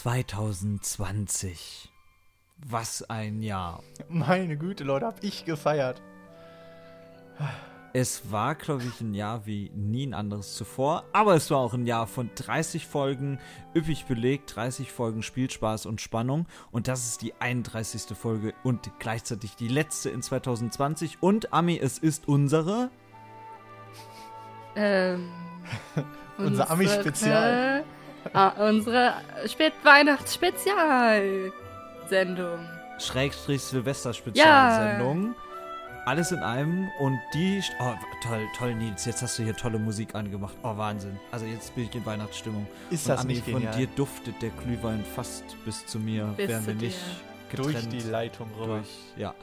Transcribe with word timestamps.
2020. 0.00 1.90
Was 2.56 3.02
ein 3.10 3.42
Jahr. 3.42 3.82
Meine 4.08 4.56
Güte, 4.56 4.82
Leute, 4.82 5.04
hab 5.04 5.22
ich 5.22 5.44
gefeiert. 5.44 6.00
Es 7.92 8.32
war, 8.32 8.54
glaube 8.54 8.84
ich, 8.84 9.02
ein 9.02 9.12
Jahr 9.12 9.44
wie 9.44 9.70
nie 9.74 10.06
ein 10.06 10.14
anderes 10.14 10.54
zuvor, 10.54 11.04
aber 11.12 11.34
es 11.34 11.50
war 11.50 11.58
auch 11.58 11.74
ein 11.74 11.84
Jahr 11.84 12.06
von 12.06 12.30
30 12.34 12.86
Folgen, 12.86 13.38
üppig 13.76 14.06
belegt, 14.06 14.56
30 14.56 14.90
Folgen 14.90 15.22
Spielspaß 15.22 15.84
und 15.84 16.00
Spannung 16.00 16.46
und 16.70 16.88
das 16.88 17.06
ist 17.06 17.20
die 17.20 17.34
31. 17.38 18.16
Folge 18.16 18.54
und 18.64 18.90
gleichzeitig 19.00 19.54
die 19.56 19.68
letzte 19.68 20.08
in 20.08 20.22
2020 20.22 21.22
und 21.22 21.52
Ami, 21.52 21.78
es 21.78 21.98
ist 21.98 22.26
unsere 22.26 22.88
Ähm, 24.74 25.28
Unser 26.38 26.70
Ami-Spezial. 26.70 27.79
Ah, 28.32 28.68
unsere 28.68 29.14
Spät 29.46 29.72
Weihnachtsspezial-Sendung. 29.82 32.58
Schrägstrich 32.98 33.62
Silvester-Spezialsendung. 33.62 35.34
Alles 36.06 36.32
in 36.32 36.38
einem 36.38 36.88
und 36.98 37.18
die. 37.34 37.62
Oh, 37.78 37.92
toll, 38.22 38.46
toll, 38.56 38.74
Nils. 38.74 39.04
Jetzt 39.04 39.20
hast 39.22 39.38
du 39.38 39.42
hier 39.42 39.54
tolle 39.54 39.78
Musik 39.78 40.14
angemacht. 40.14 40.54
Oh, 40.62 40.74
Wahnsinn. 40.76 41.18
Also, 41.30 41.44
jetzt 41.46 41.74
bin 41.74 41.84
ich 41.84 41.94
in 41.94 42.04
Weihnachtsstimmung. 42.06 42.66
Ist 42.90 43.06
und 43.06 43.12
das 43.12 43.20
Ami, 43.20 43.34
nicht 43.34 43.44
von 43.44 43.54
genial? 43.60 43.76
dir 43.76 43.86
duftet 43.96 44.40
der 44.42 44.50
Glühwein 44.50 45.04
fast 45.14 45.44
bis 45.64 45.86
zu 45.86 45.98
mir, 45.98 46.32
Bis 46.36 46.48
wären 46.48 46.66
wir 46.66 46.74
nicht 46.74 46.96
dir. 46.98 47.56
Durch 47.56 47.74
getrennt. 47.74 47.92
die 47.92 48.00
Leitung 48.08 48.48
rüber. 48.58 48.76
durch. 48.78 48.88
Ja. 49.16 49.34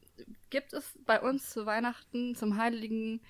gibt 0.49 0.73
es 0.73 0.97
bei 1.05 1.19
uns 1.19 1.49
zu 1.49 1.65
Weihnachten, 1.65 2.35
zum 2.35 2.57
heiligen 2.57 3.21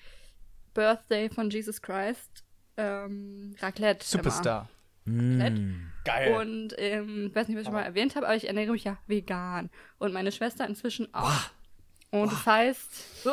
Birthday 0.74 1.28
von 1.28 1.50
Jesus 1.50 1.82
Christ, 1.82 2.44
ähm, 2.76 3.54
Raclette. 3.60 4.06
Superstar. 4.06 4.68
Mm. 5.04 5.88
Geil. 6.04 6.34
Und 6.34 6.74
ähm, 6.78 7.26
ich 7.28 7.34
weiß 7.34 7.48
nicht, 7.48 7.56
was 7.56 7.62
ich 7.62 7.66
schon 7.66 7.74
mal 7.74 7.82
erwähnt 7.82 8.14
habe, 8.16 8.26
aber 8.26 8.36
ich 8.36 8.46
ernähre 8.46 8.72
mich 8.72 8.84
ja 8.84 8.98
vegan. 9.08 9.68
Und 9.98 10.12
meine 10.12 10.32
Schwester 10.32 10.66
inzwischen 10.66 11.12
auch. 11.12 11.50
Und 12.10 12.30
das 12.32 12.46
heißt. 12.46 13.26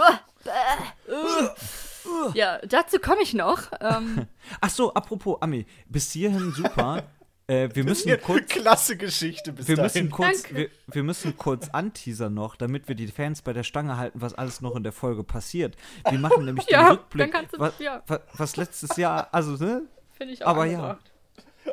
Ja, 2.33 2.59
dazu 2.59 2.99
komme 2.99 3.21
ich 3.21 3.33
noch. 3.33 3.63
Ähm, 3.81 4.27
Ach 4.61 4.69
so, 4.69 4.93
apropos 4.93 5.37
Ami, 5.41 5.65
bis 5.87 6.11
hierhin 6.11 6.51
super. 6.51 7.03
äh, 7.47 7.69
wir 7.73 7.83
müssen 7.83 8.19
kurz 8.21 8.47
Klasse 8.49 8.95
Geschichte 8.97 9.51
bis 9.53 9.67
Wir 9.67 9.75
dahin. 9.75 10.05
müssen, 10.05 10.11
kurz, 10.11 10.43
wir, 10.51 10.69
wir 10.87 11.03
müssen 11.03 11.37
kurz 11.37 11.69
anteasern 11.69 12.33
noch, 12.33 12.55
damit 12.55 12.87
wir 12.87 12.95
die 12.95 13.07
Fans 13.07 13.41
bei 13.41 13.53
der 13.53 13.63
Stange 13.63 13.97
halten, 13.97 14.21
was 14.21 14.33
alles 14.35 14.61
noch 14.61 14.75
in 14.75 14.83
der 14.83 14.91
Folge 14.91 15.23
passiert. 15.23 15.75
Wir 16.09 16.19
machen 16.19 16.45
nämlich 16.45 16.65
den 16.67 16.73
Ja, 16.73 16.89
Rückblick, 16.91 17.31
dann 17.31 17.41
kannst 17.41 17.55
du- 17.55 17.59
was, 17.59 17.73
ja. 17.79 18.03
was, 18.07 18.19
was 18.33 18.55
letztes 18.57 18.95
Jahr, 18.97 19.27
also, 19.31 19.51
ne? 19.63 19.83
Finde 20.13 20.33
ich 20.33 20.43
auch 20.45 20.49
Aber 20.49 20.65
ja. 20.65 20.77
angebracht. 20.79 21.11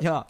Ja, 0.01 0.27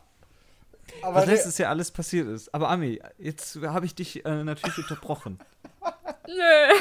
Aber 1.01 1.15
was 1.15 1.25
letztes 1.27 1.57
Jahr 1.57 1.69
alles 1.69 1.91
passiert 1.91 2.27
ist. 2.27 2.53
Aber 2.53 2.69
Ami, 2.69 3.01
jetzt 3.17 3.59
habe 3.61 3.85
ich 3.85 3.93
dich 3.95 4.25
äh, 4.25 4.43
natürlich 4.43 4.77
unterbrochen. 4.77 5.39
Nö. 6.27 6.73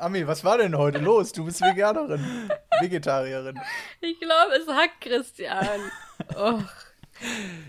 Ami, 0.00 0.24
was 0.28 0.44
war 0.44 0.58
denn 0.58 0.78
heute 0.78 0.98
los? 0.98 1.32
Du 1.32 1.44
bist 1.44 1.60
Veganerin, 1.60 2.24
Vegetarierin. 2.80 3.60
Ich 4.00 4.20
glaube, 4.20 4.54
es 4.54 4.68
hackt 4.68 5.00
Christian. 5.00 5.80
Oh. 6.36 6.62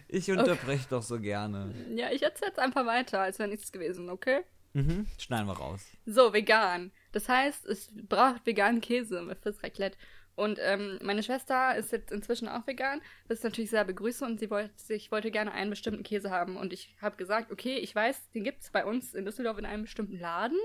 Ich 0.08 0.30
unterbreche 0.30 0.88
doch 0.92 1.02
so 1.02 1.20
gerne. 1.20 1.74
Ja, 1.96 2.12
ich 2.12 2.22
erzähle 2.22 2.50
jetzt 2.50 2.60
einfach 2.60 2.86
weiter, 2.86 3.22
als 3.22 3.40
wäre 3.40 3.50
nichts 3.50 3.72
gewesen, 3.72 4.12
okay? 4.12 4.42
Mhm, 4.74 5.08
schneiden 5.18 5.48
wir 5.48 5.58
raus. 5.58 5.88
So, 6.06 6.32
vegan. 6.32 6.92
Das 7.14 7.28
heißt, 7.28 7.66
es 7.66 7.90
braucht 8.08 8.46
veganen 8.46 8.82
Käse 8.82 9.36
fürs 9.42 9.64
Raclette. 9.64 9.98
Und 10.36 10.60
ähm, 10.62 11.00
meine 11.02 11.24
Schwester 11.24 11.76
ist 11.76 11.92
jetzt 11.92 12.12
inzwischen 12.12 12.48
auch 12.48 12.68
vegan. 12.68 13.02
Das 13.28 13.40
ist 13.40 13.44
natürlich 13.44 13.72
sehr 13.72 13.86
begrüßt 13.86 14.22
und 14.22 14.40
sie 14.40 14.52
wollte, 14.52 14.72
ich 14.94 15.12
wollte 15.12 15.32
gerne 15.32 15.52
einen 15.52 15.72
bestimmten 15.72 16.04
Käse 16.04 16.30
haben. 16.30 16.58
Und 16.58 16.74
ich 16.74 16.96
habe 17.02 17.18
gesagt, 17.18 17.52
okay, 17.52 17.78
ich 17.78 17.96
weiß, 17.96 18.30
den 18.32 18.44
gibt 18.44 18.62
es 18.62 18.70
bei 18.70 18.86
uns 18.86 19.16
in 19.16 19.26
Düsseldorf 19.26 19.58
in 19.58 19.66
einem 19.66 19.82
bestimmten 19.82 20.20
Laden. 20.20 20.60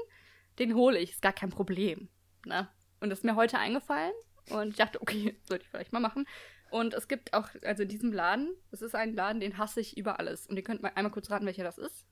Den 0.58 0.74
hole 0.74 0.98
ich, 0.98 1.10
ist 1.12 1.22
gar 1.22 1.32
kein 1.32 1.50
Problem. 1.50 2.08
Ne? 2.46 2.68
Und 3.00 3.10
das 3.10 3.20
ist 3.20 3.24
mir 3.24 3.36
heute 3.36 3.58
eingefallen. 3.58 4.12
Und 4.50 4.68
ich 4.70 4.76
dachte, 4.76 5.00
okay, 5.02 5.36
sollte 5.44 5.64
ich 5.64 5.70
vielleicht 5.70 5.92
mal 5.92 6.00
machen. 6.00 6.26
Und 6.70 6.92
es 6.94 7.06
gibt 7.08 7.32
auch, 7.34 7.48
also 7.64 7.82
in 7.84 7.88
diesem 7.88 8.12
Laden, 8.12 8.54
das 8.70 8.82
ist 8.82 8.94
ein 8.94 9.14
Laden, 9.14 9.40
den 9.40 9.58
hasse 9.58 9.80
ich 9.80 9.96
über 9.96 10.18
alles. 10.18 10.46
Und 10.46 10.56
ihr 10.56 10.62
könnt 10.64 10.82
mal 10.82 10.92
einmal 10.94 11.12
kurz 11.12 11.30
raten, 11.30 11.46
welcher 11.46 11.64
das 11.64 11.78
ist. 11.78 12.04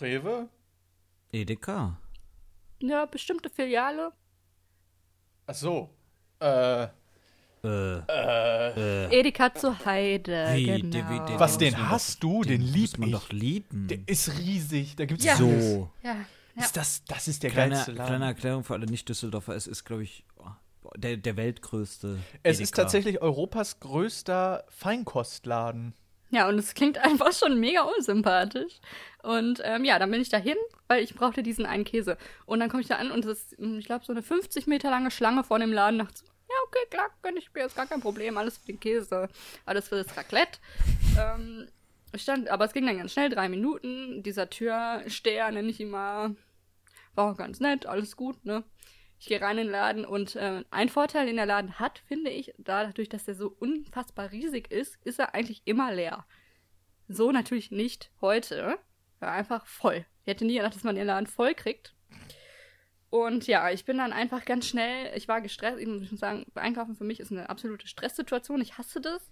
Rewe? 0.00 0.48
Edeka. 1.32 2.00
Ja, 2.80 3.06
bestimmte 3.06 3.48
Filiale. 3.50 4.12
Ach 5.46 5.54
so. 5.54 5.90
Äh, 6.40 6.88
Äh, 7.64 9.18
Edeka 9.18 9.52
zur 9.54 9.84
Heide. 9.84 10.50
Wie, 10.54 10.66
genau. 10.66 10.90
der- 10.90 11.10
wie- 11.10 11.30
der- 11.30 11.40
was, 11.40 11.58
den 11.58 11.88
hast 11.88 12.22
doch, 12.22 12.28
du? 12.30 12.42
Den 12.44 12.60
muss 12.62 12.70
lieb 12.72 12.98
man 12.98 13.08
ich. 13.08 13.14
doch 13.14 13.30
lieben. 13.32 13.88
der 13.88 13.98
ist 14.06 14.38
riesig. 14.38 14.94
Da 14.96 15.04
gibt's 15.04 15.24
Ja. 15.24 15.34
so. 15.36 15.90
Ja, 16.02 16.16
ja. 16.56 16.62
Ist 16.62 16.76
das, 16.76 17.04
das 17.04 17.28
ist 17.28 17.42
der 17.42 17.50
Kleine, 17.50 17.74
geilste 17.74 17.92
Laden. 17.92 18.06
kleine 18.06 18.24
Erklärung 18.26 18.64
für 18.64 18.74
alle 18.74 18.86
Nicht-Düsseldorfer. 18.86 19.54
Es 19.54 19.66
ist, 19.66 19.84
glaube 19.84 20.02
ich, 20.02 20.24
oh, 20.38 20.50
der, 20.96 21.16
der 21.16 21.36
weltgrößte. 21.36 22.18
es 22.42 22.56
Edeka. 22.56 22.62
ist 22.62 22.74
tatsächlich 22.74 23.20
Europas 23.20 23.80
größter 23.80 24.64
Feinkostladen. 24.68 25.94
Ja, 26.30 26.48
und 26.48 26.58
es 26.58 26.74
klingt 26.74 26.98
einfach 27.04 27.32
schon 27.32 27.60
mega 27.60 27.82
unsympathisch. 27.82 28.80
Und 29.22 29.60
ähm, 29.64 29.84
ja, 29.84 29.98
dann 29.98 30.10
bin 30.10 30.20
ich 30.20 30.28
dahin, 30.28 30.56
weil 30.88 31.02
ich 31.02 31.14
brauchte 31.14 31.42
diesen 31.42 31.66
einen 31.66 31.84
Käse. 31.84 32.16
Und 32.46 32.60
dann 32.60 32.68
komme 32.68 32.82
ich 32.82 32.88
da 32.88 32.96
an 32.96 33.10
und 33.10 33.24
es 33.24 33.38
ist, 33.38 33.58
mh, 33.58 33.78
ich 33.78 33.86
glaube, 33.86 34.04
so 34.04 34.12
eine 34.12 34.22
50 34.22 34.66
Meter 34.66 34.90
lange 34.90 35.10
Schlange 35.10 35.44
vor 35.44 35.58
dem 35.58 35.72
Laden. 35.72 35.98
Dachte 35.98 36.18
so, 36.18 36.24
ja, 36.24 36.54
okay, 36.66 36.86
klar, 36.90 37.10
gönn 37.22 37.36
ich 37.36 37.52
mir, 37.52 37.66
ist 37.66 37.76
gar 37.76 37.86
kein 37.86 38.00
Problem. 38.00 38.38
Alles 38.38 38.58
für 38.58 38.66
den 38.66 38.80
Käse, 38.80 39.28
alles 39.64 39.88
für 39.88 40.02
das 40.02 40.16
Raclette. 40.16 40.58
ähm, 41.18 41.68
ich 42.12 42.22
stand, 42.22 42.48
aber 42.48 42.64
es 42.64 42.72
ging 42.72 42.86
dann 42.86 42.98
ganz 42.98 43.12
schnell, 43.12 43.28
drei 43.28 43.48
Minuten. 43.48 44.22
Dieser 44.22 44.48
Türsteher, 44.48 45.50
nenne 45.50 45.68
ich 45.68 45.80
ihn 45.80 45.90
mal, 45.90 46.36
war 47.16 47.32
auch 47.32 47.36
ganz 47.36 47.60
nett, 47.60 47.86
alles 47.86 48.16
gut, 48.16 48.44
ne? 48.44 48.64
Ich 49.18 49.26
gehe 49.26 49.40
rein 49.40 49.56
in 49.56 49.66
den 49.66 49.72
Laden 49.72 50.04
und 50.04 50.36
äh, 50.36 50.62
ein 50.70 50.90
Vorteil, 50.90 51.26
den 51.26 51.36
der 51.36 51.46
Laden 51.46 51.78
hat, 51.78 52.00
finde 52.06 52.30
ich, 52.30 52.52
dadurch, 52.58 53.08
dass 53.08 53.24
der 53.24 53.34
so 53.34 53.48
unfassbar 53.48 54.30
riesig 54.30 54.70
ist, 54.70 54.98
ist 55.04 55.18
er 55.18 55.34
eigentlich 55.34 55.62
immer 55.64 55.92
leer. 55.92 56.26
So 57.08 57.32
natürlich 57.32 57.70
nicht 57.70 58.10
heute. 58.20 58.78
War 59.20 59.32
einfach 59.32 59.64
voll. 59.64 60.04
Ich 60.22 60.26
hätte 60.26 60.44
nie 60.44 60.56
gedacht, 60.56 60.74
dass 60.74 60.84
man 60.84 60.96
den 60.96 61.06
Laden 61.06 61.26
voll 61.26 61.54
kriegt. 61.54 61.94
Und 63.08 63.46
ja, 63.46 63.70
ich 63.70 63.84
bin 63.84 63.98
dann 63.98 64.12
einfach 64.12 64.44
ganz 64.44 64.66
schnell, 64.66 65.16
ich 65.16 65.28
war 65.28 65.40
gestresst, 65.40 65.78
ich 65.78 65.86
muss 65.86 66.10
sagen, 66.20 66.44
Einkaufen 66.54 66.96
für 66.96 67.04
mich 67.04 67.20
ist 67.20 67.30
eine 67.30 67.48
absolute 67.48 67.86
Stresssituation, 67.86 68.60
ich 68.60 68.76
hasse 68.76 69.00
das. 69.00 69.30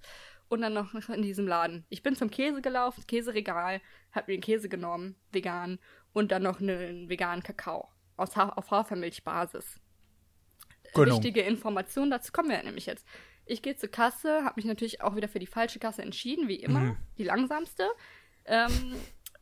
Und 0.48 0.60
dann 0.60 0.74
noch 0.74 0.94
in 0.94 1.22
diesem 1.22 1.48
Laden. 1.48 1.84
Ich 1.88 2.02
bin 2.02 2.16
zum 2.16 2.30
Käse 2.30 2.62
gelaufen, 2.62 3.06
Käseregal, 3.06 3.80
hab 4.12 4.28
mir 4.28 4.34
den 4.34 4.42
Käse 4.42 4.68
genommen, 4.68 5.16
vegan, 5.32 5.78
und 6.14 6.32
dann 6.32 6.42
noch 6.44 6.60
einen 6.60 7.10
veganen 7.10 7.42
Kakao 7.42 7.88
aus 8.16 8.36
ha 8.36 8.48
auf 8.50 8.70
Hafermilchbasis. 8.70 9.80
Genau. 10.94 11.16
Wichtige 11.16 11.40
Information, 11.42 12.10
dazu 12.10 12.30
kommen 12.32 12.48
wir 12.50 12.62
nämlich 12.62 12.86
jetzt. 12.86 13.06
Ich 13.46 13.60
gehe 13.60 13.76
zur 13.76 13.90
Kasse, 13.90 14.44
habe 14.44 14.54
mich 14.56 14.64
natürlich 14.64 15.02
auch 15.02 15.16
wieder 15.16 15.28
für 15.28 15.40
die 15.40 15.46
falsche 15.46 15.78
Kasse 15.78 16.02
entschieden, 16.02 16.48
wie 16.48 16.56
immer, 16.56 16.80
Mhm. 16.80 16.96
die 17.18 17.24
langsamste. 17.24 17.86
Ähm, 18.46 18.94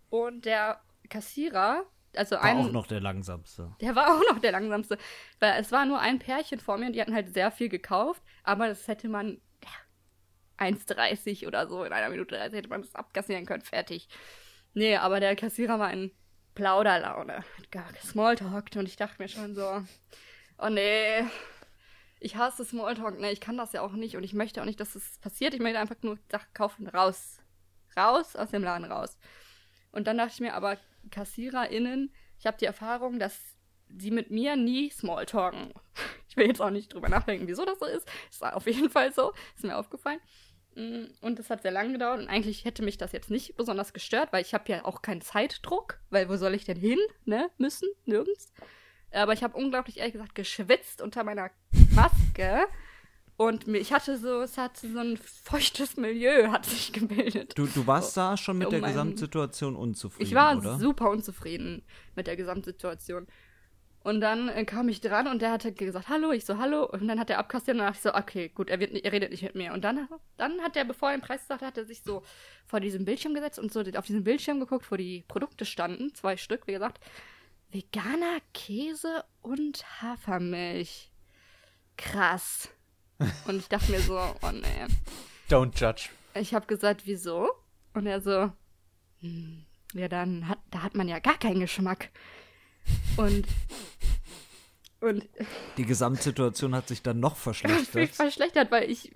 und 0.09 0.45
der 0.47 0.81
Kassierer, 1.11 1.85
also 2.17 2.37
War 2.37 2.43
ein, 2.43 2.57
auch 2.57 2.73
noch 2.73 2.87
der 2.87 3.01
langsamste. 3.01 3.77
der 3.81 3.95
war 3.95 4.07
auch 4.17 4.23
noch 4.33 4.39
der 4.41 4.53
langsamste. 4.53 4.97
Weil 5.41 5.61
es 5.61 5.71
war 5.71 5.85
nur 5.85 6.01
ein 6.01 6.19
Pärchen 6.19 6.59
vor 6.59 6.79
mir 6.79 6.87
und 6.87 6.95
die 6.95 7.01
hatten 7.03 7.15
halt 7.15 7.33
sehr 7.35 7.51
viel 7.53 7.69
gekauft, 7.69 8.23
aber 8.45 8.67
das 8.69 8.89
hätte 8.89 9.09
man 9.09 9.41
ja, 9.63 9.71
1,30 10.67 11.47
oder 11.47 11.69
so 11.69 11.85
in 11.85 11.93
einer 11.93 12.09
Minute 12.09 12.35
30 12.37 12.57
hätte 12.59 12.69
man 12.71 12.83
das 12.83 12.95
abkassieren 12.95 13.45
können, 13.47 13.63
fertig. 13.63 14.09
Nee, 14.75 14.97
aber 14.97 15.21
der 15.21 15.37
Kassierer 15.37 15.79
war 15.79 15.93
in 15.93 16.11
Plauderlaune, 16.55 17.45
Smalltalkt 18.03 18.77
und 18.77 18.87
ich 18.87 18.97
dachte 18.97 19.23
mir 19.23 19.29
schon 19.29 19.55
so, 19.55 19.83
oh 20.59 20.69
nee, 20.69 21.25
ich 22.21 22.37
hasse 22.37 22.65
Smalltalk, 22.65 23.19
ne, 23.19 23.33
ich 23.33 23.41
kann 23.41 23.57
das 23.57 23.73
ja 23.73 23.83
auch 23.83 23.93
nicht 23.93 24.17
und 24.17 24.23
ich 24.23 24.33
möchte 24.33 24.61
auch 24.61 24.67
nicht, 24.67 24.81
dass 24.81 24.93
das 24.93 25.19
passiert. 25.19 25.55
Ich 25.55 25.61
möchte 25.61 25.79
einfach 25.79 25.97
nur 26.03 26.19
Sachen 26.31 26.53
kaufen, 26.55 26.87
raus. 26.87 27.39
Raus 27.97 28.37
aus 28.37 28.51
dem 28.51 28.63
Laden 28.63 28.91
raus. 28.91 29.19
Und 29.91 30.07
dann 30.07 30.19
dachte 30.19 30.33
ich 30.35 30.41
mir 30.41 30.55
aber, 30.55 30.79
KassiererInnen, 31.11 32.13
ich 32.39 32.47
habe 32.47 32.57
die 32.59 32.65
Erfahrung, 32.65 33.19
dass 33.19 33.39
sie 33.89 34.11
mit 34.11 34.31
mir 34.31 34.57
nie 34.57 34.91
Smalltalken. 34.91 35.73
Ich 36.29 36.39
will 36.39 36.47
jetzt 36.47 36.63
auch 36.63 36.71
nicht 36.71 36.95
drüber 36.95 37.11
nachdenken, 37.11 37.47
wieso 37.47 37.67
das 37.67 37.79
so 37.79 37.85
ist. 37.85 38.09
Ist 38.31 38.43
auf 38.43 38.67
jeden 38.67 38.89
Fall 38.89 39.13
so. 39.13 39.35
Ist 39.55 39.65
mir 39.65 39.77
aufgefallen. 39.77 40.19
Mm, 40.75 41.05
Und 41.21 41.39
das 41.39 41.51
hat 41.51 41.63
sehr 41.63 41.71
lange 41.71 41.93
gedauert. 41.93 42.21
Und 42.21 42.29
eigentlich 42.29 42.65
hätte 42.65 42.83
mich 42.83 42.99
das 42.99 43.13
jetzt 43.13 43.31
nicht 43.31 43.57
besonders 43.57 43.93
gestört, 43.93 44.33
weil 44.33 44.43
ich 44.43 44.55
habe 44.55 44.71
ja 44.73 44.85
auch 44.85 45.03
keinen 45.03 45.21
Zeitdruck. 45.21 45.99
Weil 46.11 46.29
wo 46.29 46.37
soll 46.37 46.55
ich 46.55 46.65
denn 46.65 46.79
hin, 46.79 46.99
ne? 47.25 47.51
Müssen? 47.59 47.89
Nirgends. 48.05 48.53
Aber 49.11 49.33
ich 49.35 49.43
habe 49.43 49.57
unglaublich, 49.57 49.99
ehrlich 49.99 50.15
gesagt, 50.15 50.35
geschwitzt 50.35 51.03
unter 51.03 51.25
meiner 51.25 51.51
Maske. 51.95 52.65
Und 53.39 53.67
ich 53.67 53.93
hatte 53.93 54.19
so, 54.19 54.43
es 54.43 54.57
hat 54.57 54.77
so 54.77 54.99
ein 54.99 55.17
feuchtes 55.17 55.97
Milieu 55.97 56.49
hat 56.53 56.65
sich 56.67 56.93
gebildet. 56.93 57.59
Du, 57.59 57.67
du 57.67 57.87
warst 57.87 58.17
da 58.17 58.37
schon 58.37 58.59
mit 58.59 58.69
Oh 58.69 58.71
der 58.71 58.81
Gesamtsituation 58.83 59.75
unzufrieden, 59.75 60.29
Ich 60.29 60.35
war 60.35 60.57
oder? 60.57 60.79
super 60.79 61.11
unzufrieden 61.11 61.83
mit 62.15 62.27
der 62.29 62.37
Gesamtsituation. 62.37 63.27
Und 64.03 64.21
dann 64.21 64.49
äh, 64.49 64.65
kam 64.65 64.89
ich 64.89 65.01
dran 65.01 65.29
und 65.29 65.43
der 65.43 65.53
hatte 65.53 65.73
gesagt, 65.73 66.09
hallo, 66.09 66.33
ich 66.33 66.45
so, 66.45 66.59
hallo. 66.59 66.85
Und 66.85 67.07
dann 67.07 67.21
hat 67.21 67.31
er 67.31 67.39
abkassiert 67.39 67.77
und 67.77 67.79
dann 67.79 67.87
dachte 67.87 67.99
ich 67.99 68.03
so, 68.03 68.15
okay, 68.15 68.49
gut, 68.49 68.69
er, 68.69 68.81
wird 68.81 68.93
nicht, 68.93 69.05
er 69.05 69.13
redet 69.13 69.31
nicht 69.31 69.43
mit 69.43 69.55
mir. 69.55 69.73
Und 69.73 69.83
dann, 69.83 70.09
dann 70.37 70.61
hat 70.61 70.77
er, 70.77 70.85
bevor 70.85 71.11
er 71.11 71.17
den 71.17 71.23
Preis 71.23 71.47
sagte, 71.47 71.67
hat 71.67 71.79
er 71.79 71.85
sich 71.85 72.03
so 72.03 72.25
vor 72.67 72.81
diesem 72.81 73.05
Bildschirm 73.05 73.35
gesetzt 73.35 73.61
und 73.61 73.73
so 73.73 73.81
auf 73.81 74.07
diesen 74.07 74.25
Bildschirm 74.25 74.59
geguckt, 74.59 74.91
wo 74.91 74.97
die 74.97 75.25
Produkte 75.29 75.65
standen, 75.65 76.15
zwei 76.15 76.37
Stück, 76.37 76.67
wie 76.67 76.73
gesagt. 76.73 77.01
Veganer 77.71 78.39
Käse 78.53 79.25
und 79.41 79.85
Hafermilch. 80.03 81.11
Krass. 81.97 82.69
Und 83.47 83.59
ich 83.59 83.69
dachte 83.69 83.93
mir 83.93 84.01
so, 84.01 84.19
oh 84.19 84.51
nee. 84.51 84.87
Don't 85.49 85.79
judge. 85.79 86.09
Ich 86.35 86.55
habe 86.55 86.67
gesagt, 86.67 87.03
wieso? 87.05 87.51
Und 87.95 88.07
er 88.07 88.21
so, 88.21 88.51
hm, 89.21 89.65
ja, 89.93 90.09
dann 90.09 90.49
hat, 90.49 90.59
da 90.71 90.83
hat 90.83 90.97
man 90.97 91.09
ja 91.09 91.19
gar 91.21 91.39
keinen 91.39 91.61
Geschmack. 91.61 92.11
Und, 93.17 93.47
und 95.01 95.29
Die 95.77 95.85
Gesamtsituation 95.85 96.75
hat 96.75 96.89
sich 96.89 97.03
dann 97.03 97.21
noch 97.21 97.37
verschlechtert. 97.37 98.15
verschlechtert, 98.15 98.71
weil 98.71 98.91
ich, 98.91 99.13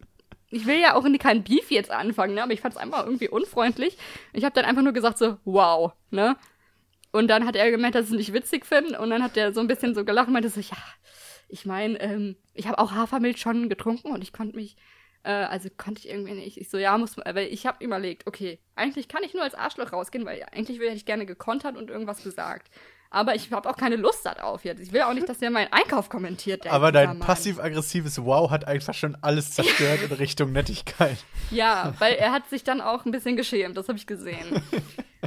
ich 0.51 0.67
will 0.67 0.79
ja 0.81 0.95
auch 0.95 1.05
in 1.05 1.19
kein 1.19 1.45
Beef 1.45 1.71
jetzt 1.71 1.91
anfangen, 1.91 2.35
ne? 2.35 2.43
aber 2.43 2.53
ich 2.53 2.61
fand 2.61 2.75
es 2.75 2.81
einfach 2.81 3.05
irgendwie 3.05 3.29
unfreundlich. 3.29 3.97
Ich 4.33 4.45
habe 4.45 4.55
dann 4.55 4.65
einfach 4.65 4.83
nur 4.83 4.93
gesagt 4.93 5.19
so, 5.19 5.39
wow, 5.45 5.93
ne? 6.11 6.37
Und 7.13 7.29
dann 7.29 7.47
hat 7.47 7.57
er 7.57 7.71
gemeint, 7.71 7.95
dass 7.95 8.07
ich 8.07 8.11
es 8.11 8.17
nicht 8.17 8.33
witzig 8.35 8.67
finde 8.67 9.01
und 9.01 9.09
dann 9.09 9.23
hat 9.23 9.37
er 9.39 9.55
so 9.55 9.61
ein 9.61 9.69
bisschen 9.69 9.95
so 9.95 10.05
gelacht 10.05 10.27
und 10.27 10.35
meinte 10.35 10.51
so, 10.51 10.61
ja, 10.61 10.77
ich 11.49 11.65
meine, 11.65 11.99
ähm, 12.01 12.37
ich 12.53 12.67
habe 12.67 12.79
auch 12.79 12.93
Hafermilch 12.93 13.41
schon 13.41 13.69
getrunken 13.69 14.11
und 14.11 14.23
ich 14.23 14.33
konnte 14.33 14.57
mich, 14.57 14.77
äh, 15.23 15.31
also 15.31 15.69
konnte 15.75 16.01
ich 16.01 16.09
irgendwie 16.09 16.35
nicht. 16.35 16.59
Ich 16.59 16.69
so, 16.69 16.77
ja, 16.77 16.99
muss, 16.99 17.17
weil 17.17 17.47
ich 17.47 17.67
habe 17.67 17.83
überlegt, 17.85 18.27
okay, 18.27 18.59
eigentlich 18.75 19.09
kann 19.09 19.23
ich 19.23 19.33
nur 19.33 19.45
als 19.45 19.55
Arschloch 19.55 19.93
rausgehen, 19.93 20.27
weil 20.27 20.45
eigentlich 20.53 20.79
hätte 20.79 20.93
ich 20.93 21.07
gerne 21.07 21.25
gekontert 21.25 21.77
und 21.77 21.89
irgendwas 21.91 22.23
gesagt. 22.23 22.71
Aber 23.11 23.35
ich 23.35 23.51
habe 23.53 23.69
auch 23.69 23.77
keine 23.77 23.97
Lust 23.97 24.27
darauf 24.27 24.65
jetzt. 24.65 24.81
Ich 24.81 24.93
will 24.93 25.03
auch 25.03 25.15
nicht, 25.15 25.29
dass 25.29 25.41
er 25.41 25.51
meinen 25.51 25.73
Einkauf 25.73 26.09
kommentiert. 26.09 26.65
der 26.65 26.73
Aber 26.73 26.93
dein 26.93 27.19
passiv-aggressives 27.19 28.25
Wow 28.25 28.51
hat 28.51 28.67
einfach 28.67 28.95
schon 28.95 29.17
alles 29.23 29.53
zerstört 29.53 30.03
in 30.03 30.13
Richtung 30.13 30.53
Nettigkeit. 30.53 31.19
Ja, 31.51 31.95
weil 31.99 32.15
er 32.15 32.33
hat 32.33 32.49
sich 32.49 32.65
dann 32.65 32.81
auch 32.81 33.05
ein 33.05 33.13
bisschen 33.13 33.37
geschämt, 33.37 33.77
das 33.77 33.89
habe 33.89 33.99
ich 33.99 34.07
gesehen. 34.07 34.61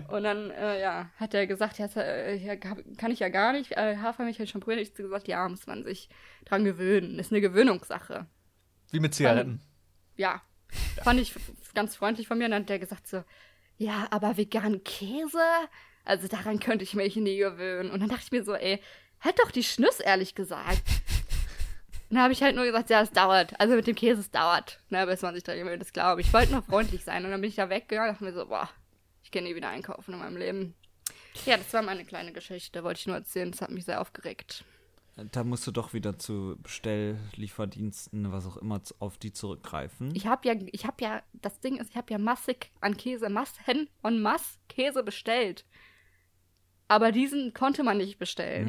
Und 0.10 0.24
dann, 0.24 0.52
äh, 0.52 0.82
ja, 0.82 1.10
hat 1.18 1.34
er 1.34 1.48
gesagt, 1.48 1.78
ja, 1.78 1.88
äh, 1.96 2.36
ja, 2.38 2.56
kann 2.56 3.12
ich 3.12 3.20
ja 3.20 3.30
gar 3.30 3.54
nicht. 3.54 3.72
Äh, 3.74 3.98
Hafermilch 3.98 4.40
ich 4.40 4.50
schon 4.50 4.62
probiert. 4.62 4.82
Ich 4.82 4.92
habe 4.92 5.04
gesagt, 5.04 5.28
ja, 5.28 5.48
muss 5.48 5.68
man 5.68 5.84
sich 5.84 6.10
dran 6.46 6.64
gewöhnen. 6.64 7.20
Ist 7.20 7.32
eine 7.32 7.42
Gewöhnungssache. 7.42 8.26
Wie 8.92 9.00
mit 9.00 9.14
Zigaretten. 9.14 9.62
Ja, 10.16 10.42
fand 11.04 11.20
ich 11.20 11.34
ganz 11.74 11.96
freundlich 11.96 12.28
von 12.28 12.38
mir. 12.38 12.46
Und 12.46 12.52
dann 12.52 12.64
hat 12.64 12.70
er 12.70 12.80
gesagt 12.80 13.08
so, 13.08 13.24
ja, 13.78 14.08
aber 14.12 14.38
vegan 14.38 14.84
Käse? 14.84 15.40
Also 16.10 16.28
daran 16.28 16.60
könnte 16.60 16.84
ich 16.84 16.96
mich 16.96 17.16
nie 17.16 17.38
gewöhnen. 17.38 17.92
Und 17.92 18.00
dann 18.00 18.10
dachte 18.10 18.24
ich 18.26 18.32
mir 18.32 18.44
so, 18.44 18.56
ey, 18.56 18.82
halt 19.22 19.38
doch 19.38 19.52
die 19.52 19.64
Schnüss, 19.64 20.00
ehrlich 20.00 20.34
gesagt. 20.34 20.82
Und 22.10 22.16
dann 22.16 22.24
habe 22.24 22.34
ich 22.34 22.42
halt 22.42 22.56
nur 22.56 22.66
gesagt, 22.66 22.90
ja, 22.90 23.02
es 23.02 23.12
dauert. 23.12 23.54
Also 23.60 23.76
mit 23.76 23.86
dem 23.86 23.94
Käse, 23.94 24.22
es 24.22 24.32
dauert. 24.32 24.80
Ne, 24.90 25.06
bis 25.06 25.22
man 25.22 25.36
sich 25.36 25.44
dran 25.44 25.60
gewöhnt, 25.60 25.84
das 25.84 25.94
glaube 25.94 26.22
ich. 26.22 26.28
Ich 26.28 26.34
wollte 26.34 26.52
noch 26.52 26.66
freundlich 26.66 27.04
sein. 27.04 27.26
Und 27.26 27.30
dann 27.30 27.42
bin 27.42 27.52
ich 27.52 27.58
da 27.58 27.70
weggegangen 27.70 28.10
und 28.10 28.16
dachte 28.16 28.24
mir 28.26 28.34
so, 28.34 28.48
boah, 28.48 28.68
ich 29.24 29.30
kann 29.30 29.44
nie 29.44 29.54
wieder 29.54 29.70
einkaufen 29.70 30.16
in 30.16 30.20
meinem 30.20 30.38
Leben. 30.38 30.74
Ja, 31.46 31.58
das 31.58 31.72
war 31.74 31.84
meine 31.84 32.04
kleine 32.06 32.34
Geschichte, 32.34 32.84
wollte 32.84 33.02
ich 33.02 33.06
nur 33.06 33.18
erzählen. 33.18 33.52
Das 33.52 33.62
hat 33.62 33.70
mich 33.70 33.86
sehr 33.86 34.02
aufgeregt. 34.02 34.66
Da 35.32 35.44
musst 35.44 35.68
du 35.68 35.72
doch 35.72 35.94
wieder 35.94 36.18
zu 36.18 36.58
Bestelllieferdiensten, 36.64 38.32
was 38.32 38.48
auch 38.48 38.58
immer, 38.58 38.82
auf 38.98 39.20
die 39.20 39.32
zurückgreifen. 39.32 40.16
Ich 40.16 40.26
habe 40.26 40.48
ja, 40.48 40.56
ich 40.72 40.86
habe 40.86 41.04
ja, 41.04 41.22
das 41.34 41.60
Ding 41.60 41.78
ist, 41.78 41.92
ich 41.92 41.98
habe 41.98 42.12
ja 42.12 42.18
massig 42.18 42.72
an 42.82 42.98
Käse, 42.98 43.30
Massen 43.30 43.90
en 44.02 44.22
masse 44.22 44.58
Käse 44.70 45.04
bestellt. 45.04 45.66
Aber 46.90 47.12
diesen 47.12 47.54
konnte 47.54 47.84
man 47.84 47.98
nicht 47.98 48.18
bestellen. 48.18 48.68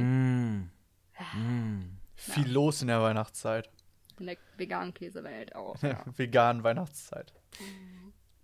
Mm. 0.59 0.71
Mm. 1.37 1.99
Viel 2.15 2.53
los 2.53 2.83
in 2.83 2.89
der 2.89 3.03
Weihnachtszeit. 3.03 3.71
In 4.19 4.27
der 4.27 4.37
veganen 4.59 4.93
Käsewelt 4.95 5.57
auch. 5.57 5.83
Ja. 5.83 6.05
Veganen 6.17 6.63
Weihnachtszeit. 6.63 7.33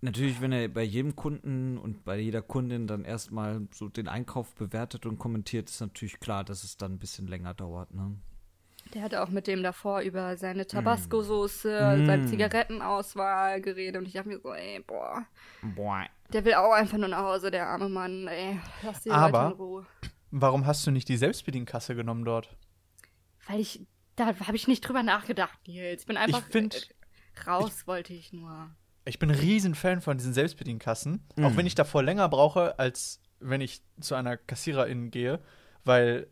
Natürlich, 0.01 0.41
wenn 0.41 0.51
er 0.51 0.67
bei 0.67 0.83
jedem 0.83 1.15
Kunden 1.15 1.77
und 1.77 2.03
bei 2.03 2.17
jeder 2.19 2.41
Kundin 2.41 2.87
dann 2.87 3.05
erstmal 3.05 3.67
so 3.71 3.87
den 3.87 4.07
Einkauf 4.07 4.55
bewertet 4.55 5.05
und 5.05 5.19
kommentiert, 5.19 5.69
ist 5.69 5.79
natürlich 5.79 6.19
klar, 6.19 6.43
dass 6.43 6.63
es 6.63 6.77
dann 6.77 6.93
ein 6.93 6.99
bisschen 6.99 7.27
länger 7.27 7.53
dauert, 7.53 7.93
ne? 7.93 8.15
Der 8.93 9.01
hatte 9.01 9.21
auch 9.21 9.29
mit 9.29 9.47
dem 9.47 9.63
davor 9.63 10.01
über 10.01 10.37
seine 10.37 10.65
Tabasco-Soße, 10.67 11.97
Mm. 11.97 12.05
seine 12.05 12.25
Zigarettenauswahl 12.27 13.61
geredet 13.61 13.97
und 13.97 14.07
ich 14.07 14.13
dachte 14.13 14.29
mir 14.29 14.39
so, 14.39 14.53
ey, 14.53 14.79
boah, 14.85 15.25
Boah. 15.61 16.05
der 16.31 16.45
will 16.45 16.53
auch 16.53 16.71
einfach 16.73 16.97
nur 16.97 17.07
nach 17.09 17.23
Hause, 17.23 17.51
der 17.51 17.67
arme 17.67 17.89
Mann, 17.89 18.27
ey, 18.27 18.59
lass 18.83 19.01
die 19.01 19.11
Aber- 19.11 19.43
Leute 19.43 19.53
in 19.55 19.59
Ruhe. 19.61 19.85
Warum 20.31 20.65
hast 20.65 20.85
du 20.85 20.91
nicht 20.91 21.07
die 21.09 21.17
Selbstbedienkasse 21.17 21.95
genommen 21.95 22.25
dort? 22.25 22.55
Weil 23.47 23.59
ich, 23.61 23.85
da 24.15 24.27
habe 24.27 24.55
ich 24.55 24.67
nicht 24.67 24.81
drüber 24.81 25.03
nachgedacht, 25.03 25.57
Nils. 25.67 26.01
Ich 26.01 26.07
bin 26.07 26.17
einfach 26.17 26.43
find- 26.49 26.75
äh, 26.75 27.49
raus, 27.49 27.87
wollte 27.87 28.13
ich 28.13 28.33
nur. 28.33 28.69
Ich 29.05 29.19
bin 29.19 29.29
ein 29.31 29.37
Riesenfan 29.39 30.01
von 30.01 30.17
diesen 30.17 30.33
Selbstbedienkassen. 30.33 31.25
Mhm. 31.37 31.45
Auch 31.45 31.55
wenn 31.55 31.65
ich 31.65 31.75
davor 31.75 32.03
länger 32.03 32.27
brauche, 32.27 32.77
als 32.77 33.21
wenn 33.39 33.61
ich 33.61 33.81
zu 34.01 34.15
einer 34.15 34.35
Kassiererin 34.35 35.11
gehe, 35.11 35.39
weil 35.85 36.27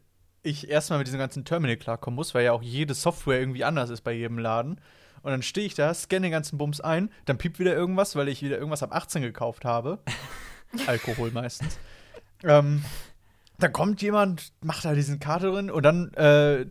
ich 0.46 0.70
erstmal 0.70 1.00
mit 1.00 1.08
diesem 1.08 1.20
ganzen 1.20 1.44
Terminal 1.46 1.78
klarkommen 1.78 2.16
muss, 2.16 2.34
weil 2.34 2.46
ja 2.46 2.52
auch 2.54 2.62
jede 2.62 2.94
Software 2.94 3.40
irgendwie 3.40 3.64
anders 3.64 3.90
ist 3.90 4.02
bei 4.02 4.14
jedem 4.14 4.38
Laden. 4.40 4.80
Und 5.22 5.32
dann 5.32 5.42
stehe 5.42 5.66
ich 5.66 5.74
da, 5.74 5.94
scanne 5.94 6.22
den 6.28 6.32
ganzen 6.32 6.58
Bums 6.58 6.82
ein, 6.82 7.10
dann 7.26 7.38
piept 7.38 7.58
wieder 7.60 7.74
irgendwas, 7.74 8.16
weil 8.16 8.28
ich 8.28 8.42
wieder 8.44 8.58
irgendwas 8.58 8.84
ab 8.84 8.94
18 8.94 9.22
gekauft 9.24 9.66
habe. 9.66 10.00
Alkohol 10.88 11.32
meistens. 11.32 11.80
Ähm, 12.44 12.84
dann 13.58 13.74
kommt 13.74 14.02
jemand, 14.02 14.52
macht 14.62 14.86
da 14.86 14.94
diesen 14.94 15.20
Karte 15.20 15.52
drin 15.52 15.72
und 15.72 15.84
dann 15.84 16.14
äh, 16.14 16.66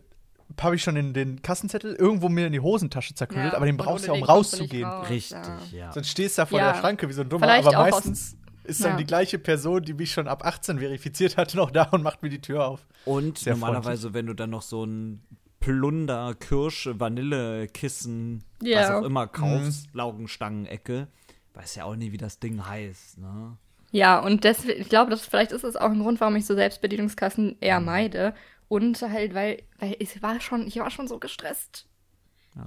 habe 0.61 0.75
ich 0.75 0.83
schon 0.83 0.95
den, 0.95 1.13
den 1.13 1.41
Kassenzettel 1.41 1.95
irgendwo 1.95 2.29
mir 2.29 2.45
in 2.47 2.53
die 2.53 2.59
Hosentasche 2.59 3.13
zerknüllt, 3.15 3.51
Ja, 3.51 3.57
aber 3.57 3.65
den 3.65 3.77
brauchst 3.77 4.05
du 4.07 4.11
ja, 4.11 4.17
um 4.17 4.23
rauszugehen. 4.23 4.87
raus. 4.87 5.09
Richtig, 5.09 5.37
ja. 5.71 5.91
Sonst 5.91 6.09
stehst 6.09 6.37
du 6.37 6.43
da 6.43 6.45
vor 6.45 6.59
Ja. 6.59 6.71
der 6.71 6.79
Schranke 6.79 7.09
wie 7.09 7.13
so 7.13 7.21
ein 7.23 7.29
Dummer, 7.29 7.47
Vielleicht 7.47 7.67
aber 7.67 7.79
auch 7.79 7.85
aus- 7.87 7.91
meistens 8.05 8.37
ist 8.65 8.83
dann 8.83 8.91
Ja. 8.91 8.97
die 8.97 9.05
gleiche 9.05 9.39
Person, 9.39 9.81
die 9.83 9.93
mich 9.93 10.11
schon 10.11 10.27
ab 10.27 10.45
18 10.45 10.79
verifiziert 10.79 11.37
hat, 11.37 11.53
noch 11.55 11.71
da 11.71 11.83
und 11.85 12.03
macht 12.03 12.21
mir 12.23 12.29
die 12.29 12.41
Tür 12.41 12.67
auf. 12.67 12.85
Und 13.05 13.37
Sehr 13.39 13.53
normalerweise, 13.53 14.13
wenn 14.13 14.25
du 14.25 14.33
dann 14.33 14.49
noch 14.49 14.61
so 14.61 14.83
ein 14.85 15.23
Plunder, 15.59 16.35
Kirsche, 16.35 16.99
Vanillekissen, 16.99 18.43
was 18.59 18.67
Ja. 18.69 18.99
auch 18.99 19.03
immer 19.03 19.27
kaufst, 19.27 19.87
Laugenstangen-Ecke, 19.93 21.07
weiß 21.53 21.75
ja 21.75 21.85
auch 21.85 21.95
nie, 21.95 22.11
wie 22.11 22.17
das 22.17 22.39
Ding 22.39 22.65
heißt, 22.67 23.17
ne? 23.17 23.57
Ja, 23.91 24.19
und 24.19 24.43
deswegen, 24.43 24.81
ich 24.81 24.89
glaube, 24.89 25.09
das, 25.11 25.21
vielleicht 25.25 25.53
ist 25.53 25.63
es 25.63 25.75
auch 25.77 25.89
ein 25.89 26.01
Grund, 26.01 26.19
warum 26.19 26.35
ich 26.35 26.45
so 26.45 26.53
Selbstbedienungskassen 26.53 27.55
eher 27.61 27.79
meide. 27.79 28.35
Und 28.67 29.01
halt, 29.01 29.33
weil, 29.33 29.61
weil 29.79 29.95
ich 29.99 30.21
war 30.21 30.41
schon, 30.41 30.67
ich 30.67 30.77
war 30.77 30.91
schon 30.91 31.07
so 31.07 31.17
gestresst. 31.19 31.87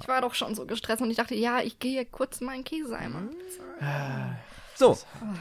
Ich 0.01 0.09
war 0.09 0.21
doch 0.21 0.35
schon 0.35 0.55
so 0.55 0.65
gestresst 0.67 1.03
und 1.03 1.11
ich 1.11 1.17
dachte, 1.17 1.35
ja, 1.35 1.61
ich 1.61 1.79
gehe 1.79 2.05
kurz 2.07 2.41
meinen 2.41 2.63
Käseeimer. 2.65 3.23
So, 4.79 4.97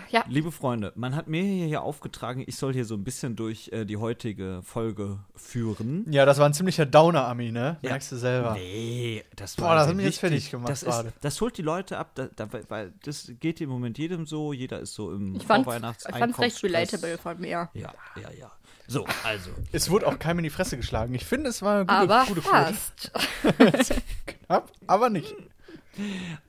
Ja, 0.10 0.24
liebe 0.28 0.52
Freunde, 0.52 0.92
man 0.96 1.16
hat 1.16 1.28
mir 1.28 1.44
hier 1.44 1.84
aufgetragen, 1.84 2.44
ich 2.48 2.56
soll 2.56 2.74
hier 2.74 2.86
so 2.86 2.96
ein 2.96 3.04
bisschen 3.04 3.36
durch 3.36 3.70
äh, 3.72 3.86
die 3.86 3.98
heutige 3.98 4.62
Folge 4.64 5.20
führen. 5.36 6.12
Ja, 6.12 6.26
das 6.26 6.40
war 6.40 6.48
ein 6.48 6.56
ziemlicher 6.56 6.88
Downer, 6.88 7.28
Ami, 7.28 7.52
ne? 7.52 7.78
Ja. 7.84 7.92
Merkst 7.92 8.12
du 8.14 8.16
selber. 8.18 8.54
Nee, 8.54 9.24
das 9.36 9.56
Boah, 9.56 9.66
war 9.66 9.76
das 9.76 9.90
hat 9.90 9.96
mich 9.96 10.06
jetzt 10.06 10.20
fertig 10.20 10.50
gemacht 10.50 10.70
das, 10.72 10.82
gerade. 10.84 11.10
ist, 11.10 11.18
das 11.22 11.40
holt 11.40 11.56
die 11.56 11.62
Leute 11.62 12.00
ab, 12.00 12.12
da, 12.16 12.30
da, 12.36 12.48
weil 12.70 12.94
das 13.04 13.32
geht 13.40 13.62
im 13.62 13.70
Moment 13.70 14.00
jedem 14.00 14.26
so. 14.26 14.54
Jeder 14.54 14.80
ist 14.80 14.96
so 14.96 15.14
im 15.14 15.36
ich 15.36 15.44
fand 15.46 15.66
Vorweihnachts- 15.66 16.06
ich 16.10 16.16
fand's 16.16 16.40
recht 16.40 16.64
relatable 16.64 17.18
von 17.20 17.40
mir. 17.40 17.70
Ja, 17.76 17.94
ja, 18.20 18.32
ja. 18.40 18.52
So, 18.88 19.06
also. 19.24 19.52
Es 19.72 19.90
wurde 19.92 20.08
auch 20.08 20.18
keinem 20.18 20.40
in 20.40 20.44
die 20.46 20.50
Fresse 20.50 20.78
geschlagen. 20.78 21.14
Ich 21.14 21.26
finde, 21.26 21.50
es 21.50 21.62
war 21.62 21.76
eine 21.76 21.86
gute, 21.86 21.98
Aber 22.00 22.26
gute 22.28 22.42
fast. 22.42 23.12
Knapp, 24.48 24.72
aber 24.88 25.10
nicht. 25.10 25.36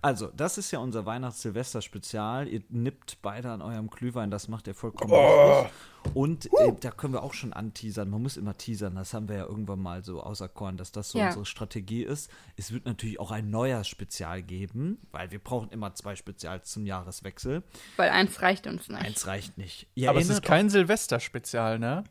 Also, 0.03 0.29
das 0.37 0.59
ist 0.59 0.71
ja 0.71 0.79
unser 0.79 1.07
Weihnachts-Silvester-Spezial. 1.07 2.49
Ihr 2.49 2.63
nippt 2.69 3.19
beide 3.23 3.51
an 3.51 3.63
eurem 3.63 3.89
Glühwein, 3.91 4.31
das 4.31 4.49
macht 4.49 4.67
ihr 4.67 4.75
vollkommen 4.75 5.13
Oh. 5.13 5.61
richtig. 5.63 6.15
Und 6.15 6.47
äh, 6.47 6.73
da 6.81 6.91
können 6.91 7.13
wir 7.13 7.23
auch 7.23 7.35
schon 7.35 7.53
anteasern. 7.53 8.09
Man 8.09 8.23
muss 8.23 8.37
immer 8.37 8.57
teasern, 8.57 8.95
das 8.95 9.13
haben 9.13 9.29
wir 9.29 9.37
ja 9.37 9.45
irgendwann 9.45 9.81
mal 9.81 10.03
so 10.05 10.23
auserkoren, 10.23 10.77
dass 10.77 10.91
das 10.93 11.11
so 11.11 11.19
Ja. 11.19 11.27
unsere 11.27 11.45
Strategie 11.45 12.03
ist. 12.03 12.31
Es 12.57 12.73
wird 12.73 12.87
natürlich 12.87 13.21
auch 13.21 13.31
ein 13.31 13.51
neues 13.51 13.89
Spezial 13.89 14.43
geben, 14.43 14.99
weil 15.11 15.31
wir 15.31 15.39
brauchen 15.39 15.69
immer 15.71 15.95
zwei 15.95 16.17
Spezials 16.17 16.71
zum 16.71 16.87
Jahreswechsel. 16.87 17.63
Weil 17.97 18.11
eins 18.11 18.41
reicht 18.41 18.67
uns 18.67 18.89
nicht. 18.89 19.01
Eins 19.03 19.27
reicht 19.27 19.59
nicht. 19.59 19.87
Ihr 19.97 20.09
Aber 20.11 20.21
es 20.21 20.29
ist 20.31 20.43
kein 20.43 20.71
Silvester-Spezial, 20.71 21.79
ne? 21.79 22.05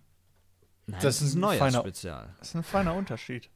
Nein, 0.85 0.99
das 1.01 1.03
das 1.03 1.21
ist 1.21 1.29
ist 1.29 1.33
ein 1.33 1.37
ein 1.37 1.41
neues 1.41 1.59
feiner- 1.59 1.79
Spezial. 1.79 2.35
Das 2.39 2.49
ist 2.49 2.55
ein 2.55 2.63
feiner 2.63 2.93
Unterschied. 2.93 3.49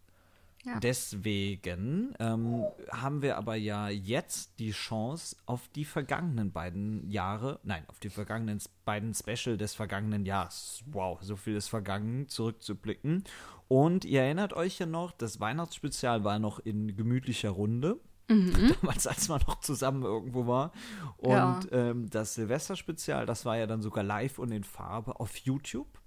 Ja. 0.66 0.80
Deswegen 0.80 2.14
ähm, 2.20 2.66
haben 2.92 3.22
wir 3.22 3.38
aber 3.38 3.56
ja 3.56 3.90
jetzt 3.90 4.60
die 4.60 4.72
Chance, 4.72 5.36
auf 5.46 5.68
die 5.70 5.86
vergangenen 5.86 6.52
beiden 6.52 7.10
Jahre, 7.10 7.60
nein, 7.64 7.84
auf 7.88 8.00
die 8.00 8.10
vergangenen 8.10 8.60
beiden 8.86 9.14
Special 9.14 9.58
des 9.58 9.74
vergangenen 9.74 10.26
Jahres, 10.26 10.84
wow, 10.86 11.18
so 11.22 11.36
viel 11.36 11.56
ist 11.56 11.68
vergangen, 11.70 12.28
zurückzublicken. 12.28 13.24
Und 13.68 14.06
ihr 14.06 14.22
erinnert 14.22 14.54
euch 14.54 14.80
ja 14.80 14.86
noch, 14.86 15.12
das 15.14 15.40
Weihnachtsspezial 15.40 16.24
war 16.24 16.40
noch 16.40 16.60
in 16.60 16.96
gemütlicher 16.96 17.50
Runde. 17.52 18.00
Damals, 18.82 19.08
als 19.08 19.28
man 19.28 19.42
noch 19.48 19.60
zusammen 19.60 20.04
irgendwo 20.04 20.48
war. 20.48 20.72
Und 21.18 21.32
Ja. 21.32 21.60
ähm, 21.72 22.10
das 22.10 22.36
Silvesterspezial, 22.36 23.26
das 23.26 23.44
war 23.46 23.58
ja 23.58 23.68
dann 23.68 23.82
sogar 23.82 24.04
live 24.06 24.40
und 24.40 24.52
in 24.52 24.64
Farbe 24.64 25.20
auf 25.20 25.36
YouTube. 25.38 26.01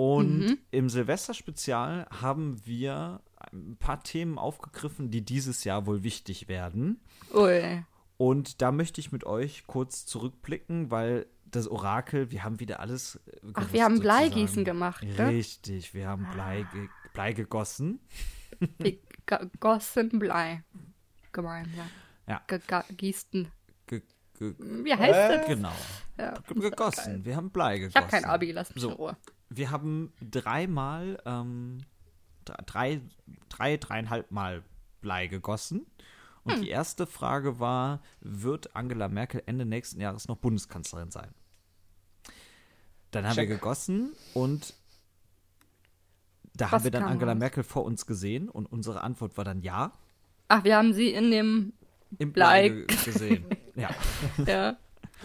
Und 0.00 0.58
im 0.70 0.88
Silvesterspezial 0.88 2.06
haben 2.10 2.64
wir 2.64 3.20
ein 3.52 3.76
paar 3.78 4.02
Themen 4.02 4.38
aufgegriffen, 4.38 5.10
die 5.10 5.22
dieses 5.22 5.64
Jahr 5.64 5.84
wohl 5.86 6.02
wichtig 6.02 6.48
werden. 6.48 7.00
Ui. 7.34 7.82
Und 8.16 8.62
da 8.62 8.72
möchte 8.72 9.00
ich 9.00 9.12
mit 9.12 9.24
euch 9.24 9.64
kurz 9.66 10.06
zurückblicken, 10.06 10.90
weil 10.90 11.26
das 11.50 11.68
Orakel, 11.68 12.30
wir 12.30 12.44
haben 12.44 12.60
wieder 12.60 12.80
alles. 12.80 13.16
äh, 13.26 13.32
Ach, 13.52 13.54
gewusst, 13.54 13.72
wir 13.74 13.84
haben 13.84 13.96
sozusagen. 13.96 14.30
Bleigießen 14.30 14.64
gemacht, 14.64 15.02
ne? 15.02 15.28
Richtig, 15.28 15.92
wir 15.94 16.06
haben 16.08 16.26
Blei, 16.32 16.64
ge 16.72 16.88
Blei 17.12 17.32
gegossen. 17.32 18.00
Gegossen 19.26 20.18
Blei. 20.18 20.62
Gemeinsam. 21.32 21.88
Ja. 22.26 22.40
Gegießen. 22.46 23.48
Ge 23.86 24.02
Wie 24.38 24.94
heißt 24.94 25.40
das? 25.40 25.46
genau. 25.46 25.72
Ja. 26.18 26.34
Ge 26.48 26.58
gegossen. 26.70 27.24
Wir 27.24 27.36
haben 27.36 27.50
Blei 27.50 27.74
Ich 27.74 27.80
gegossen. 27.80 27.96
habe 28.00 28.10
kein 28.10 28.24
Abi, 28.24 28.52
lass 28.52 28.74
mich 28.74 28.80
So. 28.82 28.90
in 28.90 28.94
Ruhe. 28.96 29.16
Wir 29.50 29.70
haben 29.70 30.12
dreimal, 30.22 31.20
ähm, 31.26 31.78
drei, 32.44 33.00
drei, 33.48 33.76
dreieinhalb 33.76 34.30
Mal 34.30 34.62
Blei 35.00 35.26
gegossen. 35.26 35.86
Und 36.44 36.54
Hm. 36.54 36.62
die 36.62 36.68
erste 36.70 37.06
Frage 37.06 37.58
war, 37.60 38.00
wird 38.20 38.74
Angela 38.74 39.08
Merkel 39.08 39.42
Ende 39.46 39.66
nächsten 39.66 40.00
Jahres 40.00 40.26
noch 40.28 40.36
Bundeskanzlerin 40.36 41.10
sein? 41.10 41.28
Dann 43.10 43.24
haben 43.26 43.36
wir 43.36 43.42
Check. 43.42 43.50
gegossen 43.50 44.12
und 44.34 44.72
da 46.54 46.66
Was 46.66 46.72
haben 46.72 46.84
wir 46.84 46.90
dann 46.92 47.04
Angela 47.04 47.32
raus? 47.32 47.38
Merkel 47.40 47.62
vor 47.64 47.84
uns 47.84 48.06
gesehen 48.06 48.48
und 48.48 48.66
unsere 48.66 49.02
Antwort 49.02 49.36
war 49.36 49.44
dann 49.44 49.60
ja. 49.62 49.92
Ach, 50.48 50.64
wir 50.64 50.76
haben 50.76 50.92
sie 50.92 51.08
in 51.12 51.30
dem. 51.30 51.72
Im 52.18 52.32
Blei. 52.32 52.68
Blei 52.70 52.84
ge- 52.86 53.04
gesehen. 53.04 53.44
ja. 53.76 53.90
Ja. 54.46 54.76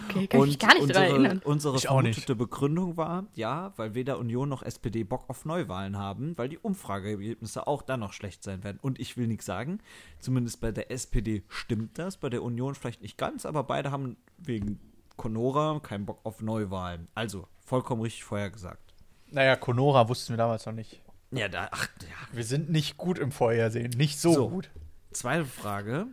Okay, 0.10 0.28
kann 0.28 0.42
ich 0.42 0.48
mich 0.48 0.60
gar 0.60 0.74
nicht 0.74 0.82
unsere, 0.84 1.06
erinnern. 1.06 1.42
unsere 1.44 1.78
Ich 1.78 1.88
auch 1.90 2.02
nicht. 2.02 2.16
vermutete 2.16 2.36
Begründung 2.36 2.98
war, 2.98 3.26
ja, 3.34 3.74
weil 3.78 3.96
weder 3.96 4.20
Union 4.20 4.50
noch 4.50 4.62
SPD 4.62 5.04
Bock 5.04 5.26
auf 5.30 5.46
Neuwahlen 5.46 5.98
haben, 5.98 6.38
weil 6.38 6.50
die 6.50 6.58
Umfrageergebnisse 6.58 7.66
auch 7.68 7.82
dann 7.82 8.02
noch 8.02 8.12
schlecht 8.14 8.44
sein 8.44 8.64
werden. 8.64 8.78
Und 8.82 9.00
ich 9.00 9.16
will 9.18 9.28
nichts 9.28 9.46
sagen, 9.46 9.80
zumindest 10.20 10.60
bei 10.62 10.72
der 10.72 10.92
SPD 10.92 11.44
stimmt 11.48 11.98
das, 11.98 12.18
bei 12.18 12.30
der 12.30 12.44
Union 12.44 12.76
vielleicht 12.76 13.02
nicht 13.02 13.18
ganz, 13.18 13.46
aber 13.46 13.64
beide 13.64 13.92
haben 13.92 14.18
wegen 14.38 14.80
Conora 15.16 15.80
keinen 15.80 16.06
Bock 16.06 16.20
auf 16.26 16.42
Neuwahlen. 16.42 17.08
Also, 17.16 17.48
vollkommen 17.62 18.02
richtig 18.02 18.26
vorhergesagt. 18.26 18.94
Naja, 19.32 19.56
Conora 19.56 20.10
wussten 20.10 20.34
wir 20.34 20.38
damals 20.38 20.66
noch 20.66 20.74
nicht. 20.74 21.02
Ja, 21.32 21.48
da, 21.48 21.70
ach, 21.72 21.88
ja. 22.02 22.36
Wir 22.36 22.44
sind 22.44 22.70
nicht 22.70 22.98
gut 22.98 23.18
im 23.18 23.32
Vorhersehen. 23.32 23.92
Nicht 23.98 24.20
so, 24.20 24.34
So. 24.34 24.50
gut. 24.50 24.70
Zweite 25.12 25.46
Frage. 25.46 26.08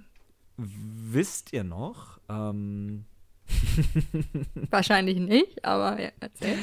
Wisst 0.57 1.53
ihr 1.53 1.65
noch, 1.65 2.19
ähm, 2.29 3.05
Wahrscheinlich 4.71 5.19
nicht, 5.19 5.65
aber 5.65 6.01
ja, 6.01 6.11
erzähl. 6.21 6.57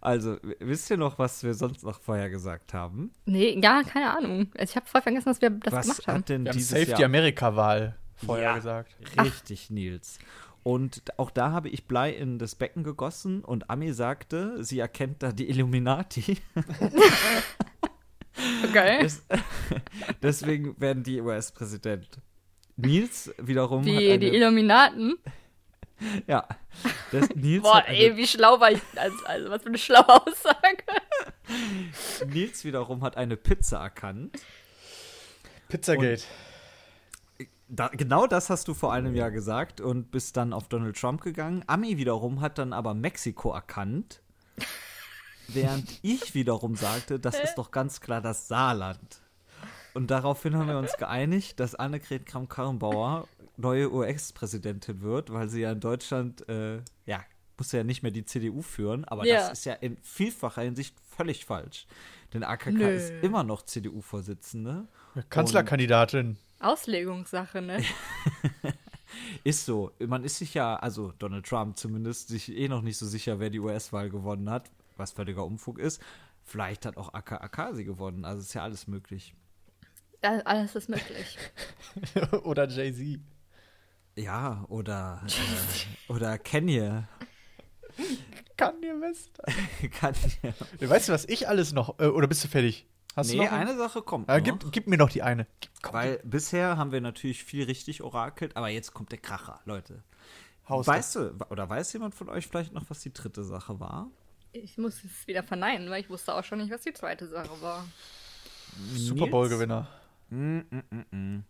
also, 0.00 0.36
wisst 0.60 0.90
ihr 0.90 0.96
noch, 0.96 1.18
was 1.18 1.42
wir 1.42 1.54
sonst 1.54 1.82
noch 1.84 2.00
vorhergesagt 2.00 2.74
haben? 2.74 3.10
Nee, 3.24 3.58
ja, 3.62 3.82
keine 3.82 4.16
Ahnung. 4.16 4.48
Also 4.56 4.70
ich 4.72 4.76
habe 4.76 4.86
voll 4.86 5.02
vergessen, 5.02 5.26
dass 5.30 5.40
wir 5.40 5.50
das 5.50 5.72
was 5.72 5.86
gemacht 5.86 6.06
haben. 6.06 6.18
hat 6.18 6.28
denn 6.28 6.44
Wir 6.44 6.52
haben 6.52 6.60
Safe 6.60 6.82
Jahr 6.84 6.98
die 6.98 7.04
Amerika-Wahl 7.04 7.96
vorher 8.16 8.44
Ja. 8.44 8.54
gesagt. 8.56 8.94
Richtig, 9.22 9.70
Nils. 9.70 10.18
Und 10.64 11.02
auch 11.16 11.30
da 11.32 11.50
habe 11.50 11.68
ich 11.70 11.86
Blei 11.86 12.10
in 12.12 12.38
das 12.38 12.54
Becken 12.54 12.84
gegossen 12.84 13.42
und 13.44 13.68
Ami 13.68 13.92
sagte, 13.92 14.62
sie 14.62 14.78
erkennt 14.78 15.22
da 15.22 15.32
die 15.32 15.48
Illuminati. 15.48 16.38
Okay. 18.68 19.02
Des- 19.02 19.22
Deswegen 20.22 20.80
werden 20.80 21.02
die 21.02 21.20
US-Präsident. 21.20 22.08
Nils 22.76 23.32
wiederum 23.38 23.80
hat 23.80 23.86
Die, 23.88 24.08
eine, 24.10 24.18
die 24.18 24.28
Illuminaten. 24.34 25.16
ja, 26.26 26.46
das, 27.10 27.28
Nils, 27.34 27.62
Boah, 27.62 27.84
eine, 27.84 27.96
ey, 27.96 28.16
wie 28.16 28.26
schlau 28.26 28.60
war 28.60 28.70
ich. 28.70 28.80
Also, 28.96 29.24
also 29.24 29.50
was 29.50 29.62
für 29.62 29.68
eine 29.68 29.78
schlaue 29.78 30.08
Aussage. 30.08 30.84
Nils 32.26 32.64
wiederum 32.64 33.02
hat 33.02 33.16
eine 33.16 33.36
Pizza 33.36 33.78
erkannt. 33.78 34.40
Pizzagate. 35.68 36.22
Da, 37.68 37.88
genau 37.88 38.26
das 38.26 38.50
hast 38.50 38.68
du 38.68 38.74
vor 38.74 38.92
einem 38.92 39.14
Jahr 39.14 39.30
gesagt 39.30 39.80
und 39.80 40.10
bist 40.10 40.36
dann 40.36 40.52
auf 40.52 40.68
Donald 40.68 40.98
Trump 40.98 41.22
gegangen. 41.22 41.64
Ami 41.66 41.96
wiederum 41.96 42.42
hat 42.42 42.58
dann 42.58 42.74
aber 42.74 42.92
Mexiko 42.92 43.52
erkannt. 43.52 44.20
Während 45.48 45.98
ich 46.02 46.34
wiederum 46.34 46.76
sagte, 46.76 47.18
das 47.18 47.38
ist 47.40 47.54
doch 47.54 47.70
ganz 47.70 48.00
klar 48.00 48.20
das 48.20 48.48
Saarland. 48.48 49.22
Und 49.94 50.10
daraufhin 50.10 50.56
haben 50.56 50.68
wir 50.68 50.78
uns 50.78 50.96
geeinigt, 50.96 51.60
dass 51.60 51.74
Annegret 51.74 52.26
Kramp-Karrenbauer 52.26 53.26
neue 53.56 53.92
US-Präsidentin 53.92 55.00
wird, 55.02 55.32
weil 55.32 55.48
sie 55.48 55.60
ja 55.62 55.72
in 55.72 55.80
Deutschland, 55.80 56.48
äh, 56.48 56.78
ja, 57.06 57.22
muss 57.58 57.70
ja 57.72 57.84
nicht 57.84 58.02
mehr 58.02 58.10
die 58.12 58.24
CDU 58.24 58.62
führen, 58.62 59.04
aber 59.04 59.24
Ja. 59.24 59.48
das 59.48 59.58
ist 59.60 59.64
ja 59.66 59.74
in 59.74 59.96
vielfacher 60.02 60.62
Hinsicht 60.62 60.96
völlig 61.16 61.44
falsch. 61.44 61.86
Denn 62.32 62.42
AKK 62.44 62.70
Nö. 62.72 62.88
ist 62.88 63.12
immer 63.22 63.44
noch 63.44 63.62
CDU-Vorsitzende. 63.62 64.88
Kanzlerkandidatin. 65.28 66.38
Auslegungssache, 66.60 67.60
ne? 67.60 67.82
Ist 69.44 69.66
so. 69.66 69.92
Man 69.98 70.24
ist 70.24 70.38
sich 70.38 70.54
ja, 70.54 70.76
also 70.76 71.12
Donald 71.18 71.44
Trump 71.46 71.76
zumindest, 71.76 72.28
sich 72.28 72.50
eh 72.56 72.68
noch 72.68 72.80
nicht 72.82 72.96
so 72.96 73.06
sicher, 73.06 73.40
wer 73.40 73.50
die 73.50 73.60
US-Wahl 73.60 74.08
gewonnen 74.08 74.48
hat, 74.48 74.70
was 74.96 75.12
völliger 75.12 75.44
Umfug 75.44 75.78
ist. 75.78 76.00
Vielleicht 76.44 76.86
hat 76.86 76.96
auch 76.96 77.12
AKK 77.12 77.74
sie 77.74 77.84
gewonnen. 77.84 78.24
Also 78.24 78.40
ist 78.40 78.54
ja 78.54 78.62
alles 78.62 78.86
möglich. 78.86 79.34
Ja, 80.24 80.38
alles 80.44 80.74
ist 80.76 80.88
möglich. 80.88 81.36
Oder 82.44 82.68
Jay-Z. 82.68 83.20
Ja, 84.16 84.64
oder, 84.68 85.22
äh, 86.08 86.12
oder 86.12 86.38
Kenya. 86.38 87.08
Kann 88.56 88.80
dir 88.80 89.00
West. 89.00 89.30
Kanye. 90.00 90.54
Weißt 90.80 91.08
du, 91.08 91.12
was 91.12 91.24
ich 91.26 91.48
alles 91.48 91.72
noch. 91.72 91.98
Äh, 91.98 92.06
oder 92.06 92.26
bist 92.26 92.44
du 92.44 92.48
fertig? 92.48 92.86
Hast 93.16 93.30
Nee, 93.30 93.36
du 93.38 93.44
noch 93.44 93.52
eine 93.52 93.76
Sache 93.76 94.02
kommt 94.02 94.28
Äh, 94.28 94.38
noch. 94.38 94.44
gib, 94.44 94.72
gib 94.72 94.86
mir 94.86 94.96
noch 94.96 95.10
die 95.10 95.22
eine. 95.22 95.46
Komm, 95.82 95.94
weil 95.94 96.20
bisher 96.24 96.76
haben 96.78 96.92
wir 96.92 97.00
natürlich 97.00 97.44
viel 97.44 97.64
richtig 97.64 98.02
orakelt, 98.02 98.56
aber 98.56 98.68
jetzt 98.68 98.94
kommt 98.94 99.12
der 99.12 99.18
Kracher, 99.18 99.60
Leute. 99.64 100.02
Haus 100.68 100.86
weißt 100.86 101.16
du, 101.16 101.34
oder 101.50 101.68
weiß 101.68 101.92
jemand 101.92 102.14
von 102.14 102.28
euch 102.28 102.46
vielleicht 102.46 102.72
noch, 102.72 102.88
was 102.88 103.00
die 103.00 103.12
dritte 103.12 103.44
Sache 103.44 103.80
war? 103.80 104.08
Ich 104.52 104.78
muss 104.78 105.02
es 105.04 105.26
wieder 105.26 105.42
verneinen, 105.42 105.90
weil 105.90 106.00
ich 106.02 106.08
wusste 106.10 106.34
auch 106.34 106.44
schon 106.44 106.58
nicht, 106.58 106.70
was 106.72 106.82
die 106.82 106.92
zweite 106.92 107.26
Sache 107.26 107.60
war. 107.60 107.84
Super 108.94 109.26
Bowl-Gewinner. 109.26 109.88
Mm, 110.30 110.58
mm, 110.58 110.82
mm, 110.90 111.04
mm. 111.10 111.44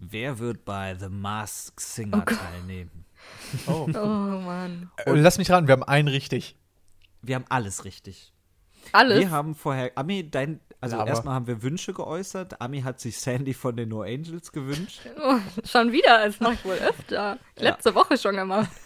Wer 0.00 0.38
wird 0.38 0.64
bei 0.64 0.94
The 0.94 1.10
Masked 1.10 1.78
Singer 1.78 2.24
teilnehmen? 2.24 3.04
Oh. 3.66 3.86
Oh 3.94 4.40
Mann. 4.40 4.90
Äh, 4.96 5.12
lass 5.12 5.36
mich 5.36 5.50
raten, 5.50 5.66
wir 5.68 5.72
haben 5.72 5.82
einen 5.82 6.08
richtig. 6.08 6.56
Wir 7.20 7.34
haben 7.34 7.44
alles 7.50 7.84
richtig. 7.84 8.32
Alles. 8.92 9.20
Wir 9.20 9.30
haben 9.30 9.54
vorher, 9.54 9.92
Ami, 9.96 10.30
dein, 10.30 10.60
also 10.80 10.96
Ja, 10.96 11.06
erstmal 11.06 11.34
haben 11.34 11.46
wir 11.46 11.62
Wünsche 11.62 11.92
geäußert. 11.92 12.62
Ami 12.62 12.80
hat 12.80 12.98
sich 12.98 13.18
Sandy 13.18 13.52
von 13.52 13.76
den 13.76 13.90
No 13.90 14.00
Angels 14.02 14.52
gewünscht. 14.52 15.00
Oh, 15.22 15.38
schon 15.64 15.92
wieder, 15.92 16.24
das 16.24 16.40
mache 16.40 16.54
ich 16.54 16.64
wohl 16.64 16.76
öfter. 16.76 17.38
Letzte 17.56 17.94
Woche 17.94 18.16
schon 18.16 18.36
gemacht. 18.36 18.70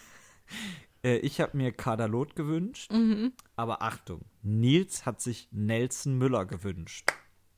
Äh, 1.03 1.17
ich 1.17 1.39
habe 1.39 1.55
mir 1.55 1.71
Kadalot 1.71 2.35
gewünscht. 2.35 2.91
Mhm. 2.91 3.33
Aber 3.55 3.83
Achtung, 3.83 4.21
Nils 4.41 5.05
hat 5.05 5.21
sich 5.21 5.47
Nelson 5.51 6.17
Müller 6.17 6.45
gewünscht. 6.45 7.11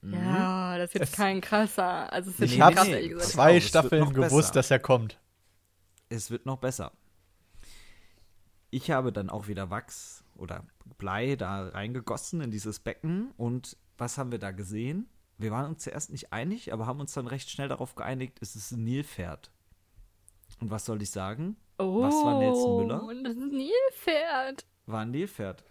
Ja, 0.03 0.77
das 0.77 0.91
ist 0.91 0.99
jetzt 0.99 1.13
kein 1.15 1.41
krasser. 1.41 2.11
Also, 2.13 2.29
es 2.29 2.39
ist 2.39 2.57
Nee, 2.57 2.65
nicht 2.65 2.85
nee. 2.85 3.17
Zwei 3.17 3.57
es 3.57 3.67
Staffeln 3.67 4.13
gewusst, 4.13 4.31
besser. 4.31 4.53
dass 4.53 4.71
er 4.71 4.79
kommt. 4.79 5.19
Es 6.09 6.31
wird 6.31 6.45
noch 6.45 6.57
besser. 6.57 6.91
Ich 8.69 8.91
habe 8.91 9.11
dann 9.11 9.29
auch 9.29 9.47
wieder 9.47 9.69
Wachs 9.69 10.23
oder 10.35 10.63
Blei 10.97 11.35
da 11.35 11.69
reingegossen 11.69 12.41
in 12.41 12.51
dieses 12.51 12.79
Becken. 12.79 13.31
Und 13.37 13.75
was 13.97 14.17
haben 14.17 14.31
wir 14.31 14.39
da 14.39 14.51
gesehen? 14.51 15.09
Wir 15.37 15.51
waren 15.51 15.65
uns 15.67 15.83
zuerst 15.83 16.09
nicht 16.11 16.31
einig, 16.33 16.73
aber 16.73 16.85
haben 16.85 16.99
uns 16.99 17.13
dann 17.13 17.27
recht 17.27 17.49
schnell 17.49 17.67
darauf 17.67 17.95
geeinigt, 17.95 18.39
es 18.41 18.55
ist 18.55 18.71
ein 18.71 18.83
Nilpferd. 18.83 19.51
Und 20.59 20.71
was 20.71 20.85
soll 20.85 21.01
ich 21.01 21.11
sagen? 21.11 21.57
Oh, 21.77 22.01
Was 22.01 22.13
war 22.15 22.39
Nelson 22.39 22.77
Müller? 22.77 23.03
Und 23.03 23.23
das 23.23 23.33
ist 23.35 23.41
ein 23.43 23.49
Nilpferd. 23.57 24.65
War 24.87 25.01
ein 25.01 25.11
Nilpferd. 25.11 25.63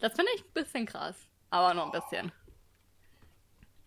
Das 0.00 0.12
finde 0.12 0.30
ich 0.36 0.42
ein 0.44 0.52
bisschen 0.54 0.86
krass. 0.86 1.16
Aber 1.50 1.74
noch 1.74 1.92
ein 1.92 2.00
bisschen. 2.00 2.30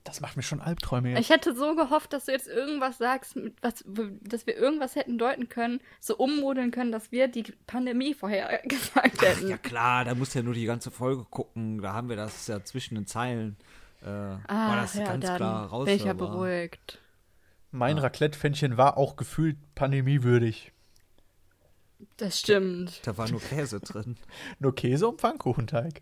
Das 0.04 0.20
macht 0.20 0.36
mir 0.36 0.42
schon 0.42 0.62
Albträume 0.62 1.10
jetzt. 1.12 1.20
Ich 1.20 1.30
hätte 1.30 1.56
so 1.56 1.76
gehofft, 1.76 2.12
dass 2.14 2.26
du 2.26 2.32
jetzt 2.32 2.48
irgendwas 2.48 2.98
sagst, 2.98 3.38
was, 3.62 3.84
dass 4.22 4.48
wir 4.48 4.56
irgendwas 4.58 4.96
hätten 4.96 5.20
deuten 5.20 5.48
können, 5.48 5.80
so 6.00 6.18
ummodeln 6.18 6.72
können, 6.72 6.92
dass 6.92 7.12
wir 7.12 7.28
die 7.28 7.44
Pandemie 7.68 8.16
vorher 8.16 8.62
gesagt 8.66 9.22
hätten. 9.22 9.48
Ja 9.48 9.58
klar, 9.58 10.04
da 10.06 10.16
musst 10.16 10.34
du 10.34 10.40
ja 10.40 10.44
nur 10.44 10.56
die 10.56 10.66
ganze 10.66 10.90
Folge 10.90 11.24
gucken. 11.30 11.82
Da 11.82 11.94
haben 11.94 12.10
wir 12.10 12.16
das 12.16 12.48
ja 12.48 12.64
zwischen 12.64 12.96
den 12.96 13.06
Zeilen. 13.06 13.58
Äh, 14.02 14.08
war 14.08 14.40
Ah, 14.48 14.82
das 14.82 14.96
ja, 14.96 15.04
ganz 15.06 15.26
dann 15.26 15.36
klar 15.38 15.66
raus. 15.68 15.86
bin 15.86 15.96
ich 15.96 16.04
ja 16.06 16.14
beruhigt. 16.14 16.98
Mein 17.70 18.00
Raclette-Pfännchen 18.00 18.78
war 18.78 18.98
auch 18.98 19.16
gefühlt 19.16 19.58
pandemiewürdig. 19.76 20.72
Das 22.18 22.40
stimmt. 22.40 23.00
Da 23.06 23.16
war 23.20 23.30
nur 23.30 23.40
Käse 23.40 23.80
drin. 23.80 24.18
Nur 24.60 24.74
Käse 24.76 25.08
und 25.08 25.22
Pfannkuchenteig. 25.22 26.02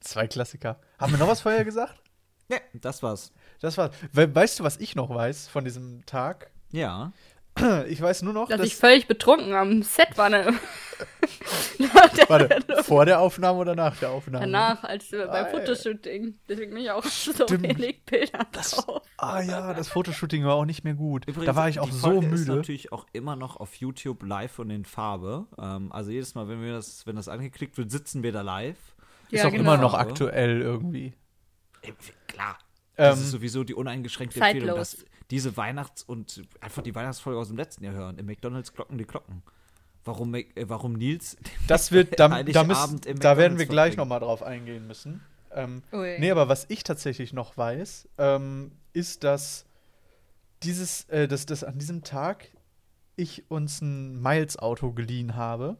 Zwei 0.00 0.28
Klassiker. 0.28 0.80
Haben 0.98 1.12
wir 1.12 1.18
noch 1.18 1.28
was 1.28 1.40
vorher 1.40 1.64
gesagt? 1.64 2.00
Ja, 2.52 2.58
das 2.80 3.02
war's. 3.02 3.32
Das 3.60 3.78
war. 3.78 3.90
We 4.12 4.32
weißt 4.34 4.60
du, 4.60 4.64
was 4.64 4.76
ich 4.78 4.94
noch 4.96 5.08
weiß 5.10 5.48
von 5.48 5.64
diesem 5.64 6.04
Tag? 6.06 6.50
Ja. 6.70 7.12
Ich 7.86 8.00
weiß 8.00 8.22
nur 8.22 8.32
noch, 8.32 8.48
Dass 8.48 8.58
dass. 8.58 8.66
ich 8.66 8.76
völlig 8.76 9.06
betrunken 9.06 9.52
am 9.54 9.82
Set 9.82 10.16
war. 10.16 10.30
Ne? 10.30 10.54
Warte, 12.28 12.82
vor 12.84 13.04
der 13.04 13.20
Aufnahme 13.20 13.58
oder 13.58 13.74
nach 13.74 13.96
der 13.98 14.10
Aufnahme? 14.10 14.46
Danach, 14.46 14.84
als 14.84 15.10
wir 15.12 15.26
beim 15.26 15.46
Ah, 15.46 15.48
Fotoshooting. 15.48 16.38
Deswegen 16.48 16.72
bin 16.74 16.82
ich 16.84 16.90
auch 16.90 17.04
so 17.04 17.44
wenig 17.50 18.04
Bilder 18.06 18.46
drauf. 18.52 19.02
Ah 19.18 19.40
ja, 19.42 19.74
das 19.74 19.88
Fotoshooting 19.88 20.44
war 20.44 20.54
auch 20.54 20.64
nicht 20.64 20.82
mehr 20.84 20.94
gut. 20.94 21.26
Übrigens, 21.26 21.46
da 21.46 21.56
war 21.56 21.68
ich 21.68 21.78
auch 21.80 21.86
die 21.90 21.92
so 21.92 22.10
Folge 22.12 22.26
ist 22.28 22.40
müde. 22.40 22.56
natürlich 22.56 22.92
auch 22.92 23.06
immer 23.12 23.36
noch 23.36 23.56
auf 23.58 23.74
YouTube 23.74 24.22
live 24.22 24.58
und 24.58 24.70
in 24.70 24.84
Farbe. 24.84 25.46
Ähm, 25.58 25.92
also 25.92 26.10
jedes 26.10 26.34
Mal, 26.34 26.48
wenn 26.48 26.62
wir 26.62 26.72
das, 26.72 27.06
wenn 27.06 27.16
das 27.16 27.28
angeklickt 27.28 27.76
wird, 27.76 27.90
sitzen 27.90 28.22
wir 28.22 28.32
da 28.32 28.40
live. 28.40 28.78
Ist 29.30 29.40
Ja, 29.42 29.48
auch 29.48 29.52
genau. 29.52 29.62
immer 29.74 29.76
noch 29.76 29.94
aktuell 29.94 30.60
irgendwie. 30.62 31.12
Klar. 32.26 32.58
Das 32.96 33.18
Ähm, 33.18 33.24
ist 33.24 33.30
sowieso 33.30 33.64
die 33.64 33.74
uneingeschränkte 33.74 34.38
Zeitlos. 34.38 34.54
Empfehlung, 34.62 34.78
dass 34.78 35.04
diese 35.30 35.56
Weihnachts- 35.56 36.02
und 36.02 36.42
einfach 36.60 36.82
die 36.82 36.94
Weihnachtsfolge 36.94 37.38
aus 37.38 37.48
dem 37.48 37.56
letzten 37.56 37.84
Jahr 37.84 37.94
hören. 37.94 38.18
Im 38.18 38.26
McDonalds 38.26 38.72
Glocken 38.74 38.98
die 38.98 39.06
Glocken. 39.06 39.42
Warum, 40.04 40.34
äh, 40.34 40.44
warum 40.66 40.92
Nils? 40.94 41.36
Das 41.68 41.92
wird, 41.92 42.18
da, 42.20 42.28
da, 42.42 42.86
im 43.06 43.18
da 43.20 43.36
werden 43.36 43.58
wir 43.58 43.66
gleich 43.66 43.94
verbringen. 43.94 43.96
noch 43.96 44.06
mal 44.06 44.20
drauf 44.20 44.42
eingehen 44.42 44.86
müssen. 44.86 45.22
Ähm, 45.54 45.82
Ui. 45.92 46.18
nee, 46.18 46.30
aber 46.30 46.48
was 46.48 46.66
ich 46.68 46.82
tatsächlich 46.82 47.32
noch 47.32 47.56
weiß, 47.56 48.08
ähm, 48.18 48.72
ist, 48.92 49.22
dass 49.24 49.66
dieses, 50.62 51.04
äh, 51.08 51.28
dass, 51.28 51.46
dass 51.46 51.64
an 51.64 51.78
diesem 51.78 52.04
Tag 52.04 52.48
ich 53.16 53.50
uns 53.50 53.80
ein 53.80 54.20
Miles-Auto 54.20 54.92
geliehen 54.92 55.36
habe. 55.36 55.76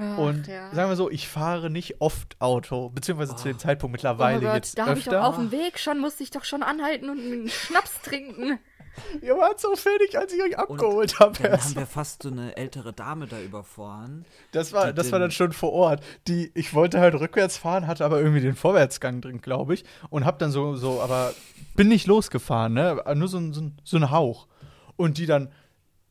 Ach, 0.00 0.18
Und 0.18 0.46
ja. 0.46 0.72
sagen 0.74 0.90
wir 0.90 0.96
so, 0.96 1.10
ich 1.10 1.28
fahre 1.28 1.70
nicht 1.70 2.00
oft 2.00 2.36
Auto, 2.40 2.90
beziehungsweise 2.90 3.34
zu 3.36 3.48
dem 3.48 3.58
Zeitpunkt 3.58 3.90
oh 3.90 3.96
mittlerweile 3.96 4.40
Gott, 4.40 4.54
jetzt 4.54 4.78
da 4.78 4.86
habe 4.86 4.98
ich 4.98 5.04
doch 5.06 5.22
auf 5.24 5.36
dem 5.36 5.50
Weg 5.50 5.78
schon, 5.78 5.98
musste 5.98 6.22
ich 6.22 6.30
doch 6.30 6.44
schon 6.44 6.62
anhalten 6.62 7.10
und 7.10 7.18
einen 7.18 7.48
Schnaps 7.48 8.00
trinken. 8.02 8.58
Ihr 9.22 9.36
wart 9.36 9.60
so 9.60 9.76
fertig, 9.76 10.18
als 10.18 10.32
ich 10.32 10.42
euch 10.42 10.58
abgeholt 10.58 11.20
habe. 11.20 11.40
Dann 11.40 11.60
haben 11.60 11.76
wir 11.76 11.86
fast 11.86 12.24
so 12.24 12.30
eine 12.30 12.56
ältere 12.56 12.92
Dame 12.92 13.26
da 13.26 13.40
überfahren. 13.40 14.24
Das 14.50 14.72
war, 14.72 14.92
das 14.92 15.12
war 15.12 15.20
dann 15.20 15.30
schon 15.30 15.52
vor 15.52 15.72
Ort. 15.72 16.02
Die, 16.26 16.50
ich 16.54 16.74
wollte 16.74 16.98
halt 16.98 17.14
rückwärts 17.14 17.56
fahren, 17.56 17.86
hatte 17.86 18.04
aber 18.04 18.18
irgendwie 18.20 18.40
den 18.40 18.56
Vorwärtsgang 18.56 19.20
drin, 19.20 19.40
glaube 19.40 19.74
ich. 19.74 19.84
Und 20.10 20.24
hab 20.24 20.38
dann 20.40 20.50
so, 20.50 20.74
so, 20.74 21.00
aber 21.00 21.32
bin 21.76 21.88
nicht 21.88 22.06
losgefahren, 22.08 22.72
ne? 22.74 23.00
Nur 23.14 23.28
so, 23.28 23.38
ein- 23.38 23.52
so, 23.52 23.70
so 23.84 23.96
ein 23.98 24.10
Hauch. 24.10 24.48
Und 24.96 25.18
die 25.18 25.26
dann, 25.26 25.52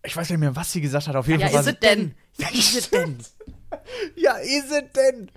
ich 0.04 0.15
weiß 0.15 0.30
nicht 0.30 0.39
mehr, 0.39 0.56
was 0.56 0.71
sie 0.71 0.80
gesagt 0.80 1.08
hat, 1.10 1.15
auf 1.17 1.28
jeden 1.28 1.41
Ja, 1.41 1.47
Fall 1.47 1.56
war 1.56 1.62
ist 1.62 1.67
es 1.67 1.80
denn? 1.80 2.15
Ja, 2.38 2.47
ist 2.54 2.78
es 2.78 2.89
denn? 2.89 3.17
Ja, 4.15 4.38
ist 4.38 4.71
es 4.71 4.91
denn? 4.93 5.32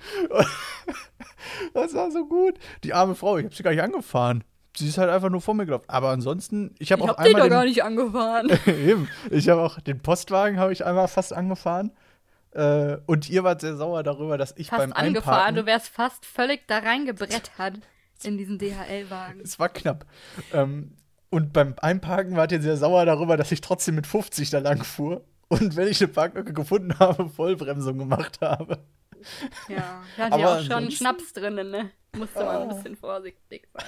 Das 1.74 1.94
war 1.94 2.10
so 2.10 2.26
gut. 2.26 2.58
Die 2.84 2.92
arme 2.92 3.14
Frau, 3.14 3.38
ich 3.38 3.44
habe 3.44 3.54
sie 3.54 3.62
gar 3.62 3.70
nicht 3.70 3.82
angefahren. 3.82 4.44
Sie 4.76 4.88
ist 4.88 4.98
halt 4.98 5.10
einfach 5.10 5.30
nur 5.30 5.40
vor 5.40 5.54
mir 5.54 5.66
gelaufen. 5.66 5.84
Aber 5.88 6.10
ansonsten, 6.10 6.74
ich 6.78 6.92
habe 6.92 7.02
auch 7.02 7.08
hab 7.08 7.18
einmal 7.18 7.42
doch 7.42 7.48
gar 7.48 7.62
den, 7.62 7.70
nicht 7.70 7.82
angefahren. 7.82 8.50
Eben. 8.66 9.08
Ich 9.30 9.48
habe 9.48 9.62
auch 9.62 9.80
den 9.80 10.00
Postwagen 10.00 10.58
habe 10.58 10.72
ich 10.72 10.84
einmal 10.84 11.08
fast 11.08 11.32
angefahren. 11.32 11.92
Äh, 12.52 12.98
und 13.06 13.28
ihr 13.30 13.44
wart 13.44 13.60
sehr 13.60 13.76
sauer 13.76 14.02
darüber, 14.02 14.38
dass 14.38 14.54
ich 14.56 14.70
beim 14.70 14.90
Fast 14.90 14.96
angefahren, 14.96 15.38
Einparken 15.38 15.54
du 15.56 15.66
wärst 15.66 15.88
fast 15.88 16.26
völlig 16.26 16.66
da 16.66 16.78
reingebrettert 16.78 17.80
in 18.22 18.38
diesen 18.38 18.58
DHL-Wagen. 18.58 19.40
Es 19.40 19.58
war 19.58 19.68
knapp. 19.68 20.04
Ähm, 20.52 20.96
und 21.30 21.52
beim 21.52 21.74
Einparken 21.80 22.36
wart 22.36 22.50
ihr 22.52 22.60
sehr 22.60 22.76
sauer 22.76 23.06
darüber, 23.06 23.36
dass 23.36 23.52
ich 23.52 23.60
trotzdem 23.60 23.94
mit 23.94 24.06
50 24.06 24.50
da 24.50 24.58
lang 24.58 24.82
fuhr. 24.82 25.24
Und 25.50 25.76
wenn 25.76 25.88
ich 25.88 26.00
eine 26.00 26.12
Parklücke 26.12 26.52
gefunden 26.52 26.98
habe, 26.98 27.28
Vollbremsung 27.28 27.98
gemacht 27.98 28.40
habe. 28.40 28.78
Ja, 29.68 30.02
da 30.16 30.24
hatte 30.24 30.40
ja 30.40 30.56
auch 30.56 30.62
schon 30.62 30.90
Schnaps 30.90 31.32
drinnen, 31.32 31.70
ne? 31.70 31.90
Musste 32.16 32.44
man 32.44 32.62
ein 32.62 32.68
bisschen 32.68 32.96
vorsichtig 32.96 33.68
sein. 33.74 33.84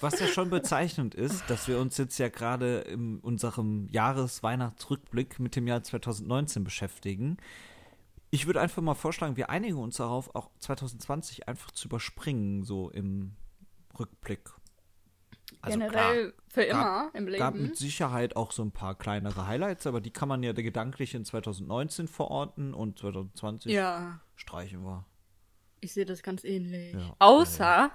Was 0.00 0.18
ja 0.18 0.26
schon 0.26 0.50
bezeichnend 0.50 1.14
ist, 1.14 1.48
dass 1.48 1.68
wir 1.68 1.78
uns 1.78 1.96
jetzt 1.96 2.18
ja 2.18 2.28
gerade 2.28 2.80
in 2.80 3.20
unserem 3.20 3.86
Jahresweihnachtsrückblick 3.90 5.38
mit 5.38 5.56
dem 5.56 5.66
Jahr 5.66 5.82
2019 5.82 6.64
beschäftigen. 6.64 7.36
Ich 8.30 8.46
würde 8.46 8.60
einfach 8.60 8.82
mal 8.82 8.94
vorschlagen, 8.94 9.36
wir 9.36 9.50
einigen 9.50 9.76
uns 9.76 9.96
darauf, 9.96 10.34
auch 10.34 10.50
2020 10.58 11.48
einfach 11.48 11.70
zu 11.70 11.88
überspringen, 11.88 12.64
so 12.64 12.90
im 12.90 13.32
Rückblick. 13.98 14.50
Also 15.62 15.78
Generell 15.78 16.32
für 16.48 16.62
immer 16.62 17.10
gab, 17.10 17.14
im 17.14 17.26
gab 17.32 17.54
Leben. 17.54 17.66
mit 17.66 17.76
Sicherheit 17.76 18.34
auch 18.34 18.50
so 18.50 18.62
ein 18.62 18.70
paar 18.72 18.94
kleinere 18.94 19.46
Highlights, 19.46 19.86
aber 19.86 20.00
die 20.00 20.10
kann 20.10 20.28
man 20.28 20.42
ja 20.42 20.52
gedanklich 20.52 21.14
in 21.14 21.24
2019 21.24 22.08
verorten 22.08 22.72
und 22.72 22.98
2020 22.98 23.70
Ja, 23.72 24.20
streichen 24.36 24.82
wir. 24.84 25.04
ich 25.80 25.92
sehe 25.92 26.06
das 26.06 26.22
ganz 26.22 26.44
ähnlich. 26.44 26.94
Ja. 26.94 27.14
Außer, 27.18 27.90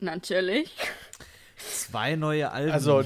natürlich, 0.00 0.74
Zwei 1.58 2.16
neue 2.16 2.50
Alben. 2.50 2.72
Also, 2.72 3.02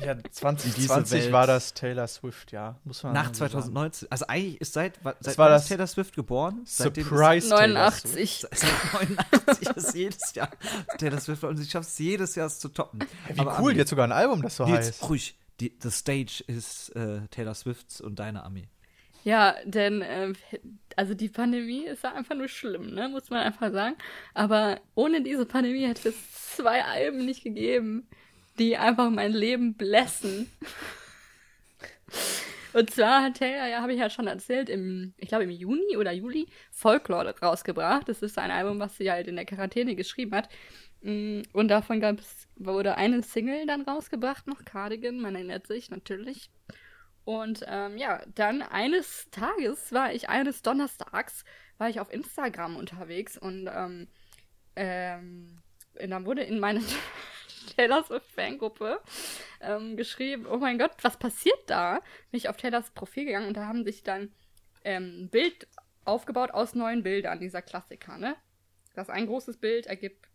ja, 0.00 0.14
Diese 0.14 0.30
2020 0.30 1.22
Welt. 1.24 1.32
war 1.32 1.46
das 1.46 1.74
Taylor 1.74 2.06
Swift, 2.08 2.52
ja. 2.52 2.78
Muss 2.84 3.02
man 3.02 3.12
nach 3.12 3.28
so 3.28 3.40
sagen. 3.40 3.50
2019. 3.52 4.10
Also 4.10 4.26
eigentlich 4.26 4.60
ist 4.60 4.72
seit, 4.72 4.98
seit 5.20 5.38
war 5.38 5.48
das 5.48 5.66
Taylor 5.68 5.86
Swift 5.86 6.14
geboren? 6.14 6.62
Surprise 6.66 7.48
Taylor 7.48 7.90
Swift. 7.90 8.14
89. 8.14 8.46
Seit 8.52 8.92
89 8.94 9.68
ist 9.76 9.94
jedes 9.94 10.34
Jahr 10.34 10.50
Taylor 10.98 11.20
Swift 11.20 11.44
und 11.44 11.60
ich 11.60 11.70
schaffe 11.70 11.86
es 11.86 11.98
jedes 11.98 12.34
Jahr 12.34 12.46
es 12.46 12.58
zu 12.58 12.68
toppen. 12.68 13.00
Wie 13.32 13.38
Aber 13.40 13.58
cool, 13.60 13.70
Ami, 13.70 13.78
jetzt 13.78 13.90
sogar 13.90 14.06
ein 14.06 14.12
Album, 14.12 14.42
das 14.42 14.56
so 14.56 14.64
Nils, 14.64 14.86
heißt. 14.88 15.08
ruhig. 15.08 15.36
Die, 15.60 15.72
the 15.80 15.90
stage 15.90 16.42
ist 16.48 16.90
äh, 16.96 17.20
Taylor 17.30 17.54
Swifts 17.54 18.00
und 18.00 18.18
deine 18.18 18.42
Ami. 18.44 18.66
Ja, 19.22 19.54
denn, 19.64 20.02
ähm, 20.04 20.34
also 20.96 21.14
die 21.14 21.28
Pandemie 21.28 21.84
ist 21.86 22.04
ja 22.04 22.12
einfach 22.14 22.34
nur 22.36 22.48
schlimm, 22.48 22.94
ne? 22.94 23.08
Muss 23.08 23.30
man 23.30 23.40
einfach 23.40 23.72
sagen. 23.72 23.96
Aber 24.34 24.80
ohne 24.94 25.22
diese 25.22 25.46
Pandemie 25.46 25.86
hätte 25.86 26.10
es 26.10 26.54
zwei 26.56 26.84
Alben 26.84 27.24
nicht 27.24 27.42
gegeben, 27.44 28.08
die 28.58 28.76
einfach 28.76 29.10
mein 29.10 29.32
Leben 29.32 29.74
blessen. 29.76 30.50
Und 32.72 32.90
zwar 32.90 33.22
hat 33.22 33.34
Taylor, 33.38 33.68
ja, 33.68 33.80
habe 33.82 33.92
ich 33.92 34.00
ja 34.00 34.10
schon 34.10 34.26
erzählt, 34.26 34.68
im, 34.68 35.14
ich 35.18 35.28
glaube 35.28 35.44
im 35.44 35.50
Juni 35.50 35.96
oder 35.96 36.12
Juli 36.12 36.48
Folklore 36.72 37.34
rausgebracht. 37.40 38.08
Das 38.08 38.22
ist 38.22 38.38
ein 38.38 38.50
Album, 38.50 38.80
was 38.80 38.96
sie 38.96 39.10
halt 39.10 39.28
in 39.28 39.36
der 39.36 39.44
Quarantäne 39.44 39.94
geschrieben 39.94 40.34
hat. 40.34 40.48
Mm, 41.02 41.42
Und 41.52 41.68
davon 41.68 42.00
gab 42.00 42.18
es, 42.20 42.48
wurde 42.56 42.96
eine 42.96 43.22
Single 43.22 43.66
dann 43.66 43.82
rausgebracht, 43.82 44.46
noch 44.46 44.64
Cardigan, 44.64 45.20
man 45.20 45.34
erinnert 45.36 45.66
sich 45.66 45.90
natürlich. 45.90 46.50
Und 47.24 47.64
ähm, 47.66 47.96
ja, 47.96 48.22
dann 48.34 48.62
eines 48.62 49.30
Tages 49.30 49.92
war 49.92 50.12
ich, 50.12 50.28
eines 50.28 50.62
Donnerstags, 50.62 51.44
war 51.78 51.88
ich 51.88 52.00
auf 52.00 52.12
Instagram 52.12 52.76
unterwegs 52.76 53.38
und 53.38 53.68
ähm, 53.72 54.08
ähm, 54.76 55.62
und 56.00 56.10
dann 56.10 56.26
wurde 56.26 56.42
in 56.42 56.58
meine 56.58 56.82
Taylor 57.76 58.04
Swift 58.04 58.30
Fangruppe 58.32 59.00
ähm, 59.60 59.96
geschrieben, 59.96 60.46
oh 60.46 60.58
mein 60.58 60.78
Gott, 60.78 60.92
was 61.02 61.18
passiert 61.18 61.58
da? 61.66 62.00
Bin 62.30 62.38
ich 62.38 62.48
auf 62.48 62.56
Taylors 62.56 62.90
Profil 62.90 63.26
gegangen 63.26 63.48
und 63.48 63.56
da 63.56 63.66
haben 63.66 63.84
sich 63.84 64.02
dann 64.02 64.32
ähm, 64.84 65.24
ein 65.24 65.28
Bild 65.30 65.66
aufgebaut 66.04 66.50
aus 66.50 66.74
neun 66.74 67.02
Bildern, 67.02 67.40
dieser 67.40 67.62
Klassiker, 67.62 68.18
ne? 68.18 68.36
Das 68.94 69.08
ein 69.08 69.26
großes 69.26 69.56
Bild 69.56 69.86
ergibt, 69.86 70.28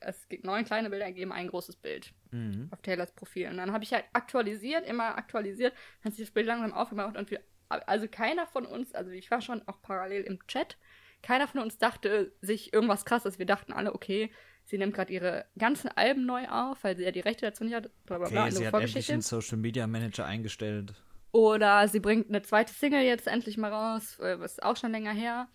es 0.00 0.28
gibt 0.28 0.44
neun 0.44 0.64
kleine 0.64 0.90
Bilder 0.90 1.04
ergeben 1.06 1.32
ein 1.32 1.48
großes 1.48 1.76
Bild 1.76 2.12
Mhm. 2.30 2.68
auf 2.70 2.80
Taylors 2.82 3.12
Profil. 3.12 3.48
Und 3.48 3.56
dann 3.56 3.72
habe 3.72 3.84
ich 3.84 3.92
halt 3.92 4.04
aktualisiert, 4.12 4.86
immer 4.86 5.16
aktualisiert, 5.16 5.72
dann 6.02 6.10
hat 6.10 6.16
sich 6.16 6.26
das 6.26 6.34
Bild 6.34 6.46
langsam 6.46 6.72
aufgemacht 6.72 7.16
und 7.16 7.30
wir, 7.30 7.40
also 7.68 8.06
keiner 8.08 8.46
von 8.46 8.66
uns, 8.66 8.94
also 8.94 9.10
ich 9.10 9.30
war 9.30 9.40
schon 9.40 9.62
auch 9.66 9.80
parallel 9.82 10.22
im 10.22 10.38
Chat, 10.46 10.76
keiner 11.22 11.48
von 11.48 11.60
uns 11.60 11.78
dachte 11.78 12.32
sich 12.40 12.72
irgendwas 12.72 13.04
krasses. 13.04 13.38
Wir 13.38 13.46
dachten 13.46 13.72
alle, 13.72 13.94
okay, 13.94 14.30
sie 14.64 14.78
nimmt 14.78 14.94
gerade 14.94 15.12
ihre 15.12 15.46
ganzen 15.58 15.88
Alben 15.88 16.26
neu 16.26 16.46
auf, 16.48 16.84
weil 16.84 16.96
sie 16.96 17.04
ja 17.04 17.10
die 17.10 17.20
Rechte 17.20 17.46
dazu 17.46 17.64
nicht 17.64 17.74
hat, 17.74 17.90
bla 18.04 18.18
bla 18.18 18.28
bla, 18.28 18.42
Okay, 18.42 18.50
sie 18.52 18.66
hat 18.66 18.74
endlich 18.74 19.10
einen 19.10 19.22
Social 19.22 19.56
Media 19.58 19.86
Manager 19.86 20.26
eingestellt. 20.26 20.94
Oder 21.32 21.88
sie 21.88 22.00
bringt 22.00 22.28
eine 22.28 22.42
zweite 22.42 22.72
Single 22.72 23.02
jetzt 23.02 23.26
endlich 23.26 23.56
mal 23.58 23.72
raus, 23.72 24.18
äh, 24.20 24.38
was 24.38 24.52
ist 24.52 24.62
auch 24.62 24.76
schon 24.76 24.92
länger 24.92 25.12
her. 25.12 25.48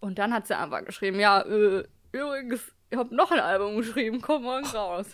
Und 0.00 0.18
dann 0.18 0.32
hat 0.34 0.46
sie 0.46 0.56
einfach 0.58 0.84
geschrieben, 0.84 1.18
ja, 1.20 1.40
äh, 1.42 1.84
übrigens, 2.12 2.72
ich 2.94 2.98
habe 2.98 3.14
noch 3.14 3.32
ein 3.32 3.40
Album 3.40 3.76
geschrieben, 3.76 4.20
komm 4.20 4.44
morgen 4.44 4.66
raus. 4.66 5.06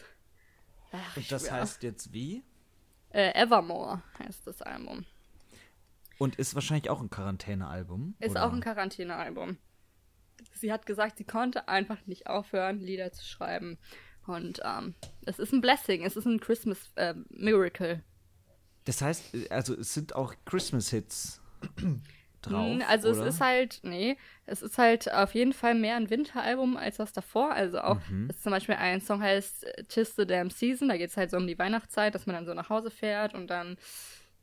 Ach, 0.93 1.17
Und 1.17 1.33
das 1.33 1.43
schwör. 1.47 1.53
heißt 1.53 1.83
jetzt 1.83 2.13
wie? 2.13 2.45
Äh, 3.09 3.33
Evermore 3.33 4.03
heißt 4.19 4.47
das 4.47 4.61
Album. 4.61 5.07
Und 6.19 6.37
ist 6.37 6.55
wahrscheinlich 6.55 6.91
auch 6.91 7.01
ein 7.01 7.09
Quarantänealbum. 7.09 8.17
Ist 8.19 8.33
oder? 8.33 8.45
auch 8.45 8.53
ein 8.53 8.61
Quarantänealbum. 8.61 9.57
Sie 10.53 10.71
hat 10.71 10.85
gesagt, 10.85 11.17
sie 11.17 11.25
konnte 11.25 11.69
einfach 11.69 12.05
nicht 12.07 12.27
aufhören, 12.27 12.81
Lieder 12.81 13.13
zu 13.13 13.25
schreiben. 13.25 13.79
Und 14.27 14.61
ähm, 14.63 14.95
es 15.25 15.39
ist 15.39 15.53
ein 15.55 15.63
Blessing, 15.63 16.05
es 16.05 16.17
ist 16.17 16.27
ein 16.27 16.39
Christmas 16.39 16.93
äh, 16.97 17.15
Miracle. 17.31 18.05
Das 18.85 19.01
heißt, 19.01 19.51
also 19.51 19.75
es 19.75 19.95
sind 19.95 20.15
auch 20.15 20.35
Christmas-Hits 20.45 21.41
drauf. 22.43 22.77
Mm, 22.77 22.83
Also 22.89 23.11
oder? 23.11 23.27
es 23.27 23.35
ist 23.35 23.41
halt, 23.41 23.81
nee, 23.83 24.17
es 24.47 24.63
ist 24.63 24.79
halt 24.79 25.13
auf 25.13 25.35
jeden 25.35 25.53
Fall 25.53 25.75
mehr 25.75 25.97
ein 25.97 26.11
Winteralbum 26.11 26.77
als 26.77 26.97
das 26.99 27.13
davor. 27.13 27.53
Also 27.53 27.81
auch, 27.81 27.99
Mhm. 28.09 28.31
zum 28.41 28.53
Beispiel 28.53 28.75
ein 28.77 29.01
Song 29.01 29.23
heißt 29.23 29.65
äh, 29.65 29.85
Tis 29.85 30.17
the 30.17 30.27
Damn 30.27 30.51
Season, 30.51 30.89
da 30.89 30.97
geht 30.97 31.11
es 31.11 31.17
halt 31.17 31.31
so 31.31 31.37
um 31.37 31.47
die 31.47 31.59
Weihnachtszeit, 31.59 32.15
dass 32.15 32.27
man 32.27 32.35
dann 32.37 32.47
so 32.47 32.55
nach 32.55 32.69
Hause 32.71 32.91
fährt 32.91 33.35
und 33.35 33.49
dann 33.49 33.77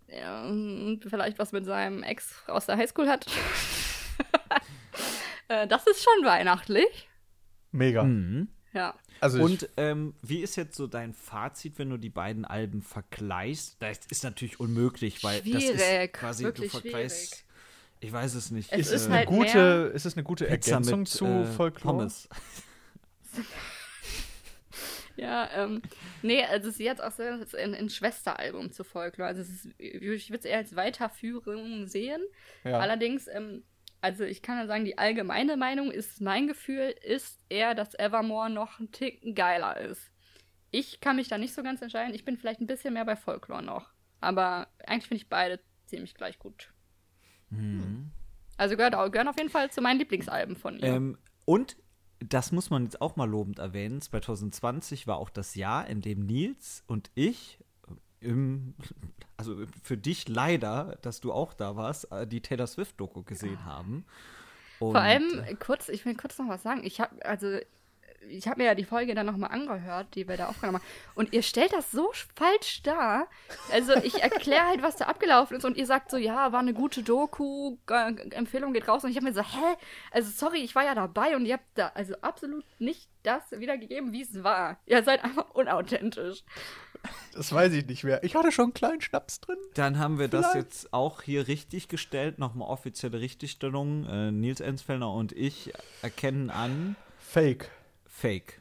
ja, 0.10 0.46
und 0.46 1.02
vielleicht 1.06 1.38
was 1.38 1.52
mit 1.52 1.66
seinem 1.66 2.02
Ex 2.02 2.34
aus 2.48 2.66
der 2.66 2.78
Highschool 2.78 3.10
hat. 3.10 3.26
Äh, 5.50 5.66
das 5.68 5.88
ist 5.88 6.04
schon 6.04 6.26
weihnachtlich. 6.26 7.08
Mega. 7.72 8.04
Mhm. 8.04 8.50
Ja. 8.74 8.96
Also 9.22 9.42
Und 9.42 9.70
ähm, 9.78 10.14
wie 10.22 10.42
ist 10.42 10.58
jetzt 10.58 10.76
so 10.76 10.88
dein 10.88 11.14
Fazit, 11.14 11.80
wenn 11.80 11.90
du 11.90 11.96
die 11.98 12.10
beiden 12.10 12.44
Alben 12.44 12.82
vergleichst? 12.82 13.78
Das 13.82 14.00
ist 14.10 14.24
natürlich 14.26 14.60
unmöglich, 14.60 15.24
weil 15.24 15.42
das 15.42 15.64
ist 15.64 15.82
Schwierig, 15.82 16.12
quasi, 16.14 16.44
wirklich 16.44 16.72
du 16.72 16.80
vergleichst. 16.82 17.30
schwierig. 17.36 17.46
Ich 18.00 18.12
weiß 18.12 18.36
es 18.36 18.52
nicht. 18.52 18.72
Es 18.72 18.80
es 18.82 18.88
ist 18.88 18.94
ist, 19.02 19.06
eine 19.08 19.16
halt 19.18 19.28
gute, 19.28 19.58
mehr- 19.58 19.96
es 19.96 20.06
ist 20.06 20.16
eine 20.18 20.24
gute 20.24 20.46
Pizza 20.46 20.72
Ergänzung 20.72 21.00
mit, 21.00 21.08
zu 21.10 21.26
äh, 21.26 21.46
Folklore. 21.46 21.98
Pommes. 21.98 22.30
Ja, 25.16 25.50
ähm, 25.56 25.82
nee, 26.22 26.44
also 26.46 26.70
sie 26.70 26.88
hat 26.88 27.02
auch 27.02 27.12
so 27.12 27.24
ein, 27.24 27.74
ein 27.74 27.90
Schwesteralbum 27.90 28.72
zu 28.72 28.84
Folklore. 28.84 29.28
Also 29.30 29.42
es 29.42 29.50
ist, 29.50 29.66
ich 29.80 30.30
würde 30.30 30.40
es 30.40 30.46
eher 30.46 30.58
als 30.58 30.76
Weiterführung 30.76 31.88
sehen. 31.88 32.22
Ja. 32.64 32.78
Allerdings, 32.78 33.28
ähm, 33.28 33.64
also 34.00 34.24
ich 34.24 34.44
kann 34.44 34.60
ja 34.60 34.68
sagen, 34.68 34.86
die 34.86 35.00
allgemeine 35.00 35.58
Meinung 35.58 35.90
ist, 35.90 36.22
mein 36.22 36.46
Gefühl 36.48 36.94
ist 37.02 37.40
eher, 37.50 37.74
dass 37.74 37.96
Evermore 37.98 38.52
noch 38.52 38.80
ein 38.80 38.92
Ticken 38.92 39.34
geiler 39.34 39.78
ist. 39.82 40.12
Ich 40.70 41.00
kann 41.00 41.16
mich 41.16 41.30
da 41.30 41.40
nicht 41.40 41.56
so 41.56 41.64
ganz 41.64 41.82
entscheiden. 41.82 42.14
Ich 42.14 42.24
bin 42.24 42.38
vielleicht 42.38 42.62
ein 42.62 42.68
bisschen 42.68 42.94
mehr 42.94 43.06
bei 43.06 43.16
Folklore 43.16 43.64
noch. 43.64 43.90
Aber 44.22 44.68
eigentlich 44.86 45.08
finde 45.08 45.24
ich 45.24 45.30
beide 45.30 45.60
ziemlich 45.88 46.14
gleich 46.14 46.38
gut. 46.38 46.72
Mhm. 47.50 48.12
Also 48.58 48.76
gehört, 48.76 48.94
gehören 49.12 49.28
auf 49.28 49.38
jeden 49.38 49.50
Fall 49.50 49.70
zu 49.72 49.82
meinen 49.82 50.00
Lieblingsalben 50.00 50.56
von 50.56 50.80
ihr. 50.80 50.86
Ähm, 50.86 51.18
und 51.46 51.78
das 52.20 52.52
muss 52.52 52.70
man 52.70 52.84
jetzt 52.84 53.02
auch 53.02 53.16
mal 53.16 53.30
lobend 53.30 53.60
erwähnen. 53.60 54.02
2020 54.02 55.08
war 55.08 55.18
auch 55.18 55.30
das 55.30 55.56
Jahr, 55.56 55.88
in 55.88 56.02
dem 56.02 56.26
Nils 56.26 56.84
und 56.88 57.12
ich 57.14 57.60
im, 58.20 58.74
also 59.38 59.64
für 59.84 59.98
dich 59.98 60.28
leider, 60.28 60.98
dass 61.02 61.20
du 61.20 61.32
auch 61.32 61.54
da 61.54 61.76
warst, 61.76 62.12
äh, 62.12 62.26
die 62.26 62.42
Taylor 62.42 62.68
Swift-Doku 62.68 63.24
gesehen 63.24 63.66
haben. 63.66 64.06
Und, 64.80 64.92
Vor 64.92 65.02
allem, 65.02 65.44
äh, 65.46 65.56
kurz, 65.56 65.90
ich 65.90 66.06
will 66.06 66.16
kurz 66.16 66.38
noch 66.38 66.50
was 66.50 66.64
sagen. 66.64 66.82
Ich 66.84 67.00
habe, 67.00 67.24
also, 67.26 67.60
ich 68.30 68.48
habe 68.48 68.62
mir 68.62 68.66
ja 68.66 68.76
die 68.76 68.84
Folge 68.84 69.16
dann 69.16 69.26
nochmal 69.26 69.52
angehört, 69.52 70.16
die 70.16 70.28
wir 70.28 70.38
da 70.38 70.48
aufgenommen 70.48 70.80
haben. 70.80 70.88
Und 71.16 71.34
ihr 71.34 71.44
stellt 71.44 71.74
das 71.74 71.92
so 71.92 72.12
falsch 72.36 72.82
dar. 72.84 73.28
Also, 73.72 73.96
ich 73.96 74.22
erkläre 74.22 74.68
halt, 74.68 74.82
was 74.82 74.98
da 74.98 75.06
abgelaufen 75.06 75.58
ist. 75.58 75.66
Und 75.66 75.78
ihr 75.78 75.86
sagt 75.86 76.12
so, 76.12 76.18
ja, 76.18 76.52
war 76.52 76.60
eine 76.60 76.74
gute 76.74 77.04
Doku, 77.04 77.78
äh, 77.90 78.14
Empfehlung 78.32 78.74
geht 78.74 78.88
raus. 78.88 79.04
Und 79.04 79.12
ich 79.12 79.18
habe 79.18 79.26
mir 79.26 79.34
so, 79.34 79.42
hä? 79.42 79.76
Also, 80.12 80.32
sorry, 80.32 80.60
ich 80.60 80.76
war 80.76 80.84
ja 80.84 80.96
dabei 80.96 81.36
und 81.36 81.46
ihr 81.46 81.56
habt 81.56 81.66
da 81.76 81.92
also 81.94 82.16
absolut 82.22 82.66
nicht 82.80 83.10
das 83.24 83.44
wiedergegeben, 83.52 84.14
wie 84.14 84.22
es 84.22 84.44
war. 84.44 84.78
Ihr 84.86 85.04
seid 85.04 85.24
einfach 85.24 85.50
unauthentisch. 85.52 86.44
Das 87.34 87.54
weiß 87.54 87.74
ich 87.74 87.86
nicht 87.86 88.04
mehr. 88.04 88.24
Ich 88.24 88.36
hatte 88.36 88.52
schon 88.52 88.66
einen 88.66 88.74
kleinen 88.74 89.02
Schnaps 89.02 89.40
drin. 89.40 89.58
Dann 89.76 90.00
haben 90.00 90.18
wir 90.18 90.28
das 90.28 90.52
Vielleicht. 90.52 90.74
jetzt 90.74 90.94
auch 90.94 91.22
hier 91.22 91.48
richtig 91.48 91.88
gestellt, 91.88 92.40
nochmal 92.40 92.70
offizielle 92.70 93.20
Richtigstellung. 93.20 94.06
Äh, 94.06 94.32
Nils 94.32 94.62
Ensfellner 94.62 95.12
und 95.12 95.32
ich 95.34 95.74
erkennen 96.02 96.50
an 96.50 96.96
Fake. 97.20 97.70
Fake. 98.18 98.60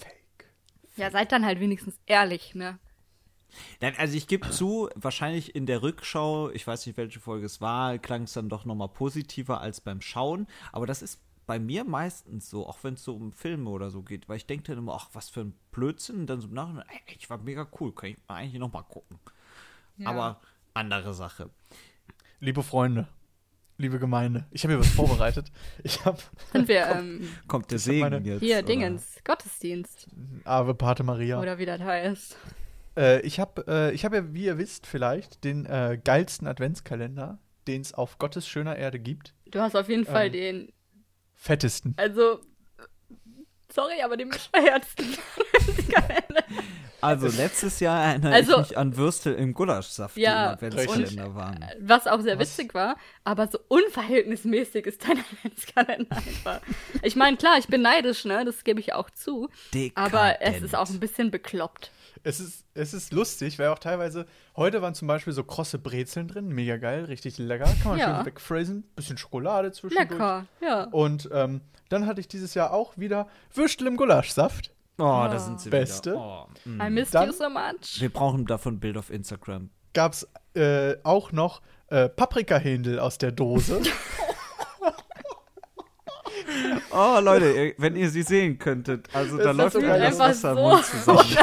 Fake. 0.00 0.52
Ja, 0.96 1.12
seid 1.12 1.30
dann 1.30 1.44
halt 1.46 1.60
wenigstens 1.60 2.00
ehrlich, 2.04 2.56
ne? 2.56 2.80
Nein, 3.80 3.94
also 3.96 4.16
ich 4.16 4.26
gebe 4.26 4.50
zu, 4.50 4.90
wahrscheinlich 4.96 5.54
in 5.54 5.66
der 5.66 5.82
Rückschau, 5.82 6.50
ich 6.50 6.66
weiß 6.66 6.84
nicht, 6.84 6.96
welche 6.96 7.20
Folge 7.20 7.46
es 7.46 7.60
war, 7.60 7.96
klang 7.98 8.24
es 8.24 8.32
dann 8.32 8.48
doch 8.48 8.64
nochmal 8.64 8.88
positiver 8.88 9.60
als 9.60 9.80
beim 9.80 10.00
Schauen. 10.00 10.48
Aber 10.72 10.84
das 10.84 11.00
ist 11.00 11.22
bei 11.46 11.60
mir 11.60 11.84
meistens 11.84 12.50
so, 12.50 12.66
auch 12.66 12.78
wenn 12.82 12.94
es 12.94 13.04
so 13.04 13.14
um 13.14 13.30
Filme 13.30 13.70
oder 13.70 13.90
so 13.90 14.02
geht, 14.02 14.28
weil 14.28 14.38
ich 14.38 14.46
denke 14.46 14.64
dann 14.64 14.78
immer, 14.78 14.96
ach, 14.96 15.10
was 15.12 15.30
für 15.30 15.42
ein 15.42 15.54
Blödsinn. 15.70 16.16
Und 16.16 16.26
dann 16.26 16.40
so 16.40 16.48
nachher, 16.48 16.84
ey, 16.88 17.16
ich 17.16 17.30
war 17.30 17.38
mega 17.38 17.68
cool, 17.78 17.94
kann 17.94 18.10
ich 18.10 18.16
mal 18.26 18.34
eigentlich 18.34 18.58
nochmal 18.58 18.82
gucken. 18.82 19.20
Ja. 19.96 20.08
Aber 20.08 20.40
andere 20.74 21.14
Sache. 21.14 21.50
Liebe 22.40 22.64
Freunde, 22.64 23.06
liebe 23.78 23.98
Gemeinde, 23.98 24.46
ich 24.50 24.64
habe 24.64 24.74
hier 24.74 24.80
was 24.80 24.88
vorbereitet. 24.88 25.50
Ich 25.82 26.04
habe 26.04 26.18
Sind 26.52 26.68
wir, 26.68 26.86
ähm, 26.86 27.28
Kommt 27.48 27.70
der 27.70 27.78
Segen 27.78 28.00
meine- 28.00 28.18
jetzt? 28.18 28.40
hier, 28.40 28.58
oder? 28.58 28.66
Dingens, 28.66 29.16
Gottesdienst. 29.24 30.08
Ave 30.44 30.74
Pate 30.74 31.02
Maria. 31.02 31.40
Oder 31.40 31.58
wie 31.58 31.66
das 31.66 31.80
heißt. 31.80 32.36
Äh, 32.96 33.20
ich 33.20 33.38
habe 33.40 33.64
äh, 33.68 33.92
ich 33.94 34.04
hab 34.04 34.14
ja, 34.14 34.32
wie 34.32 34.44
ihr 34.46 34.58
wisst, 34.58 34.86
vielleicht 34.86 35.44
den 35.44 35.66
äh, 35.66 35.98
geilsten 36.02 36.46
Adventskalender, 36.46 37.38
den 37.66 37.82
es 37.82 37.92
auf 37.92 38.18
Gottes 38.18 38.48
schöner 38.48 38.76
Erde 38.76 38.98
gibt. 38.98 39.34
Du 39.50 39.60
hast 39.60 39.76
auf 39.76 39.88
jeden 39.88 40.06
Fall 40.06 40.26
Ähm. 40.26 40.32
den 40.32 40.72
Fettesten. 41.34 41.92
Also, 41.98 42.40
sorry, 43.72 44.00
aber 44.02 44.16
den 44.16 44.30
bescheuertsten 44.30 45.06
Kalender. 45.92 46.44
Also 47.06 47.28
letztes 47.28 47.80
Jahr 47.80 48.04
erinnere 48.04 48.32
Also- 48.34 48.52
ich 48.60 48.68
mich 48.70 48.78
an 48.78 48.96
Würstel 48.96 49.34
im 49.34 49.54
Gulaschsaft, 49.54 50.16
Ja, 50.16 50.54
die 50.56 50.66
im 50.66 50.70
Adventskalender 50.72 51.34
waren. 51.34 51.64
Was 51.80 52.06
auch 52.06 52.20
sehr 52.20 52.38
Was? 52.38 52.48
witzig 52.58 52.74
war, 52.74 52.96
aber 53.24 53.48
so 53.48 53.58
unverhältnismäßig 53.68 54.86
ist 54.86 55.06
dein 55.08 55.18
Adventskalender 55.42 56.16
einfach. 56.16 56.60
Ich 57.02 57.16
meine, 57.16 57.36
klar, 57.36 57.58
ich 57.58 57.66
bin 57.68 57.82
neidisch, 57.82 58.24
ne? 58.24 58.44
Das 58.44 58.64
gebe 58.64 58.80
ich 58.80 58.92
auch 58.92 59.10
zu. 59.10 59.48
Aber 59.94 60.40
es 60.40 60.62
ist 60.62 60.74
auch 60.74 60.88
ein 60.90 61.00
bisschen 61.00 61.30
bekloppt. 61.30 61.90
Es 62.22 62.40
ist, 62.40 62.64
es 62.74 62.92
ist 62.92 63.12
lustig, 63.12 63.58
weil 63.58 63.68
auch 63.68 63.78
teilweise, 63.78 64.26
heute 64.56 64.82
waren 64.82 64.94
zum 64.94 65.06
Beispiel 65.06 65.32
so 65.32 65.44
krosse 65.44 65.78
Brezeln 65.78 66.26
drin, 66.26 66.48
mega 66.48 66.76
geil, 66.76 67.04
richtig 67.04 67.38
lecker, 67.38 67.66
kann 67.82 67.92
man 67.92 67.98
Ja. 68.00 68.16
schön 68.16 68.26
wegfräsen, 68.26 68.82
bisschen 68.96 69.16
Schokolade 69.16 69.70
zwischendurch. 69.70 70.10
Lecker, 70.10 70.46
ja. 70.60 70.84
Und 70.90 71.28
ähm, 71.32 71.60
dann 71.88 72.06
hatte 72.06 72.20
ich 72.20 72.26
dieses 72.26 72.54
Jahr 72.54 72.72
auch 72.72 72.96
wieder 72.96 73.28
Würstel 73.54 73.86
im 73.86 73.96
Gulaschsaft. 73.96 74.72
Oh, 74.98 75.26
da 75.30 75.38
sind 75.38 75.60
sie 75.60 75.68
Beste. 75.70 76.12
wieder. 76.12 76.46
Oh, 76.64 76.68
mm. 76.68 76.80
I 76.80 76.90
miss 76.90 77.10
Dann- 77.10 77.28
you 77.28 77.32
so 77.34 77.50
much. 77.50 78.00
Wir 78.00 78.10
brauchen 78.12 78.46
davon 78.46 78.80
Bild 78.80 78.96
auf 78.96 79.10
Instagram. 79.10 79.70
Gab 79.92 80.12
es 80.12 80.28
äh, 80.54 80.96
auch 81.04 81.32
noch 81.32 81.60
äh, 81.88 82.08
Paprikahändel 82.08 82.98
aus 82.98 83.18
der 83.18 83.32
Dose. 83.32 83.80
Oh, 86.90 87.18
Leute, 87.20 87.74
wenn 87.78 87.96
ihr 87.96 88.08
sie 88.10 88.22
sehen 88.22 88.58
könntet. 88.58 89.08
Also 89.14 89.36
da 89.36 89.50
Es 89.50 89.56
läuft 89.56 89.76
mir 89.76 89.98
das 89.98 90.18
Wasser 90.18 90.50
im 90.52 90.56
so 90.56 90.62
Mund 90.62 90.84
zusammen. 90.84 91.36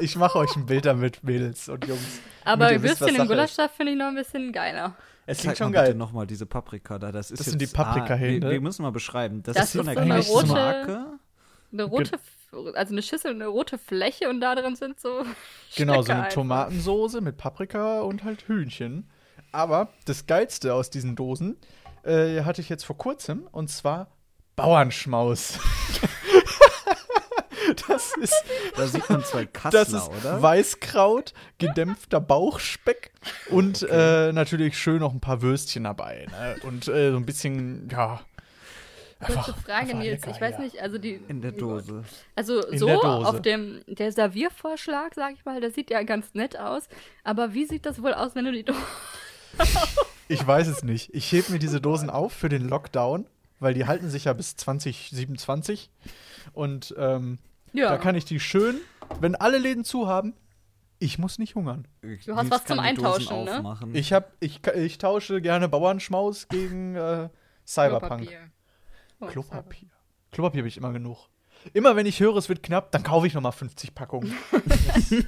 ich 0.00 0.16
mache 0.16 0.38
euch 0.38 0.56
ein 0.56 0.66
Bild 0.66 0.86
damit, 0.86 1.22
Mädels 1.22 1.68
und 1.68 1.86
Jungs. 1.86 2.00
Aber 2.44 2.66
damit 2.66 2.78
ihr 2.78 2.82
wisst, 2.82 2.94
was 3.00 3.08
Würstchen 3.08 3.22
im. 3.22 3.28
Gulaschsaft 3.28 3.76
finde 3.76 3.92
ich 3.92 3.98
noch 3.98 4.06
ein 4.06 4.14
bisschen 4.16 4.52
geiler. 4.52 4.94
Es 5.26 5.38
klingt 5.38 5.56
schon 5.58 5.66
mal 5.72 5.78
bitte 5.80 5.84
geil. 5.92 5.94
nochmal 5.94 6.26
diese 6.26 6.46
Paprika 6.46 6.98
da. 6.98 7.12
Das, 7.12 7.30
ist 7.30 7.38
Das 7.40 7.46
jetzt, 7.46 7.50
sind 7.52 7.62
die 7.62 7.66
Paprikahände. 7.74 8.46
Ah, 8.46 8.50
wir, 8.50 8.54
wir 8.56 8.60
müssen 8.60 8.82
mal 8.82 8.90
beschreiben. 8.92 9.42
Das, 9.42 9.56
Das 9.56 9.64
ist 9.66 9.72
so 9.72 9.80
ist 9.82 9.88
eine 9.88 9.94
so 9.94 10.00
eine 10.00 10.20
kleine 10.22 10.26
rote- 10.26 10.46
Marke. 10.48 11.06
Eine 11.74 11.84
rote, 11.84 12.18
also 12.74 12.94
eine 12.94 13.02
Schüssel, 13.02 13.32
eine 13.32 13.48
rote 13.48 13.78
Fläche 13.78 14.30
und 14.30 14.40
da 14.40 14.54
drin 14.54 14.76
sind 14.76 15.00
so. 15.00 15.24
Genau, 15.76 15.96
so 15.96 16.02
Stücke 16.02 16.12
eine 16.12 16.22
einfach. 16.22 16.34
Tomatensoße 16.34 17.20
mit 17.20 17.36
Paprika 17.36 18.00
und 18.02 18.22
halt 18.24 18.46
Hühnchen. 18.48 19.10
Aber 19.50 19.88
das 20.04 20.26
Geilste 20.26 20.72
aus 20.72 20.88
diesen 20.90 21.16
Dosen 21.16 21.56
äh, 22.04 22.42
hatte 22.42 22.60
ich 22.60 22.68
jetzt 22.68 22.84
vor 22.84 22.96
kurzem 22.96 23.48
und 23.50 23.68
zwar 23.68 24.08
Bauernschmaus. 24.56 25.58
Das 27.88 28.12
ist, 28.20 28.44
Da 28.76 28.86
sieht 28.86 29.08
man 29.08 29.24
zwei 29.24 29.46
Kassler, 29.46 29.84
das 29.84 29.92
ist 29.92 30.08
oder? 30.08 30.42
Weißkraut, 30.42 31.32
gedämpfter 31.58 32.20
Bauchspeck 32.20 33.12
und 33.50 33.82
äh, 33.90 34.32
natürlich 34.32 34.78
schön 34.78 34.98
noch 34.98 35.12
ein 35.12 35.20
paar 35.20 35.40
Würstchen 35.42 35.84
dabei. 35.84 36.26
Ne? 36.30 36.56
Und 36.64 36.88
äh, 36.88 37.10
so 37.10 37.16
ein 37.16 37.24
bisschen, 37.24 37.88
ja. 37.90 38.20
Kurze 39.24 39.38
einfach- 39.38 39.58
Frage, 39.62 39.78
einfach 39.78 39.98
Nils. 39.98 40.20
lecker, 40.24 40.30
ich 40.36 40.40
weiß 40.40 40.54
ja. 40.56 40.60
nicht, 40.60 40.80
also 40.80 40.98
die. 40.98 41.20
In 41.28 41.40
der 41.42 41.52
Dose. 41.52 42.04
Also 42.34 42.64
In 42.66 42.78
so 42.78 42.86
der 42.86 42.96
Dose. 43.00 43.28
auf 43.28 43.42
dem 43.42 43.80
der 43.86 44.12
Serviervorschlag, 44.12 45.14
sag 45.14 45.34
ich 45.34 45.44
mal, 45.44 45.60
das 45.60 45.74
sieht 45.74 45.90
ja 45.90 46.02
ganz 46.02 46.34
nett 46.34 46.58
aus. 46.58 46.88
Aber 47.24 47.54
wie 47.54 47.64
sieht 47.66 47.86
das 47.86 48.02
wohl 48.02 48.14
aus, 48.14 48.34
wenn 48.34 48.44
du 48.44 48.52
die 48.52 48.64
Dose. 48.64 48.78
Ich 50.26 50.44
weiß 50.46 50.68
es 50.68 50.82
nicht. 50.82 51.14
Ich 51.14 51.30
heb 51.32 51.50
mir 51.50 51.58
diese 51.58 51.82
Dosen 51.82 52.08
auf 52.08 52.32
für 52.32 52.48
den 52.48 52.66
Lockdown, 52.66 53.26
weil 53.60 53.74
die 53.74 53.86
halten 53.86 54.08
sich 54.08 54.24
ja 54.24 54.32
bis 54.32 54.56
2027. 54.56 55.90
Und 56.54 56.94
ähm, 56.98 57.38
Ja. 57.74 57.90
da 57.90 57.98
kann 57.98 58.14
ich 58.14 58.24
die 58.24 58.40
schön, 58.40 58.76
wenn 59.20 59.34
alle 59.34 59.58
Läden 59.58 59.84
zu 59.84 60.08
haben, 60.08 60.32
ich 60.98 61.18
muss 61.18 61.38
nicht 61.38 61.54
hungern. 61.56 61.86
Du 62.24 62.34
hast 62.36 62.50
was 62.50 62.64
zum 62.64 62.78
Eintauschen, 62.78 63.44
ne? 63.44 63.76
Ich, 63.92 64.14
hab, 64.14 64.32
ich, 64.40 64.60
ich 64.76 64.96
tausche 64.96 65.42
gerne 65.42 65.68
Bauernschmaus 65.68 66.48
gegen 66.48 66.94
äh, 66.94 67.28
Cyberpunk. 67.66 68.22
Klopapier. 68.22 68.38
Oh, 69.20 69.26
Klopapier. 69.26 69.88
Klopapier 70.32 70.60
habe 70.60 70.68
ich 70.68 70.76
immer 70.76 70.92
genug. 70.92 71.28
Immer 71.72 71.96
wenn 71.96 72.04
ich 72.04 72.20
höre, 72.20 72.36
es 72.36 72.48
wird 72.50 72.62
knapp, 72.62 72.90
dann 72.92 73.02
kaufe 73.02 73.26
ich 73.26 73.32
nochmal 73.32 73.52
50 73.52 73.94
Packungen. 73.94 74.34
Das, 74.66 75.12
äh, 75.12 75.22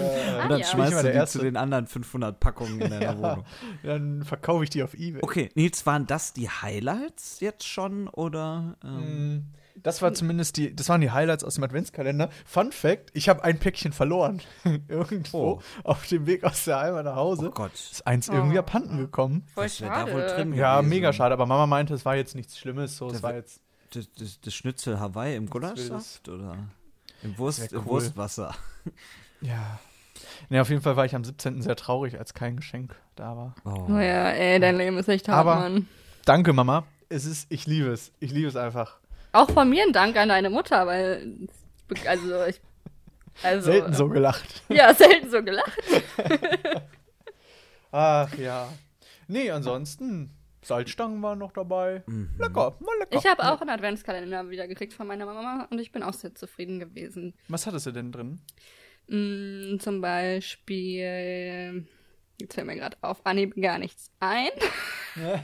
Ah, 0.00 0.42
Und 0.44 0.48
dann 0.50 0.60
ja. 0.60 0.66
schmeißt 0.66 0.92
du 0.98 1.02
die 1.02 1.08
Erste. 1.10 1.38
zu 1.38 1.44
den 1.44 1.56
anderen 1.56 1.86
500 1.86 2.40
Packungen 2.40 2.80
in 2.80 2.90
deiner 2.90 3.00
Ja. 3.12 3.18
Wohnung. 3.18 3.44
dann 3.82 4.24
verkaufe 4.24 4.64
ich 4.64 4.70
die 4.70 4.82
auf 4.82 4.94
Ebay. 4.94 5.20
Okay, 5.22 5.50
Nils, 5.54 5.84
waren 5.84 6.06
das 6.06 6.32
die 6.32 6.48
Highlights 6.48 7.40
jetzt 7.40 7.66
schon 7.68 8.08
oder? 8.08 8.76
Ähm, 8.84 9.34
Mm, 9.34 9.46
Das 9.82 10.02
war 10.02 10.12
zumindest 10.14 10.56
die, 10.56 10.74
das 10.74 10.88
waren 10.88 11.00
die 11.00 11.10
Highlights 11.10 11.44
aus 11.44 11.54
dem 11.54 11.64
Adventskalender. 11.64 12.28
Fun 12.44 12.72
Fact: 12.72 13.10
Ich 13.14 13.28
habe 13.28 13.42
ein 13.44 13.58
Päckchen 13.58 13.92
verloren. 13.92 14.40
Irgendwo 14.88 15.38
Oh. 15.38 15.62
auf 15.84 16.06
dem 16.06 16.26
Weg 16.26 16.44
aus 16.44 16.64
der 16.64 16.80
Heimat 16.80 17.04
nach 17.04 17.16
Hause. 17.16 17.48
oh 17.48 17.50
Gott. 17.52 17.72
Ist 17.74 18.06
eins 18.06 18.28
irgendwie 18.28 18.56
Oh. 18.56 18.60
abhanden 18.60 18.98
gekommen. 18.98 19.46
Voll 19.54 19.68
schade. 19.68 20.10
da 20.10 20.16
wohl 20.16 20.26
drin? 20.26 20.54
Ja, 20.54 20.82
mega 20.82 21.12
schade, 21.12 21.32
aber 21.34 21.46
Mama 21.46 21.66
meinte, 21.66 21.94
es 21.94 22.04
war 22.04 22.16
jetzt 22.16 22.34
nichts 22.34 22.58
Schlimmes. 22.58 22.96
So, 22.96 23.06
es 23.06 23.14
Der 23.14 23.22
war 23.22 23.34
jetzt. 23.34 23.60
Das, 23.92 24.08
das, 24.18 24.40
das 24.40 24.54
Schnitzel 24.54 25.00
Hawaii 25.00 25.34
im 25.34 25.50
Gulaschsaft 25.50 26.28
oder 26.28 26.56
im, 27.24 27.36
Wurst, 27.38 27.60
wär 27.60 27.72
im 27.72 27.78
cool. 27.86 27.86
Wurstwasser? 27.86 28.54
Ja. 29.40 29.80
Ne, 30.50 30.60
auf 30.60 30.68
jeden 30.68 30.82
Fall 30.82 30.96
war 30.96 31.06
ich 31.06 31.14
am 31.14 31.24
17. 31.24 31.62
sehr 31.62 31.76
traurig, 31.76 32.18
als 32.18 32.34
kein 32.34 32.56
Geschenk 32.56 32.94
da 33.16 33.36
war. 33.36 33.54
Oh. 33.64 33.86
Oh 33.88 33.98
ja, 33.98 34.28
ey, 34.30 34.60
dein 34.60 34.76
Leben 34.76 34.98
ist 34.98 35.08
echt 35.08 35.28
hart, 35.28 35.38
Aber- 35.38 35.54
Mann. 35.56 35.88
Danke, 36.26 36.52
Mama. 36.52 36.84
Es 37.08 37.24
ist, 37.24 37.46
ich 37.50 37.66
liebe 37.66 37.88
es. 37.88 38.12
Ich 38.20 38.30
liebe 38.30 38.46
es 38.46 38.54
einfach. 38.54 38.99
Auch 39.32 39.50
von 39.50 39.68
mir 39.68 39.84
ein 39.84 39.92
Dank 39.92 40.16
an 40.16 40.28
deine 40.28 40.50
Mutter, 40.50 40.86
weil. 40.86 41.48
Also, 42.06 42.44
ich. 42.44 42.60
Also, 43.42 43.70
Selten 43.70 43.94
so 43.94 44.08
gelacht. 44.08 44.62
Ja, 44.68 44.92
selten 44.92 45.30
so 45.30 45.42
gelacht. 45.42 45.78
Ach 47.92 48.32
ja. 48.36 48.68
Nee, 49.28 49.50
ansonsten, 49.50 50.30
Salzstangen 50.62 51.22
waren 51.22 51.38
noch 51.38 51.52
dabei. 51.52 52.02
Mhm. 52.06 52.30
Lecker, 52.38 52.76
war 52.80 52.98
lecker. 52.98 53.16
Ich 53.16 53.26
habe 53.26 53.42
auch 53.44 53.60
einen 53.60 53.70
Adventskalender 53.70 54.50
wieder 54.50 54.66
gekriegt 54.68 54.92
von 54.92 55.06
meiner 55.06 55.26
Mama 55.26 55.66
und 55.70 55.78
ich 55.78 55.90
bin 55.92 56.02
auch 56.02 56.12
sehr 56.12 56.34
zufrieden 56.34 56.80
gewesen. 56.80 57.34
Was 57.48 57.66
hattest 57.66 57.86
du 57.86 57.92
denn 57.92 58.12
drin? 58.12 58.40
Mm, 59.08 59.78
zum 59.78 60.00
Beispiel. 60.00 61.86
Jetzt 62.40 62.54
fällt 62.54 62.66
mir 62.66 62.76
gerade 62.76 62.96
auf 63.00 63.24
Anhieb 63.24 63.54
gar 63.60 63.78
nichts 63.78 64.10
ein. 64.20 64.50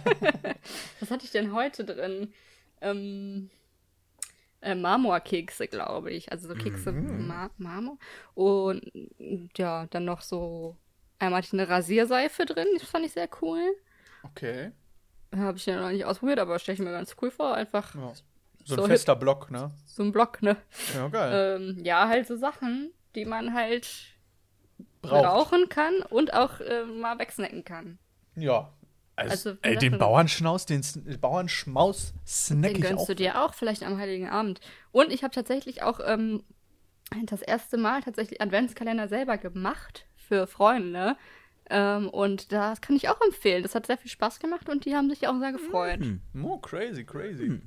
Was 1.01 1.11
hatte 1.11 1.25
ich 1.25 1.31
denn 1.31 1.53
heute 1.53 1.85
drin? 1.85 2.33
Ähm, 2.81 3.51
äh, 4.61 4.75
Marmorkekse, 4.75 5.69
glaube 5.69 6.11
ich. 6.13 6.31
Also 6.33 6.49
so 6.49 6.55
Kekse 6.55 6.93
Mar 6.93 7.51
Marmor. 7.59 7.99
Und 8.35 8.91
ja, 9.57 9.87
dann 9.87 10.05
noch 10.05 10.21
so. 10.23 10.77
Einmal 11.19 11.39
hatte 11.39 11.47
ich 11.49 11.53
eine 11.55 11.69
Rasierseife 11.69 12.45
drin, 12.45 12.67
das 12.79 12.89
fand 12.89 13.07
ich 13.07 13.13
sehr 13.13 13.29
cool. 13.41 13.61
Okay. 14.23 14.73
Habe 15.35 15.57
ich 15.57 15.65
ja 15.67 15.81
noch 15.81 15.91
nicht 15.91 16.05
ausprobiert, 16.05 16.39
aber 16.39 16.59
stelle 16.59 16.75
ich 16.75 16.81
mir 16.83 16.91
ganz 16.91 17.17
cool 17.23 17.31
vor. 17.31 17.55
Einfach 17.55 17.95
Ja. 17.95 18.13
So 18.65 18.75
ein 18.75 18.81
So 18.81 18.87
fester 18.87 19.15
Block, 19.17 19.51
ne? 19.51 19.71
so 19.87 20.03
ein 20.03 20.11
Block, 20.13 20.43
ne? 20.43 20.57
Ja, 20.95 21.07
geil. 21.09 21.61
Ähm, 21.61 21.85
ja, 21.85 22.09
halt 22.09 22.27
so 22.27 22.37
Sachen, 22.37 22.91
die 23.15 23.25
man 23.25 23.55
halt 23.55 23.89
Braucht. 25.03 25.23
brauchen 25.23 25.69
kann 25.69 26.03
und 26.11 26.35
auch 26.35 26.61
äh, 26.61 26.85
mal 26.85 27.19
wegsnacken 27.19 27.65
kann. 27.65 27.99
Ja. 28.35 28.73
Also, 29.17 29.51
Also, 29.51 29.59
ey, 29.63 29.75
das 29.75 29.81
den 29.81 29.99
Bauernschnaus, 29.99 30.67
den 30.67 30.83
Bauernschmaus 31.21 32.13
snack 32.27 32.75
Den 32.75 32.77
ich 32.77 32.89
gönnst 32.89 33.03
auch. 33.05 33.07
du 33.07 33.15
dir 33.15 33.43
auch 33.43 33.55
vielleicht 33.55 33.83
am 33.83 33.99
Heiligen 33.99 34.29
Abend. 34.29 34.61
Und 34.93 35.11
ich 35.13 35.25
habe 35.25 35.35
tatsächlich 35.35 35.83
auch 35.83 36.01
ähm, 36.05 36.43
das 37.25 37.41
erste 37.43 37.79
Mal 37.79 38.03
tatsächlich 38.03 38.41
Adventskalender 38.43 39.09
selber 39.09 39.39
gemacht 39.39 40.07
für 40.17 40.47
Freunde. 40.47 41.17
Ähm, 41.71 42.09
und 42.11 42.53
das 42.53 42.81
kann 42.81 42.95
ich 42.95 43.09
auch 43.09 43.21
empfehlen. 43.23 43.63
Das 43.63 43.75
hat 43.75 43.87
sehr 43.87 43.99
viel 43.99 44.11
Spaß 44.11 44.39
gemacht 44.39 44.69
und 44.69 44.85
die 44.85 44.95
haben 44.95 45.09
sich 45.11 45.27
auch 45.27 45.39
sehr 45.39 45.53
gefreut. 45.53 46.01
Oh, 46.43 46.59
crazy, 46.59 47.05
crazy. 47.05 47.61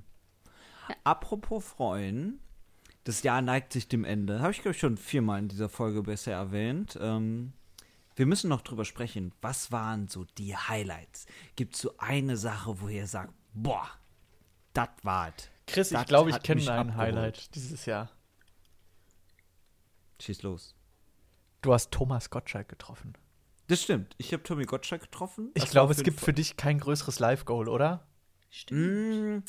Apropos 1.03 1.65
freuen, 1.65 2.39
das 3.03 3.23
Jahr 3.23 3.41
neigt 3.41 3.73
sich 3.73 3.87
dem 3.87 4.05
Ende. 4.05 4.39
Habe 4.39 4.51
ich, 4.51 4.61
glaube 4.61 4.73
ich, 4.75 4.79
schon 4.79 4.97
viermal 4.97 5.39
in 5.39 5.47
dieser 5.47 5.69
Folge 5.69 6.03
bisher 6.03 6.35
erwähnt. 6.35 6.97
Ähm, 7.01 7.53
wir 8.19 8.25
müssen 8.25 8.49
noch 8.49 8.61
drüber 8.61 8.83
sprechen. 8.85 9.33
Was 9.41 9.71
waren 9.71 10.07
so 10.09 10.25
die 10.37 10.55
Highlights? 10.55 11.25
Gibt 11.55 11.75
es 11.75 11.81
so 11.81 11.93
eine 11.97 12.35
Sache, 12.37 12.79
wo 12.81 12.89
ihr 12.89 13.07
sagt, 13.07 13.33
boah, 13.53 13.89
das 14.73 14.89
war's. 15.03 15.49
Chris, 15.65 15.91
ich 15.91 15.97
Das 15.97 16.05
glaube, 16.07 16.29
ich 16.31 16.41
kenne 16.43 16.59
mich 16.61 16.69
ein 16.69 16.79
abgeholt. 16.89 16.97
Highlight 17.15 17.55
dieses 17.55 17.85
Jahr. 17.85 18.09
Schieß 20.21 20.43
los. 20.43 20.75
Du 21.61 21.73
hast 21.73 21.91
Thomas 21.91 22.29
Gottschalk 22.29 22.67
getroffen. 22.69 23.13
Das 23.67 23.81
stimmt. 23.81 24.15
Ich 24.17 24.33
habe 24.33 24.43
Tommy 24.43 24.65
Gottschalk 24.65 25.01
getroffen. 25.03 25.51
Ich 25.53 25.69
glaube, 25.69 25.93
es 25.93 26.03
gibt 26.03 26.19
Fall- 26.19 26.25
für 26.25 26.33
dich 26.33 26.57
kein 26.57 26.79
größeres 26.79 27.19
Live-Goal, 27.19 27.69
oder? 27.69 28.05
Mm, 28.71 29.39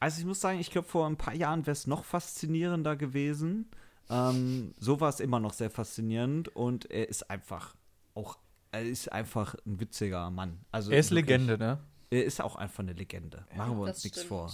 Also 0.00 0.20
ich 0.20 0.26
muss 0.26 0.40
sagen, 0.40 0.58
ich 0.58 0.70
glaube, 0.70 0.88
vor 0.88 1.06
ein 1.06 1.16
paar 1.16 1.34
Jahren 1.34 1.66
wäre 1.66 1.72
es 1.72 1.86
noch 1.86 2.04
faszinierender 2.04 2.96
gewesen. 2.96 3.70
Ähm, 4.08 4.74
so 4.78 5.00
war 5.00 5.08
es 5.10 5.20
immer 5.20 5.40
noch 5.40 5.52
sehr 5.52 5.70
faszinierend 5.70 6.48
und 6.48 6.90
er 6.90 7.08
ist 7.08 7.28
einfach 7.30 7.74
auch, 8.16 8.38
er 8.72 8.82
ist 8.82 9.12
einfach 9.12 9.54
ein 9.66 9.78
witziger 9.80 10.30
Mann. 10.30 10.58
Also 10.72 10.90
Er 10.90 10.98
ist 10.98 11.10
wirklich, 11.10 11.26
Legende, 11.26 11.58
ne? 11.58 11.78
Er 12.10 12.24
ist 12.24 12.40
auch 12.42 12.56
einfach 12.56 12.80
eine 12.80 12.92
Legende. 12.92 13.44
Machen 13.56 13.78
wir 13.78 13.86
das 13.86 13.96
uns 13.98 14.04
nichts 14.04 14.22
vor. 14.22 14.52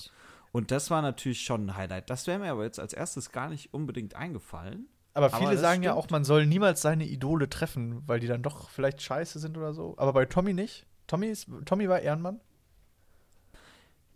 Und 0.53 0.71
das 0.71 0.91
war 0.91 1.01
natürlich 1.03 1.43
schon 1.43 1.67
ein 1.67 1.77
Highlight. 1.77 2.11
Das 2.11 2.27
wäre 2.27 2.39
mir 2.39 2.51
aber 2.51 2.65
jetzt 2.65 2.79
als 2.79 2.93
erstes 2.93 3.33
gar 3.33 3.49
nicht 3.49 3.73
unbedingt 3.73 4.15
eingefallen. 4.15 4.87
Aber 5.15 5.27
Aber 5.27 5.37
viele 5.39 5.53
das 5.53 5.61
sagen 5.61 5.83
ja 5.83 5.93
stimmt. 5.93 6.05
auch, 6.07 6.11
man 6.11 6.25
soll 6.25 6.47
niemals 6.47 6.81
seine 6.83 7.05
Idole 7.07 7.49
treffen, 7.51 8.03
weil 8.07 8.21
die 8.21 8.27
dann 8.27 8.43
doch 8.43 8.71
vielleicht 8.71 9.01
scheiße 9.03 9.39
sind 9.39 9.57
oder 9.59 9.73
so. 9.75 9.95
Aber 9.99 10.13
bei 10.15 10.25
Tommy 10.27 10.53
nicht. 10.55 10.87
Tommy, 11.07 11.27
ist, 11.29 11.49
Tommy 11.67 11.89
war 11.89 12.01
Ehrenmann. 12.01 12.41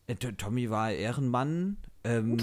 Äh, 0.07 0.15
Tommy 0.15 0.71
war 0.71 0.93
Ehrenmann. 0.93 1.77
Ähm, 2.05 2.37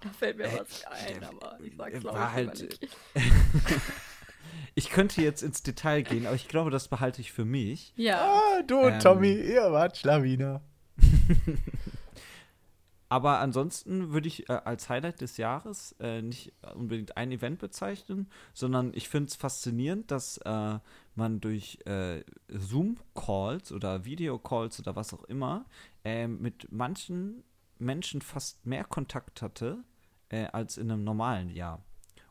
Da 0.00 0.10
fällt 0.10 0.36
mir 0.36 0.44
Äh, 0.44 0.60
was 0.60 0.84
ein, 0.84 1.20
der- 1.20 1.28
aber 1.30 1.58
ich 1.64 1.76
sag's 1.76 2.00
glaube 2.00 2.18
war 2.18 2.28
ich 2.28 2.34
halt-. 2.34 2.78
ich 4.76 4.90
könnte 4.90 5.22
jetzt 5.22 5.42
ins 5.42 5.62
Detail 5.62 6.02
gehen, 6.02 6.26
aber 6.26 6.36
ich 6.36 6.48
glaube, 6.48 6.70
das 6.70 6.86
behalte 6.88 7.20
ich 7.22 7.32
für 7.32 7.46
mich. 7.46 7.94
Ja. 7.96 8.20
Ah, 8.20 8.62
du 8.62 8.78
und 8.78 8.92
Ähm. 8.92 9.00
Tommy, 9.00 9.32
ihr 9.32 9.72
wart 9.72 9.96
Schlawiner. 9.96 10.60
Aber 13.08 13.38
ansonsten 13.38 14.12
würde 14.12 14.26
ich 14.26 14.48
äh, 14.48 14.52
als 14.64 14.88
Highlight 14.88 15.20
des 15.20 15.36
Jahres 15.36 15.94
äh, 16.00 16.22
nicht 16.22 16.52
unbedingt 16.74 17.16
ein 17.16 17.30
Event 17.30 17.60
bezeichnen, 17.60 18.28
sondern 18.52 18.92
ich 18.94 19.08
finde 19.08 19.28
es 19.28 19.36
faszinierend, 19.36 20.10
dass 20.10 20.38
äh, 20.38 20.78
man 21.14 21.40
durch 21.40 21.78
äh, 21.86 22.24
Zoom-Calls 22.48 23.70
oder 23.70 24.04
Video-Calls 24.04 24.80
oder 24.80 24.96
was 24.96 25.14
auch 25.14 25.22
immer 25.24 25.66
äh, 26.04 26.26
mit 26.26 26.72
manchen 26.72 27.44
Menschen 27.78 28.22
fast 28.22 28.66
mehr 28.66 28.82
Kontakt 28.84 29.40
hatte 29.40 29.84
äh, 30.28 30.46
als 30.46 30.76
in 30.76 30.90
einem 30.90 31.04
normalen 31.04 31.50
Jahr. 31.50 31.80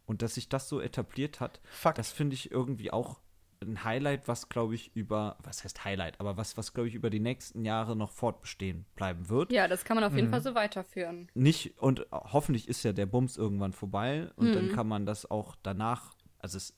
Und 0.06 0.22
dass 0.22 0.36
sich 0.36 0.50
das 0.50 0.70
so 0.70 0.80
etabliert 0.82 1.40
hat, 1.40 1.60
Fakt. 1.72 1.98
das 1.98 2.12
finde 2.12 2.36
ich 2.36 2.52
irgendwie 2.52 2.92
auch 2.92 3.20
ein 3.62 3.84
Highlight, 3.84 4.28
was 4.28 4.50
glaube 4.50 4.76
ich 4.76 4.96
über, 4.96 5.38
was 5.42 5.64
heißt 5.64 5.86
Highlight, 5.86 6.20
aber 6.20 6.38
was, 6.38 6.58
was 6.58 6.74
glaube 6.74 6.90
ich 6.90 6.94
über 6.94 7.10
die 7.10 7.22
nächsten 7.22 7.64
Jahre 7.66 7.96
noch 7.96 8.12
fortbestehen 8.12 8.86
bleiben 8.96 9.30
wird 9.30 9.52
ja, 9.52 9.68
das 9.68 9.86
kann 9.86 9.96
man 9.96 10.04
auf 10.04 10.12
Mhm. 10.12 10.18
jeden 10.18 10.30
Fall 10.30 10.42
so 10.42 10.54
weiterführen. 10.56 11.30
nicht 11.34 11.80
und 11.80 12.06
hoffentlich 12.12 12.68
ist 12.68 12.84
ja 12.84 12.92
der 12.94 13.06
Bums 13.06 13.38
irgendwann 13.38 13.72
vorbei 13.74 14.30
und 14.36 14.54
dann 14.54 14.66
Mhm. 14.66 14.70
kann 14.70 14.88
man 14.88 15.06
das 15.06 15.32
auch 15.32 15.56
danach, 15.64 16.14
also 16.40 16.58
es 16.58 16.76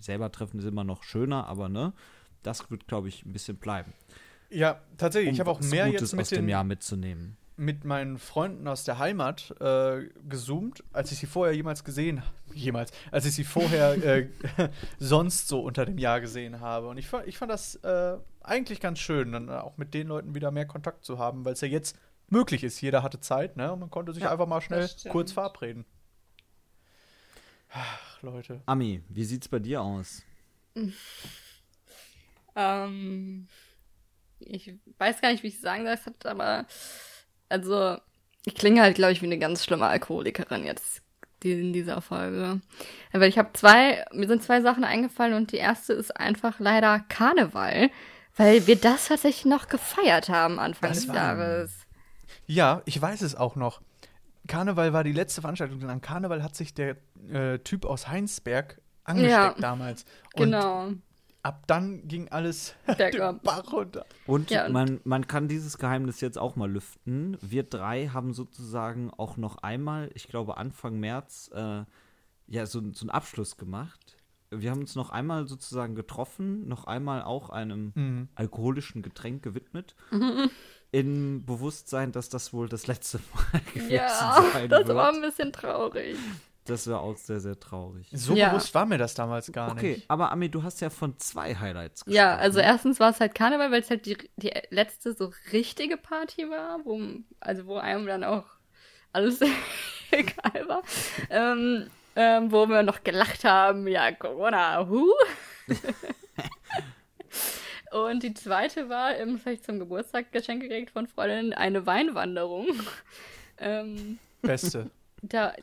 selber 0.00 0.30
treffen 0.32 0.58
ist 0.58 0.66
immer 0.66 0.84
noch 0.84 1.02
schöner, 1.04 1.46
aber 1.46 1.68
ne, 1.68 1.92
das 2.42 2.68
wird 2.70 2.86
glaube 2.88 3.08
ich 3.08 3.24
ein 3.24 3.32
bisschen 3.32 3.56
bleiben. 3.56 3.92
Ja, 4.50 4.80
tatsächlich. 4.96 5.34
ich 5.34 5.40
um 5.40 5.46
habe 5.46 5.50
auch 5.52 5.60
mehr 5.60 5.86
Gutes 5.86 6.00
jetzt 6.10 6.12
mit 6.14 6.20
aus 6.22 6.28
dem 6.30 6.48
Jahr 6.48 6.64
mitzunehmen. 6.64 7.36
Mit 7.58 7.84
meinen 7.84 8.18
Freunden 8.18 8.68
aus 8.68 8.84
der 8.84 8.98
Heimat 8.98 9.54
äh, 9.60 10.08
gezoomt, 10.28 10.84
als 10.92 11.12
ich 11.12 11.18
sie 11.18 11.26
vorher 11.26 11.54
jemals 11.54 11.84
gesehen 11.84 12.22
jemals, 12.54 12.92
als 13.10 13.26
ich 13.26 13.34
sie 13.34 13.44
vorher 13.44 13.92
äh, 14.04 14.28
sonst 14.98 15.48
so 15.48 15.60
unter 15.60 15.86
dem 15.86 15.98
Jahr 15.98 16.20
gesehen 16.20 16.60
habe. 16.60 16.88
Und 16.88 16.98
ich 16.98 17.08
fand, 17.08 17.26
ich 17.26 17.38
fand 17.38 17.50
das 17.50 17.76
äh, 17.76 18.16
eigentlich 18.40 18.80
ganz 18.80 18.98
schön, 18.98 19.32
dann 19.32 19.50
auch 19.50 19.76
mit 19.76 19.94
den 19.94 20.08
Leuten 20.08 20.34
wieder 20.34 20.50
mehr 20.50 20.66
Kontakt 20.66 21.04
zu 21.04 21.18
haben, 21.18 21.44
weil 21.44 21.52
es 21.52 21.60
ja 21.60 21.68
jetzt 21.68 21.98
möglich 22.28 22.64
ist. 22.64 22.80
Jeder 22.80 23.02
hatte 23.02 23.20
Zeit, 23.20 23.56
ne? 23.56 23.72
Und 23.72 23.80
man 23.80 23.90
konnte 23.90 24.12
sich 24.12 24.22
Ja, 24.22 24.32
einfach 24.32 24.46
mal 24.46 24.60
schnell 24.60 24.88
kurz 25.10 25.32
verabreden. 25.32 25.84
Ach, 27.70 28.22
Leute. 28.22 28.62
Ami, 28.66 29.02
wie 29.08 29.24
sieht's 29.24 29.48
bei 29.48 29.58
dir 29.58 29.82
aus? 29.82 30.22
Ähm, 32.60 33.46
ich 34.40 34.74
weiß 34.98 35.20
gar 35.20 35.30
nicht, 35.30 35.44
wie 35.44 35.48
ich 35.48 35.60
sagen 35.60 35.84
soll, 35.84 35.94
es 35.94 36.06
hat 36.06 36.26
aber, 36.26 36.66
also, 37.48 37.96
ich 38.44 38.54
klinge 38.54 38.82
halt, 38.82 38.94
glaube 38.96 39.12
ich, 39.12 39.22
wie 39.22 39.26
eine 39.26 39.38
ganz 39.38 39.64
schlimme 39.64 39.86
Alkoholikerin 39.86 40.64
jetzt 40.64 41.02
in 41.42 41.72
dieser 41.72 42.00
Folge. 42.00 42.60
Weil 43.12 43.28
ich 43.28 43.38
habe 43.38 43.50
zwei, 43.52 44.04
mir 44.12 44.26
sind 44.26 44.42
zwei 44.42 44.60
Sachen 44.60 44.84
eingefallen 44.84 45.34
und 45.34 45.52
die 45.52 45.56
erste 45.58 45.92
ist 45.92 46.16
einfach 46.16 46.58
leider 46.58 46.98
Karneval, 47.08 47.90
weil 48.36 48.66
wir 48.66 48.76
das 48.76 49.08
tatsächlich 49.08 49.44
noch 49.44 49.68
gefeiert 49.68 50.28
haben 50.28 50.58
Anfang 50.58 50.90
Das 50.90 51.00
des 51.00 51.08
war- 51.08 51.14
Jahres. 51.16 51.72
Ja, 52.46 52.82
ich 52.86 53.00
weiß 53.00 53.22
es 53.22 53.34
auch 53.36 53.56
noch. 53.56 53.80
Karneval 54.46 54.92
war 54.92 55.04
die 55.04 55.12
letzte 55.12 55.40
Veranstaltung. 55.42 55.80
Und 55.82 55.90
an 55.90 56.00
Karneval 56.00 56.42
hat 56.42 56.56
sich 56.56 56.72
der 56.74 56.96
äh, 57.30 57.58
Typ 57.58 57.84
aus 57.84 58.08
Heinsberg 58.08 58.80
angesteckt 59.04 59.32
Ja. 59.32 59.54
damals. 59.60 60.04
Und 60.34 60.44
Genau. 60.44 60.88
Ab 61.48 61.64
dann 61.66 62.06
ging 62.06 62.28
alles 62.28 62.74
Bergab. 62.86 63.36
den 63.36 63.42
Bach 63.42 63.72
runter. 63.72 64.04
Und 64.26 64.50
Ja, 64.50 64.66
und- 64.66 64.72
man, 64.72 65.00
man 65.04 65.26
kann 65.26 65.48
dieses 65.48 65.78
Geheimnis 65.78 66.20
jetzt 66.20 66.38
auch 66.38 66.56
mal 66.56 66.70
lüften. 66.70 67.36
Wir 67.40 67.62
drei 67.64 68.08
haben 68.08 68.32
sozusagen 68.34 69.10
auch 69.16 69.36
noch 69.36 69.58
einmal, 69.58 70.10
ich 70.14 70.28
glaube 70.28 70.56
Anfang 70.58 71.00
März, 71.00 71.50
äh, 71.54 71.84
ja, 72.46 72.66
so, 72.66 72.80
so 72.92 73.02
einen 73.02 73.10
Abschluss 73.10 73.56
gemacht. 73.56 74.16
Wir 74.50 74.70
haben 74.70 74.80
uns 74.80 74.94
noch 74.94 75.10
einmal 75.10 75.46
sozusagen 75.46 75.94
getroffen, 75.94 76.66
noch 76.68 76.84
einmal 76.86 77.22
auch 77.22 77.50
einem 77.50 77.92
Mhm. 77.94 78.28
alkoholischen 78.34 79.02
Getränk 79.02 79.42
gewidmet. 79.42 79.94
Im 80.90 81.44
Bewusstsein, 81.44 82.12
dass 82.12 82.30
das 82.30 82.54
wohl 82.54 82.66
das 82.66 82.86
letzte 82.86 83.18
Mal 83.34 83.60
gewesen 83.74 83.90
Ja, 83.90 84.42
sein 84.52 84.70
das 84.70 84.86
wird. 84.86 84.96
war 84.96 85.12
ein 85.12 85.20
bisschen 85.20 85.52
traurig. 85.52 86.16
Das 86.68 86.86
war 86.88 87.00
auch 87.00 87.16
sehr, 87.16 87.40
sehr 87.40 87.58
traurig. 87.58 88.08
So 88.12 88.34
Ja. 88.34 88.48
bewusst 88.50 88.74
war 88.74 88.86
mir 88.86 88.98
das 88.98 89.14
damals 89.14 89.50
gar 89.52 89.72
Okay, 89.72 89.94
nicht. 89.94 90.10
aber 90.10 90.30
Ami, 90.32 90.48
du 90.50 90.62
hast 90.62 90.80
ja 90.80 90.90
von 90.90 91.18
zwei 91.18 91.54
Highlights 91.54 92.04
gesprochen. 92.04 92.14
Ja, 92.16 92.36
also 92.36 92.60
erstens 92.60 93.00
war 93.00 93.10
es 93.10 93.20
halt 93.20 93.34
Karneval, 93.34 93.70
weil 93.70 93.80
es 93.82 93.90
halt 93.90 94.06
die, 94.06 94.16
die 94.36 94.52
letzte 94.70 95.14
so 95.14 95.32
richtige 95.52 95.96
Party 95.96 96.48
war, 96.48 96.80
wo, 96.84 97.00
also 97.40 97.66
wo 97.66 97.76
einem 97.78 98.06
dann 98.06 98.24
auch 98.24 98.44
alles 99.12 99.40
egal 100.10 100.68
war. 100.68 100.82
Ähm, 101.30 101.88
ähm, 102.16 102.50
wo 102.50 102.66
wir 102.68 102.82
noch 102.82 103.04
gelacht 103.04 103.44
haben, 103.44 103.86
ja, 103.86 104.10
Corona, 104.12 104.86
hu. 104.88 105.06
Und 107.90 108.22
die 108.22 108.34
zweite 108.34 108.88
war, 108.88 109.14
das 109.14 109.40
habe 109.40 109.52
ich 109.52 109.62
zum 109.62 109.78
Geburtstag 109.78 110.30
Geschenk 110.32 110.62
gekriegt 110.62 110.90
von 110.90 111.06
Freundin, 111.06 111.54
eine 111.54 111.86
Weinwanderung. 111.86 112.66
ähm, 113.58 114.18
Beste. 114.42 114.90
da, 115.22 115.54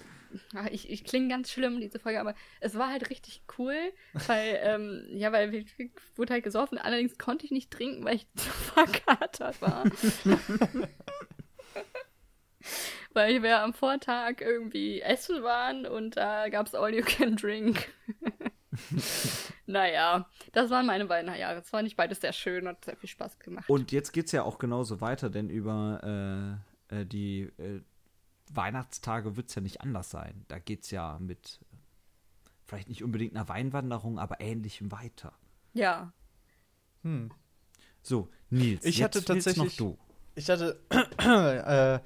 ich, 0.72 0.90
ich 0.90 1.04
klinge 1.04 1.28
ganz 1.30 1.52
schlimm, 1.52 1.80
diese 1.80 2.00
Folge, 2.00 2.20
aber 2.20 2.36
es 2.60 2.76
war 2.78 2.90
halt 2.92 3.10
richtig 3.10 3.44
cool, 3.58 3.76
weil, 4.28 4.60
ähm, 4.64 5.06
ja, 5.12 5.32
weil 5.32 5.52
wir- 5.52 5.66
wir- 5.78 5.90
wurde 6.16 6.34
halt 6.34 6.44
gesoffen, 6.44 6.78
allerdings 6.78 7.18
konnte 7.18 7.46
ich 7.46 7.52
nicht 7.52 7.72
trinken, 7.72 8.04
weil 8.06 8.16
ich 8.16 8.28
zu 8.36 8.50
verkatert 8.50 9.62
war. 9.62 9.84
weil 13.14 13.44
wir 13.44 13.60
am 13.62 13.74
Vortag 13.74 14.42
irgendwie 14.42 15.02
essen 15.02 15.44
waren 15.44 15.86
und 15.86 16.18
da 16.18 16.50
gab's 16.50 16.74
All 16.76 16.94
You 16.94 17.04
Can 17.04 17.36
Drink. 17.38 17.88
naja, 19.68 20.30
das 20.52 20.70
waren 20.70 20.86
meine 20.86 21.06
beiden 21.06 21.34
Jahre. 21.34 21.60
Es 21.60 21.72
war 21.72 21.82
nicht 21.82 21.96
beides 21.96 22.20
sehr 22.22 22.34
schön 22.34 22.64
und 22.64 22.70
hat 22.76 22.84
sehr 22.86 22.98
viel 22.98 23.08
Spaß 23.10 23.40
gemacht. 23.40 23.70
Und 23.70 23.92
jetzt 23.94 24.12
geht's 24.12 24.32
ja 24.34 24.44
auch 24.44 24.58
genauso 24.60 25.00
weiter, 25.00 25.30
denn 25.30 25.50
über 25.50 26.60
äh, 26.92 27.02
äh, 27.02 27.06
die 27.06 27.44
äh, 27.58 27.82
Weihnachtstage 28.52 29.36
wird's 29.38 29.56
ja 29.56 29.62
nicht 29.62 29.82
anders 29.82 30.10
sein. 30.10 30.46
Da 30.48 30.60
geht's 30.60 30.92
ja 30.92 31.18
mit 31.20 31.60
vielleicht 32.66 32.90
nicht 32.90 33.04
unbedingt 33.04 33.36
einer 33.36 33.48
Weinwanderung, 33.48 34.18
aber 34.20 34.40
ähnlichem 34.42 34.92
weiter. 34.92 35.34
ja. 35.74 36.12
Hm. 37.04 37.30
So, 38.02 38.30
Nils, 38.50 38.84
Ich 38.86 38.98
jetzt 38.98 39.16
hatte 39.16 39.26
tatsächlich- 39.26 39.80
noch 39.80 39.96
du. 39.96 39.98
Ich 40.36 40.50
hatte 40.50 40.80
äh, 41.20 42.00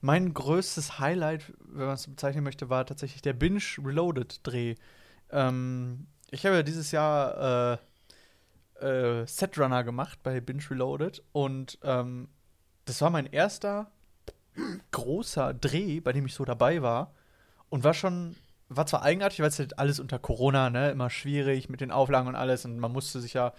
mein 0.00 0.32
größtes 0.34 0.98
Highlight, 1.00 1.52
wenn 1.58 1.86
man 1.86 1.94
es 1.94 2.02
so 2.04 2.10
bezeichnen 2.10 2.44
möchte, 2.44 2.70
war 2.70 2.86
tatsächlich 2.86 3.20
der 3.22 3.32
Binge 3.34 3.60
Reloaded 3.78 4.40
Dreh. 4.46 4.74
Ähm, 5.30 6.06
ich 6.30 6.46
habe 6.46 6.56
ja 6.56 6.62
dieses 6.62 6.92
Jahr 6.92 7.78
äh, 8.80 9.20
äh, 9.22 9.26
Setrunner 9.26 9.82
gemacht 9.84 10.20
bei 10.22 10.40
Binge 10.40 10.62
Reloaded 10.70 11.22
und 11.32 11.78
ähm, 11.82 12.28
das 12.84 13.00
war 13.00 13.10
mein 13.10 13.26
erster 13.26 13.90
großer 14.90 15.54
Dreh, 15.54 16.00
bei 16.00 16.12
dem 16.12 16.26
ich 16.26 16.34
so 16.34 16.44
dabei 16.44 16.82
war 16.82 17.12
und 17.68 17.84
war 17.84 17.94
schon 17.94 18.36
war 18.68 18.86
zwar 18.86 19.02
eigenartig, 19.02 19.40
weil 19.40 19.48
es 19.48 19.58
halt 19.58 19.78
alles 19.78 20.00
unter 20.00 20.18
Corona, 20.18 20.70
ne, 20.70 20.90
immer 20.90 21.10
schwierig 21.10 21.68
mit 21.68 21.80
den 21.80 21.90
Auflagen 21.90 22.28
und 22.28 22.34
alles 22.34 22.64
und 22.64 22.78
man 22.78 22.92
musste 22.92 23.20
sich 23.20 23.34
ja 23.34 23.52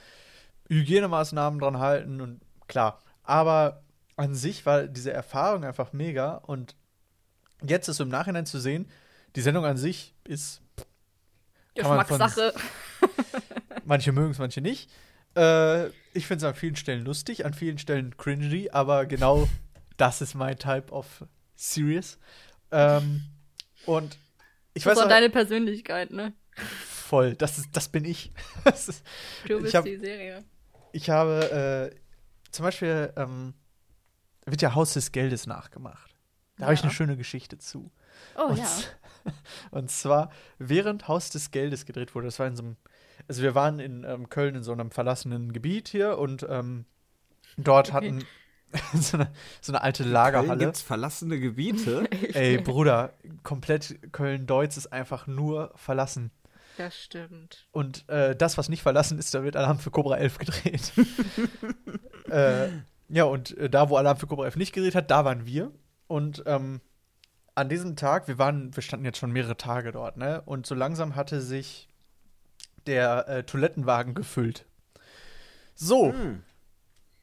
Hygienemaßnahmen 0.67 1.59
dran 1.59 1.79
halten 1.79 2.21
und 2.21 2.41
klar, 2.67 2.99
aber 3.23 3.83
an 4.15 4.33
sich 4.33 4.65
war 4.65 4.87
diese 4.87 5.13
Erfahrung 5.13 5.63
einfach 5.63 5.93
mega 5.93 6.35
und 6.35 6.75
jetzt 7.63 7.87
ist 7.87 7.97
so 7.97 8.03
im 8.03 8.09
Nachhinein 8.09 8.45
zu 8.45 8.59
sehen, 8.59 8.89
die 9.35 9.41
Sendung 9.41 9.65
an 9.65 9.77
sich 9.77 10.15
ist 10.23 10.61
man 11.83 11.99
Geschmackssache. 12.05 12.53
Manche 13.85 14.11
mögen 14.11 14.31
es, 14.31 14.39
manche 14.39 14.61
nicht. 14.61 14.89
Äh, 15.35 15.87
ich 16.13 16.25
finde 16.25 16.37
es 16.37 16.43
an 16.43 16.55
vielen 16.55 16.75
Stellen 16.75 17.05
lustig, 17.05 17.45
an 17.45 17.53
vielen 17.53 17.77
Stellen 17.77 18.17
cringy, 18.17 18.69
aber 18.71 19.05
genau 19.05 19.47
das 19.97 20.21
ist 20.21 20.35
mein 20.35 20.57
Type 20.57 20.91
of 20.91 21.25
Serious. 21.55 22.17
Ähm, 22.71 23.23
und 23.85 24.17
ich 24.73 24.83
das 24.83 24.91
weiß 24.91 24.97
ist 24.99 25.03
auch, 25.05 25.09
deine 25.09 25.29
Persönlichkeit, 25.29 26.11
ne? 26.11 26.33
voll, 26.57 27.35
das, 27.35 27.57
ist, 27.57 27.69
das 27.73 27.87
bin 27.89 28.05
ich. 28.05 28.31
Das 28.63 28.87
ist, 28.89 29.05
Du 29.47 29.57
Ich 29.57 29.63
bist 29.63 29.75
hab- 29.75 29.85
die 29.85 29.97
Serie. 29.97 30.43
ich 30.91 31.09
habe 31.09 31.91
äh, 31.93 31.95
zum 32.51 32.63
Beispiel, 32.63 33.13
ähm, 33.15 33.53
wird 34.45 34.61
ja 34.61 34.73
Haus 34.75 34.93
des 34.93 35.11
Geldes 35.11 35.47
nachgemacht. 35.47 36.11
Da 36.57 36.65
habe 36.65 36.73
ich 36.73 36.79
Ja. 36.79 36.85
eine 36.85 36.93
schöne 36.93 37.17
Geschichte 37.17 37.57
zu. 37.57 37.91
Oh 38.37 38.43
und, 38.49 38.57
ja. 38.57 38.67
und 39.71 39.91
zwar, 39.91 40.31
während 40.57 41.07
Haus 41.07 41.29
des 41.29 41.51
Geldes 41.51 41.85
gedreht 41.85 42.15
wurde, 42.15 42.27
das 42.27 42.39
war 42.39 42.47
in 42.47 42.55
so 42.55 42.63
einem, 42.63 42.77
also 43.27 43.41
wir 43.41 43.55
waren 43.55 43.79
in 43.79 44.03
ähm, 44.03 44.29
Köln 44.29 44.55
in 44.55 44.63
so 44.63 44.71
einem 44.71 44.91
verlassenen 44.91 45.51
Gebiet 45.53 45.87
hier 45.89 46.17
und 46.17 46.45
ähm, 46.49 46.85
dort 47.57 47.87
Okay. 47.89 47.95
hatten 47.95 48.25
so, 48.93 49.17
eine, 49.17 49.31
so 49.61 49.71
eine 49.71 49.81
alte 49.81 50.03
Köln 50.03 50.13
Lagerhalle. 50.13 50.65
gibt's 50.65 50.81
verlassene 50.81 51.39
Gebiete. 51.39 52.07
Ey, 52.33 52.57
Bruder, 52.57 53.13
komplett 53.43 54.11
Köln-Deutz 54.11 54.77
ist 54.77 54.87
einfach 54.91 55.27
nur 55.27 55.71
verlassen. 55.75 56.31
Das 56.77 56.97
stimmt. 57.01 57.67
Und 57.71 58.07
äh, 58.09 58.35
das, 58.35 58.57
was 58.57 58.67
nicht 58.67 58.81
verlassen 58.83 59.17
ist, 59.17 59.33
da 59.33 59.43
wird 59.43 59.55
Alarm 59.55 59.79
für 59.79 59.91
Cobra 59.91 60.17
11 60.17 60.37
gedreht. 60.39 60.91
äh, 62.29 62.67
ja, 63.07 63.23
und 63.23 63.57
äh, 63.57 63.69
da, 63.69 63.89
wo 63.89 63.95
Alarm 63.97 64.17
für 64.17 64.27
Cobra 64.27 64.45
11 64.45 64.57
nicht 64.57 64.73
gedreht 64.73 64.95
hat, 64.95 65.09
da 65.09 65.23
waren 65.23 65.45
wir. 65.45 65.71
Und 66.07 66.43
ähm, 66.45 66.81
an 67.55 67.69
diesem 67.69 67.95
Tag, 67.95 68.27
wir 68.27 68.37
waren, 68.37 68.75
wir 68.75 68.83
standen 68.83 69.05
jetzt 69.05 69.19
schon 69.19 69.31
mehrere 69.31 69.55
Tage 69.55 69.93
dort, 69.93 70.17
ne? 70.17 70.41
Und 70.45 70.65
so 70.65 70.75
langsam 70.75 71.15
hatte 71.15 71.39
sich 71.39 71.87
der 72.87 73.27
äh, 73.29 73.43
Toilettenwagen 73.43 74.13
gefüllt. 74.13 74.65
So, 75.75 76.11
Hm. 76.11 76.43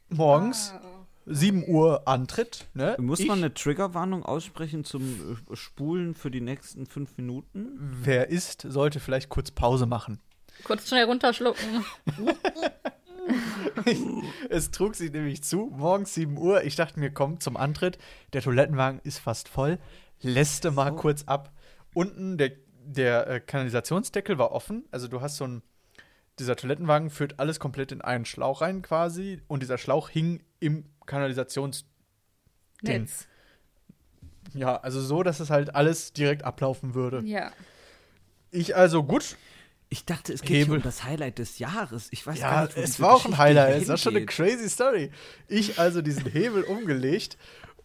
morgens, 0.08 0.72
Ah. 0.74 0.80
7 1.26 1.64
Uhr 1.68 2.06
Antritt, 2.08 2.66
ne? 2.74 2.96
Muss 2.98 3.20
Ich- 3.20 3.26
man 3.28 3.38
eine 3.38 3.54
Triggerwarnung 3.54 4.24
aussprechen 4.24 4.84
zum 4.84 5.36
äh, 5.50 5.56
Spulen 5.56 6.14
für 6.14 6.30
die 6.30 6.40
nächsten 6.40 6.86
fünf 6.86 7.16
Minuten? 7.16 7.78
Wer 8.02 8.28
isst, 8.28 8.62
sollte 8.68 8.98
vielleicht 9.00 9.28
kurz 9.28 9.50
Pause 9.50 9.86
machen. 9.86 10.20
Kurz 10.64 10.88
schnell 10.88 11.04
runterschlucken. 11.04 11.84
es 14.50 14.70
trug 14.70 14.94
sich 14.94 15.12
nämlich 15.12 15.42
zu, 15.42 15.70
morgens 15.76 16.14
7 16.14 16.36
Uhr. 16.36 16.64
Ich 16.64 16.76
dachte 16.76 16.98
mir, 17.00 17.10
komm, 17.10 17.40
zum 17.40 17.56
Antritt. 17.56 17.98
Der 18.32 18.42
Toilettenwagen 18.42 19.00
ist 19.04 19.18
fast 19.18 19.48
voll. 19.48 19.78
Lässte 20.20 20.70
mal 20.70 20.90
So. 20.90 20.96
kurz 20.96 21.24
ab. 21.24 21.52
Unten 21.94 22.38
der, 22.38 22.52
der 22.84 23.26
äh, 23.26 23.40
Kanalisationsdeckel 23.40 24.38
war 24.38 24.52
offen. 24.52 24.84
Also 24.90 25.08
du 25.08 25.20
hast 25.20 25.36
so 25.36 25.44
ein. 25.46 25.62
Dieser 26.38 26.56
Toilettenwagen 26.56 27.10
führt 27.10 27.38
alles 27.40 27.60
komplett 27.60 27.92
in 27.92 28.00
einen 28.00 28.24
Schlauch 28.24 28.62
rein 28.62 28.80
quasi. 28.82 29.40
Und 29.48 29.62
dieser 29.62 29.76
Schlauch 29.78 30.08
hing 30.08 30.42
im 30.60 30.84
Kanalisations. 31.06 31.84
Ding. 32.82 33.02
Netz. 33.02 33.26
Ja, 34.54 34.76
also 34.76 35.00
so, 35.00 35.22
dass 35.22 35.40
es 35.40 35.50
halt 35.50 35.74
alles 35.74 36.12
direkt 36.12 36.44
ablaufen 36.44 36.94
würde. 36.94 37.22
Ja. 37.24 37.52
Ich 38.50 38.76
also, 38.76 39.02
gut. 39.02 39.36
Ich 39.88 40.04
dachte, 40.04 40.32
es 40.32 40.40
geht 40.42 40.64
Hebel. 40.66 40.76
um 40.78 40.82
das 40.82 41.04
Highlight 41.04 41.38
des 41.38 41.58
Jahres. 41.58 42.08
Ich 42.12 42.26
weiß 42.26 42.40
gar 42.40 42.52
Ja, 42.54 42.64
nicht, 42.64 42.76
wo 42.76 42.80
es 42.80 43.00
war 43.00 43.14
auch 43.14 43.24
ein 43.26 43.36
Highlight. 43.38 43.82
Es 43.82 43.88
war 43.88 43.98
schon 43.98 44.16
eine 44.16 44.24
crazy 44.26 44.68
Story. 44.68 45.10
Ich 45.48 45.78
also 45.78 46.00
diesen 46.00 46.26
Hebel 46.30 46.62
umgelegt 46.62 47.36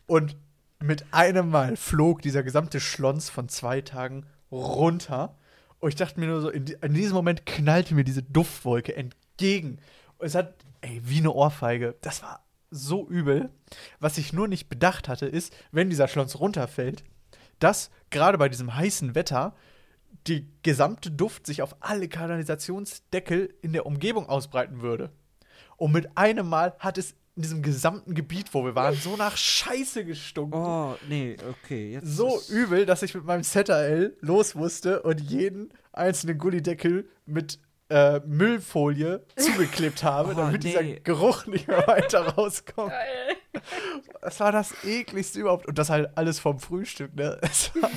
und 0.06 0.38
mit 0.80 1.06
einem 1.12 1.50
Mal 1.50 1.76
flog 1.76 2.22
dieser 2.22 2.44
gesamte 2.44 2.80
Schlons 2.80 3.30
von 3.30 3.50
zwei 3.50 3.82
Tagen 3.82 4.26
runter. 4.52 5.36
Und 5.80 5.90
ich 5.90 5.96
dachte 5.96 6.20
mir 6.20 6.28
nur 6.28 6.42
so, 6.42 6.50
in, 6.50 6.66
in 6.66 6.94
diesem 6.94 7.14
Moment 7.14 7.46
knallte 7.46 7.94
mir 7.94 8.04
diese 8.04 8.24
Duftwolke 8.24 8.96
entgegen. 8.96 9.80
Und 10.18 10.28
es 10.28 10.36
hat, 10.36 10.56
ey, 10.82 11.02
wie 11.04 11.18
eine 11.20 11.32
Ohrfeige. 11.32 11.96
Das 12.02 12.24
war 12.24 12.47
so 12.70 13.08
übel. 13.08 13.50
Was 14.00 14.18
ich 14.18 14.34
nur 14.34 14.48
nicht 14.48 14.70
bedacht 14.70 15.08
hatte, 15.08 15.26
ist, 15.26 15.54
wenn 15.72 15.90
dieser 15.90 16.08
Schlons 16.08 16.40
runterfällt, 16.40 17.04
dass 17.60 17.90
gerade 18.10 18.38
bei 18.38 18.50
diesem 18.50 18.76
heißen 18.76 19.16
Wetter 19.16 19.56
die 20.28 20.48
gesamte 20.64 21.12
Duft 21.12 21.46
sich 21.46 21.62
auf 21.62 21.76
alle 21.80 22.08
Kanalisationsdeckel 22.08 23.54
in 23.62 23.74
der 23.74 23.86
Umgebung 23.86 24.28
ausbreiten 24.28 24.82
würde. 24.82 25.12
Und 25.78 25.92
mit 25.92 26.18
einem 26.18 26.48
Mal 26.48 26.76
hat 26.80 26.98
es 26.98 27.16
in 27.36 27.44
diesem 27.44 27.62
gesamten 27.62 28.16
Gebiet, 28.16 28.54
wo 28.54 28.66
wir 28.66 28.74
waren, 28.74 28.96
so 28.96 29.16
nach 29.16 29.38
Scheiße 29.38 30.06
gestunken. 30.06 30.60
Oh, 30.60 30.96
nee, 31.08 31.36
okay. 31.48 31.92
Jetzt 31.94 32.08
so 32.08 32.42
übel, 32.50 32.88
dass 32.88 33.04
ich 33.04 33.14
mit 33.14 33.26
meinem 33.26 33.44
ZRL 33.44 34.18
los 34.22 34.56
musste 34.56 35.04
und 35.04 35.22
jeden 35.22 35.70
einzelnen 35.94 36.40
Gullideckel 36.40 37.08
mit 37.28 37.60
äh, 37.90 38.20
Müllfolie 38.26 39.24
zugeklebt 39.36 40.04
habe, 40.04 40.32
Oh, 40.34 40.36
damit 40.36 40.64
nee. 40.64 40.70
dieser 40.70 40.84
Geruch 41.02 41.46
nicht 41.46 41.68
mehr 41.68 41.88
weiter 41.88 42.28
rauskommt. 42.28 42.92
Geil. 42.92 43.36
Das 44.22 44.40
war 44.40 44.52
das 44.52 44.74
ekligste 44.84 45.40
überhaupt. 45.40 45.68
Und 45.68 45.78
das 45.78 45.90
halt 45.90 46.10
alles 46.18 46.40
vom 46.40 46.60
Frühstück, 46.60 47.16
ne? 47.16 47.38
Es 47.44 47.72
war, 47.76 47.90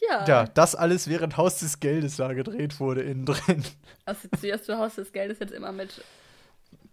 Ja. 0.00 0.24
ja, 0.26 0.44
das 0.46 0.74
alles 0.74 1.08
während 1.08 1.36
Haus 1.36 1.58
des 1.58 1.80
Geldes 1.80 2.16
da 2.16 2.32
gedreht 2.32 2.78
wurde 2.80 3.02
innen 3.02 3.26
drin. 3.26 3.64
Assoziierst 4.04 4.68
du 4.68 4.78
Haus 4.78 4.94
des 4.94 5.12
Geldes 5.12 5.38
jetzt 5.40 5.52
immer 5.52 5.72
mit 5.72 6.02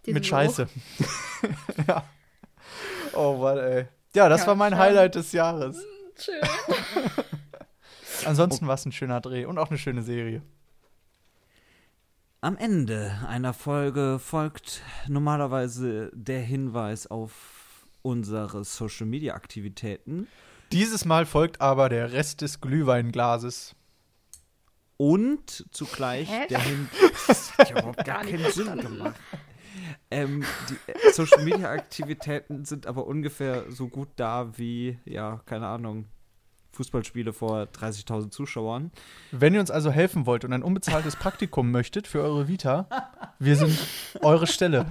Mit 0.07 0.25
Scheiße. 0.25 0.67
ja. 1.87 2.03
Oh 3.13 3.37
Mann, 3.37 3.57
ey. 3.59 3.87
Ja, 4.15 4.27
das 4.29 4.41
Ja, 4.41 4.47
war 4.47 4.55
mein 4.55 4.71
schon. 4.71 4.79
Highlight 4.79 5.15
des 5.15 5.31
Jahres. 5.33 5.77
Geruch? 5.77 5.85
Schön. 6.17 6.41
Ansonsten 8.25 8.67
war 8.67 8.75
es 8.75 8.85
ein 8.85 8.91
schöner 8.91 9.21
Dreh 9.21 9.45
und 9.45 9.57
auch 9.57 9.69
eine 9.69 9.77
schöne 9.77 10.01
Serie. 10.03 10.41
Am 12.41 12.57
Ende 12.57 13.19
einer 13.27 13.53
Folge 13.53 14.19
folgt 14.19 14.83
normalerweise 15.07 16.11
der 16.13 16.41
Hinweis 16.41 17.07
auf 17.07 17.87
unsere 18.03 18.63
Social 18.63 19.07
Media 19.07 19.33
Aktivitäten 19.33 20.27
Dieses 20.71 21.05
Mal 21.05 21.25
folgt 21.25 21.59
aber 21.59 21.89
der 21.89 22.11
Rest 22.11 22.41
des 22.41 22.61
Glühweinglases. 22.61 23.75
und 24.97 25.65
zugleich 25.71 26.29
Hä? 26.29 26.47
der 26.49 26.59
Hinweis. 26.59 26.91
Das 27.27 27.57
hat 27.57 27.69
ja 27.71 27.77
überhaupt 27.79 28.05
gar 28.05 28.23
keinen 28.23 28.51
Sinn 28.51 28.77
gemacht. 28.77 29.15
Ähm, 30.11 30.45
die 30.69 30.91
äh, 30.91 31.11
Social 31.11 31.43
Media 31.43 31.71
Aktivitäten 31.71 32.65
sind 32.65 32.85
aber 32.85 33.07
ungefähr 33.07 33.71
so 33.71 33.87
gut 33.87 34.09
da 34.17 34.55
wie, 34.57 34.99
ja, 35.05 35.41
keine 35.47 35.65
Ahnung, 35.67 36.05
Fußballspiele 36.75 37.33
vor 37.33 37.63
30.000 37.63 38.29
Zuschauern. 38.29 38.91
Wenn 39.31 39.53
ihr 39.53 39.59
uns 39.59 39.71
also 39.71 39.91
helfen 39.91 40.25
wollt 40.25 40.45
und 40.45 40.53
ein 40.53 40.63
unbezahltes 40.63 41.15
Praktikum 41.15 41.71
möchtet 41.71 42.07
für 42.07 42.21
eure 42.21 42.47
Vita, 42.47 42.87
wir 43.39 43.55
sind 43.55 43.77
eure 44.21 44.47
Stelle. 44.47 44.85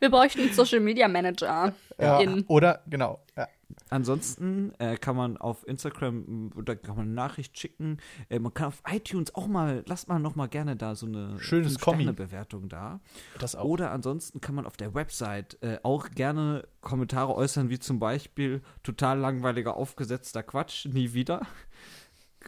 Wir 0.00 0.10
bräuchten 0.10 0.40
einen 0.40 0.52
Social 0.52 0.80
Media 0.80 1.08
Manager. 1.08 1.72
Ja, 1.98 2.20
In. 2.20 2.44
oder, 2.48 2.82
genau. 2.86 3.20
Ja. 3.36 3.46
Ansonsten 3.88 4.72
äh, 4.78 4.96
kann 4.96 5.16
man 5.16 5.36
auf 5.36 5.66
Instagram 5.66 6.52
oder 6.54 6.76
kann 6.76 6.96
man 6.96 7.06
eine 7.06 7.14
Nachricht 7.14 7.58
schicken. 7.58 7.98
Äh, 8.28 8.38
man 8.38 8.54
kann 8.54 8.68
auf 8.68 8.82
iTunes 8.90 9.34
auch 9.34 9.46
mal, 9.46 9.84
lasst 9.86 10.08
mal 10.08 10.18
noch 10.18 10.36
mal 10.36 10.46
gerne 10.46 10.76
da 10.76 10.94
so 10.94 11.06
eine 11.06 11.38
Schönes. 11.38 11.76
Bewertung 12.12 12.68
da. 12.68 13.00
Das 13.38 13.54
auch. 13.56 13.64
Oder 13.64 13.90
ansonsten 13.90 14.40
kann 14.40 14.54
man 14.54 14.66
auf 14.66 14.76
der 14.76 14.94
Website 14.94 15.58
äh, 15.62 15.78
auch 15.82 16.10
gerne 16.10 16.66
Kommentare 16.80 17.34
äußern, 17.34 17.70
wie 17.70 17.78
zum 17.78 17.98
Beispiel 17.98 18.62
total 18.82 19.18
langweiliger 19.18 19.76
aufgesetzter 19.76 20.42
Quatsch, 20.42 20.86
nie 20.86 21.12
wieder. 21.12 21.46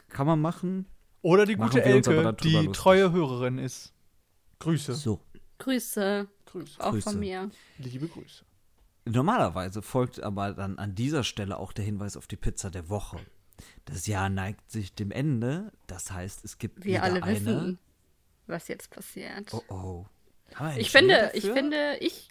Kann 0.08 0.26
man 0.26 0.40
machen. 0.40 0.86
Oder 1.22 1.46
die 1.46 1.54
gute 1.54 1.82
Elke, 1.82 2.34
die 2.42 2.52
lustig. 2.52 2.72
treue 2.72 3.12
Hörerin 3.12 3.58
ist. 3.58 3.92
Grüße. 4.58 4.94
So. 4.94 5.20
Grüße. 5.58 6.28
Grüße. 6.46 6.80
Auch 6.80 6.90
Grüße. 6.90 7.10
von 7.10 7.20
mir. 7.20 7.50
Liebe 7.78 8.08
Grüße. 8.08 8.44
Normalerweise 9.04 9.82
folgt 9.82 10.22
aber 10.22 10.52
dann 10.54 10.78
an 10.78 10.94
dieser 10.94 11.24
Stelle 11.24 11.56
auch 11.58 11.72
der 11.72 11.84
Hinweis 11.84 12.16
auf 12.16 12.26
die 12.26 12.36
Pizza 12.36 12.70
der 12.70 12.88
Woche. 12.88 13.18
Das 13.84 14.06
Jahr 14.06 14.28
neigt 14.28 14.70
sich 14.70 14.94
dem 14.94 15.10
Ende. 15.10 15.72
Das 15.86 16.10
heißt, 16.12 16.44
es 16.44 16.58
gibt 16.58 16.84
Wir 16.84 16.94
wieder 16.94 17.02
alle 17.02 17.22
eine. 17.22 17.40
wissen, 17.40 17.78
was 18.46 18.68
jetzt 18.68 18.90
passiert. 18.90 19.52
Oh 19.52 19.62
oh. 19.68 20.06
Haben 20.54 20.66
wir 20.66 20.70
einen 20.72 20.80
ich 20.80 20.90
finde, 20.90 21.30
ich 21.34 21.42
dafür? 21.42 21.54
finde, 21.56 21.96
ich 22.00 22.28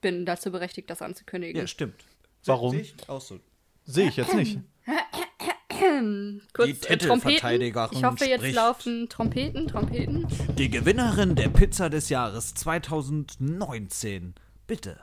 bin 0.00 0.26
dazu 0.26 0.50
berechtigt, 0.50 0.90
das 0.90 1.02
anzukündigen. 1.02 1.60
Ja, 1.60 1.66
stimmt. 1.66 2.04
Warum? 2.44 2.72
Sehe 2.72 2.80
ich 2.82 3.08
auch 3.08 3.20
so. 3.20 3.38
Sehe 3.84 4.08
ich 4.08 4.16
jetzt 4.16 4.34
nicht. 4.34 4.58
Kurz 6.52 6.66
Die 6.80 6.86
äh, 6.88 6.96
Trompeten. 6.96 6.98
Titelverteidigerin 6.98 7.98
Ich 7.98 8.04
hoffe, 8.04 8.24
jetzt 8.24 8.40
spricht. 8.40 8.54
laufen 8.56 9.08
Trompeten, 9.08 9.66
Trompeten. 9.68 10.26
Die 10.56 10.70
Gewinnerin 10.70 11.34
der 11.34 11.48
Pizza 11.48 11.90
des 11.90 12.08
Jahres 12.08 12.54
2019. 12.54 14.34
Bitte. 14.66 15.00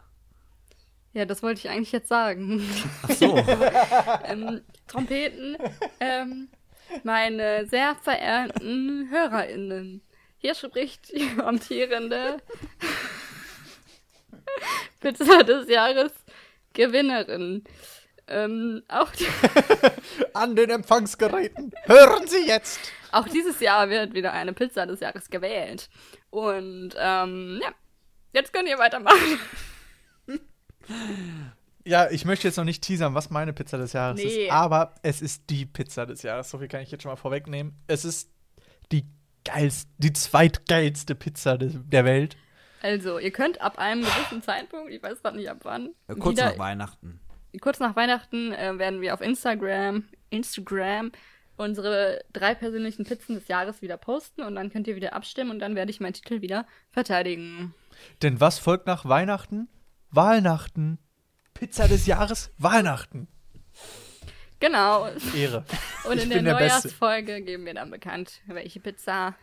Ja, 1.13 1.25
das 1.25 1.41
wollte 1.41 1.59
ich 1.59 1.69
eigentlich 1.69 1.91
jetzt 1.91 2.07
sagen. 2.07 2.63
Ach 3.03 3.11
so. 3.11 3.37
ähm, 4.25 4.61
Trompeten, 4.87 5.57
ähm, 5.99 6.49
meine 7.03 7.65
sehr 7.67 7.95
verehrten 7.95 9.09
HörerInnen. 9.09 10.01
Hier 10.37 10.55
spricht 10.55 11.11
die 11.11 11.29
amtierende 11.41 12.37
Pizza 14.99 15.43
des 15.43 15.67
Jahres 15.67 16.11
Gewinnerin. 16.73 17.63
Ähm, 18.27 18.83
auch, 18.87 19.09
die, 19.11 19.25
An 20.33 20.55
den 20.55 20.69
Empfangsgeräten. 20.69 21.71
Hören 21.85 22.27
Sie 22.27 22.45
jetzt. 22.45 22.79
auch 23.11 23.27
dieses 23.27 23.59
Jahr 23.59 23.89
wird 23.89 24.13
wieder 24.13 24.31
eine 24.33 24.53
Pizza 24.53 24.85
des 24.85 24.99
Jahres 24.99 25.31
gewählt. 25.31 25.89
Und 26.29 26.91
ähm, 26.95 27.59
ja, 27.61 27.69
jetzt 28.33 28.53
könnt 28.53 28.69
ihr 28.69 28.77
weitermachen. 28.77 29.39
Ja, 31.85 32.09
ich 32.11 32.25
möchte 32.25 32.47
jetzt 32.47 32.57
noch 32.57 32.65
nicht 32.65 32.83
teasern, 32.83 33.15
was 33.15 33.29
meine 33.29 33.53
Pizza 33.53 33.77
des 33.77 33.93
Jahres 33.93 34.21
Nee. 34.23 34.45
ist, 34.45 34.51
aber 34.51 34.93
es 35.01 35.21
ist 35.21 35.49
die 35.49 35.65
Pizza 35.65 36.05
des 36.05 36.21
Jahres. 36.23 36.49
So 36.49 36.57
viel 36.59 36.67
kann 36.67 36.81
ich 36.81 36.91
jetzt 36.91 37.03
schon 37.03 37.11
mal 37.11 37.15
vorwegnehmen. 37.15 37.73
Es 37.87 38.05
ist 38.05 38.29
die 38.91 39.05
geilste, 39.45 39.89
die 39.97 40.13
zweitgeilste 40.13 41.15
Pizza 41.15 41.57
des, 41.57 41.73
der 41.87 42.05
Welt. 42.05 42.37
Also, 42.81 43.17
ihr 43.19 43.31
könnt 43.31 43.59
ab 43.61 43.77
einem 43.77 44.01
gewissen 44.01 44.41
Zeitpunkt, 44.41 44.91
ich 44.91 45.01
weiß 45.01 45.21
gerade 45.21 45.37
nicht 45.37 45.49
ab 45.49 45.59
wann, 45.63 45.89
Äh, 46.07 46.15
Kurz 46.15 46.37
wieder, 46.37 46.51
nach 46.51 46.59
Weihnachten. 46.59 47.19
kurz 47.61 47.79
nach 47.79 47.95
Weihnachten 47.95 48.53
äh, 48.53 48.77
werden 48.77 49.01
wir 49.01 49.13
auf 49.13 49.21
Instagram, 49.21 50.03
Instagram 50.29 51.11
unsere 51.57 52.23
drei 52.31 52.55
persönlichen 52.55 53.03
Pizzen 53.03 53.35
des 53.35 53.49
Jahres 53.49 53.81
wieder 53.81 53.97
posten 53.97 54.43
und 54.43 54.55
dann 54.55 54.69
könnt 54.71 54.87
ihr 54.87 54.95
wieder 54.95 55.11
abstimmen 55.13 55.51
und 55.51 55.59
dann 55.59 55.75
werde 55.75 55.91
ich 55.91 55.99
meinen 55.99 56.13
Titel 56.13 56.41
wieder 56.41 56.65
verteidigen. 56.91 57.73
Denn 58.21 58.39
was 58.39 58.59
folgt 58.59 58.87
nach 58.87 59.03
Weihnachten? 59.05 59.67
Weihnachten. 60.11 60.99
Pizza 61.53 61.87
des 61.87 62.05
Jahres? 62.05 62.51
Weihnachten. 62.57 63.27
Genau. 64.59 65.07
Ehre. 65.35 65.65
Und 66.05 66.17
Ich 66.17 66.23
in 66.23 66.29
der 66.29 66.41
der 66.41 66.55
Beste. 66.55 66.87
Neujahrsfolge 66.87 67.41
geben 67.43 67.65
wir 67.65 67.73
dann 67.73 67.91
bekannt, 67.91 68.41
welche 68.47 68.79
Pizza 68.79 69.35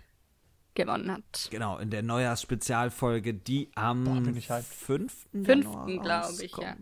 gewonnen 0.75 1.11
hat. 1.11 1.49
Genau, 1.51 1.79
in 1.79 1.91
der 1.91 2.03
Neujahrsspezialfolge, 2.03 3.35
die 3.35 3.71
am 3.75 4.05
Boah, 4.05 4.21
bin 4.21 4.37
ich 4.37 4.51
hyped. 4.51 4.67
5. 4.67 5.12
Fünften, 5.33 5.89
Januar 5.89 6.03
glaub 6.03 6.41
ich, 6.41 6.57
ja. 6.57 6.77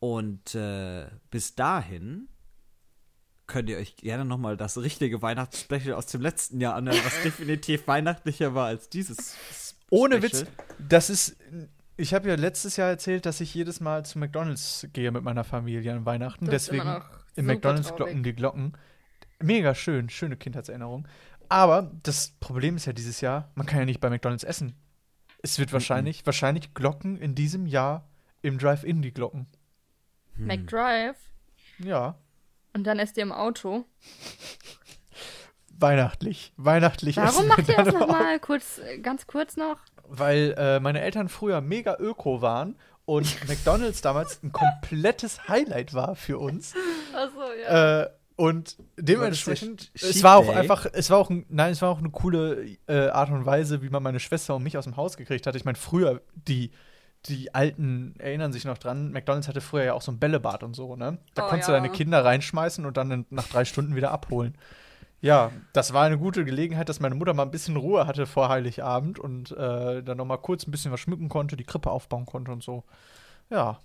Und 0.00 0.54
äh, 0.54 1.06
bis 1.30 1.54
dahin 1.54 2.28
könnt 3.46 3.68
ihr 3.68 3.78
euch 3.78 3.96
gerne 3.96 4.24
nochmal 4.24 4.56
das 4.56 4.78
richtige 4.78 5.22
Weihnachtsspecial 5.22 5.94
aus 5.94 6.06
dem 6.06 6.22
letzten 6.22 6.60
Jahr 6.60 6.74
anhören, 6.74 7.00
was 7.04 7.20
definitiv 7.22 7.86
weihnachtlicher 7.86 8.54
war 8.54 8.66
als 8.66 8.88
dieses. 8.88 9.36
Ohne 9.90 10.16
Special. 10.16 10.42
Witz, 10.42 10.50
das 10.88 11.10
ist. 11.10 11.36
Ich 12.00 12.14
habe 12.14 12.30
ja 12.30 12.34
letztes 12.34 12.78
Jahr 12.78 12.88
erzählt, 12.88 13.26
dass 13.26 13.42
ich 13.42 13.52
jedes 13.52 13.80
Mal 13.80 14.06
zu 14.06 14.18
McDonalds 14.18 14.88
gehe 14.94 15.10
mit 15.10 15.22
meiner 15.22 15.44
Familie 15.44 15.92
an 15.92 16.06
Weihnachten. 16.06 16.46
Das 16.46 16.64
Deswegen 16.64 17.02
in 17.36 17.44
McDonalds 17.44 17.88
traurig. 17.88 18.04
glocken 18.04 18.22
die 18.22 18.32
Glocken. 18.32 18.72
Mega 19.38 19.74
schön, 19.74 20.08
schöne 20.08 20.36
Kindheitserinnerung. 20.36 21.06
Aber 21.50 21.90
das 22.02 22.30
Problem 22.40 22.76
ist 22.76 22.86
ja 22.86 22.94
dieses 22.94 23.20
Jahr, 23.20 23.50
man 23.54 23.66
kann 23.66 23.80
ja 23.80 23.84
nicht 23.84 24.00
bei 24.00 24.08
McDonalds 24.08 24.44
essen. 24.44 24.76
Es 25.42 25.58
wird 25.58 25.74
wahrscheinlich, 25.74 26.24
wahrscheinlich 26.24 26.72
Glocken 26.72 27.18
in 27.18 27.34
diesem 27.34 27.66
Jahr 27.66 28.08
im 28.40 28.56
Drive-In 28.56 29.02
die 29.02 29.12
Glocken. 29.12 29.46
Hm. 30.36 30.46
McDrive 30.46 31.18
Ja, 31.78 32.16
und 32.72 32.84
dann 32.86 32.98
esst 32.98 33.16
ihr 33.16 33.22
im 33.22 33.32
Auto. 33.32 33.84
weihnachtlich. 35.80 36.52
Weihnachtlich 36.56 37.16
Warum 37.16 37.28
essen 37.28 37.48
macht 37.48 37.68
ihr 37.68 37.76
das 37.76 37.94
nochmal? 37.94 38.38
Kurz, 38.40 38.78
äh, 38.78 38.98
ganz 38.98 39.26
kurz 39.26 39.56
noch. 39.56 39.76
Weil 40.08 40.54
äh, 40.58 40.80
meine 40.80 41.00
Eltern 41.00 41.28
früher 41.28 41.60
mega 41.60 41.96
öko 41.98 42.42
waren 42.42 42.76
und 43.04 43.36
McDonalds 43.48 44.00
damals 44.02 44.42
ein 44.42 44.52
komplettes 44.52 45.48
Highlight 45.48 45.94
war 45.94 46.16
für 46.16 46.38
uns. 46.38 46.74
Achso, 47.14 47.40
ja. 47.64 48.02
Äh, 48.02 48.10
und 48.36 48.76
dementsprechend, 48.96 49.90
es 49.94 50.22
war 50.22 50.38
auch 50.38 50.48
einfach, 50.48 50.86
es 50.90 51.10
war 51.10 51.18
auch, 51.18 51.28
ein, 51.28 51.44
nein, 51.50 51.72
es 51.72 51.82
war 51.82 51.90
auch 51.90 51.98
eine 51.98 52.08
coole 52.08 52.64
äh, 52.86 53.08
Art 53.08 53.28
und 53.28 53.44
Weise, 53.44 53.82
wie 53.82 53.90
man 53.90 54.02
meine 54.02 54.18
Schwester 54.18 54.56
und 54.56 54.62
mich 54.62 54.78
aus 54.78 54.84
dem 54.84 54.96
Haus 54.96 55.18
gekriegt 55.18 55.46
hat. 55.46 55.56
Ich 55.56 55.66
meine, 55.66 55.76
früher, 55.76 56.22
die, 56.34 56.70
die 57.26 57.54
Alten 57.54 58.14
erinnern 58.18 58.50
sich 58.54 58.64
noch 58.64 58.78
dran, 58.78 59.12
McDonalds 59.12 59.46
hatte 59.46 59.60
früher 59.60 59.84
ja 59.84 59.92
auch 59.92 60.00
so 60.00 60.10
ein 60.10 60.18
Bällebad 60.18 60.62
und 60.62 60.74
so, 60.74 60.96
ne? 60.96 61.18
Da 61.34 61.44
Oh, 61.44 61.48
konntest 61.50 61.68
ja. 61.68 61.74
du 61.76 61.82
deine 61.82 61.92
Kinder 61.92 62.24
reinschmeißen 62.24 62.86
und 62.86 62.96
dann 62.96 63.10
in, 63.10 63.26
nach 63.28 63.46
drei 63.46 63.66
Stunden 63.66 63.94
wieder 63.94 64.10
abholen. 64.10 64.56
Ja, 65.22 65.52
das 65.74 65.92
war 65.92 66.04
eine 66.04 66.16
gute 66.18 66.44
Gelegenheit, 66.44 66.88
dass 66.88 67.00
meine 67.00 67.14
Mutter 67.14 67.34
mal 67.34 67.42
ein 67.42 67.50
bisschen 67.50 67.76
Ruhe 67.76 68.06
hatte 68.06 68.26
vor 68.26 68.48
Heiligabend 68.48 69.18
und 69.18 69.50
äh, 69.52 70.02
dann 70.02 70.16
noch 70.16 70.24
mal 70.24 70.38
kurz 70.38 70.66
ein 70.66 70.70
bisschen 70.70 70.92
was 70.92 71.00
schmücken 71.00 71.28
konnte, 71.28 71.56
die 71.56 71.64
Krippe 71.64 71.90
aufbauen 71.90 72.24
konnte 72.24 72.52
und 72.52 72.62
so. 72.62 72.84
Ja. 73.50 73.80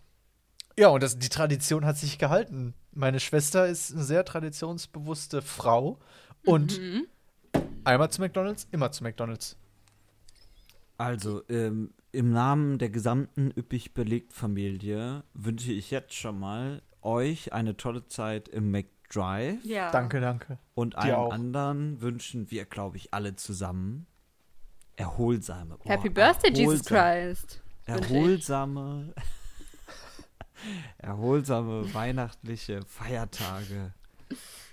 Ja, 0.77 0.89
und 0.89 1.03
das, 1.03 1.19
die 1.19 1.29
Tradition 1.29 1.85
hat 1.85 1.97
sich 1.97 2.17
gehalten. 2.17 2.73
Meine 2.93 3.19
Schwester 3.19 3.67
ist 3.67 3.93
eine 3.93 4.03
sehr 4.03 4.23
traditionsbewusste 4.25 5.41
Frau 5.41 5.99
und 6.45 6.79
Mhm. 6.79 7.07
einmal 7.83 8.09
zu 8.11 8.21
McDonalds, 8.21 8.67
immer 8.71 8.91
zu 8.91 9.03
McDonalds. 9.03 9.57
Also, 10.97 11.43
ähm, 11.49 11.93
im 12.13 12.31
Namen 12.31 12.77
der 12.77 12.89
gesamten 12.89 13.51
üppig 13.57 13.93
belegt 13.93 14.31
Familie 14.31 15.23
wünsche 15.33 15.73
ich 15.73 15.91
jetzt 15.91 16.13
schon 16.13 16.39
mal 16.39 16.81
euch 17.01 17.51
eine 17.51 17.75
tolle 17.75 18.07
Zeit 18.07 18.47
im 18.47 18.71
McDrive. 19.09 19.63
Ja. 19.65 19.91
Danke, 19.91 20.19
danke. 20.19 20.57
Und 20.73 20.93
Dir 20.93 20.99
allen 20.99 21.15
auch. 21.15 21.31
anderen 21.33 22.01
wünschen 22.01 22.49
wir, 22.51 22.65
glaube 22.65 22.97
ich, 22.97 23.13
alle 23.13 23.35
zusammen 23.35 24.07
erholsame. 24.95 25.77
boah, 25.77 25.89
Happy 25.91 26.09
Birthday, 26.09 26.51
Jesus 26.51 26.81
erholsam- 26.87 27.25
Christ. 27.27 27.61
Erholsame, 27.85 29.13
erholsame 30.97 31.93
weihnachtliche 31.93 32.81
Feiertage. 32.87 33.93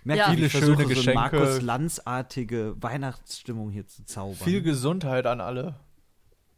Merkt 0.05 0.19
Ja. 0.21 0.31
Viele 0.31 0.49
schöne 0.51 0.83
so 0.83 0.89
Geschenke. 0.89 1.15
Markus 1.15 1.61
Lanzartige 1.61 2.75
Weihnachtsstimmung 2.81 3.71
hier 3.71 3.87
zu 3.87 4.05
zaubern. 4.05 4.37
Viel 4.37 4.63
Gesundheit 4.63 5.27
an 5.27 5.41
alle. 5.41 5.77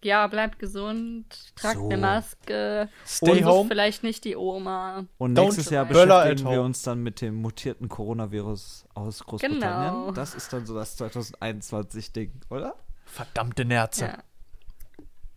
Ja, 0.05 0.27
bleibt 0.27 0.59
gesund, 0.59 1.25
tragt 1.57 1.77
So. 1.79 1.87
eine 1.87 1.97
Maske. 1.97 2.89
Stay 3.07 3.43
home. 3.43 3.69
vielleicht 3.69 4.03
nicht 4.03 4.25
die 4.25 4.37
Oma. 4.37 5.07
Und 5.19 5.37
Don't 5.39 5.45
nächstes 5.45 5.71
Jahr 5.71 5.87
böller 5.87 6.17
at 6.19 6.23
beschäftigen 6.25 6.51
wir 6.51 6.57
home. 6.59 6.67
uns 6.67 6.83
dann 6.83 7.03
mit 7.03 7.21
dem 7.21 7.35
mutierten 7.37 7.89
Coronavirus 7.89 8.85
aus 8.95 9.25
Großbritannien. 9.25 9.63
Genau. 9.63 10.11
Das 10.13 10.35
ist 10.35 10.53
dann 10.53 10.67
so 10.67 10.75
das 10.75 10.99
2021-Ding, 11.01 12.33
oder? 12.51 12.75
Verdammte 13.07 13.65
Nerze. 13.65 14.05
Ja. 14.05 14.19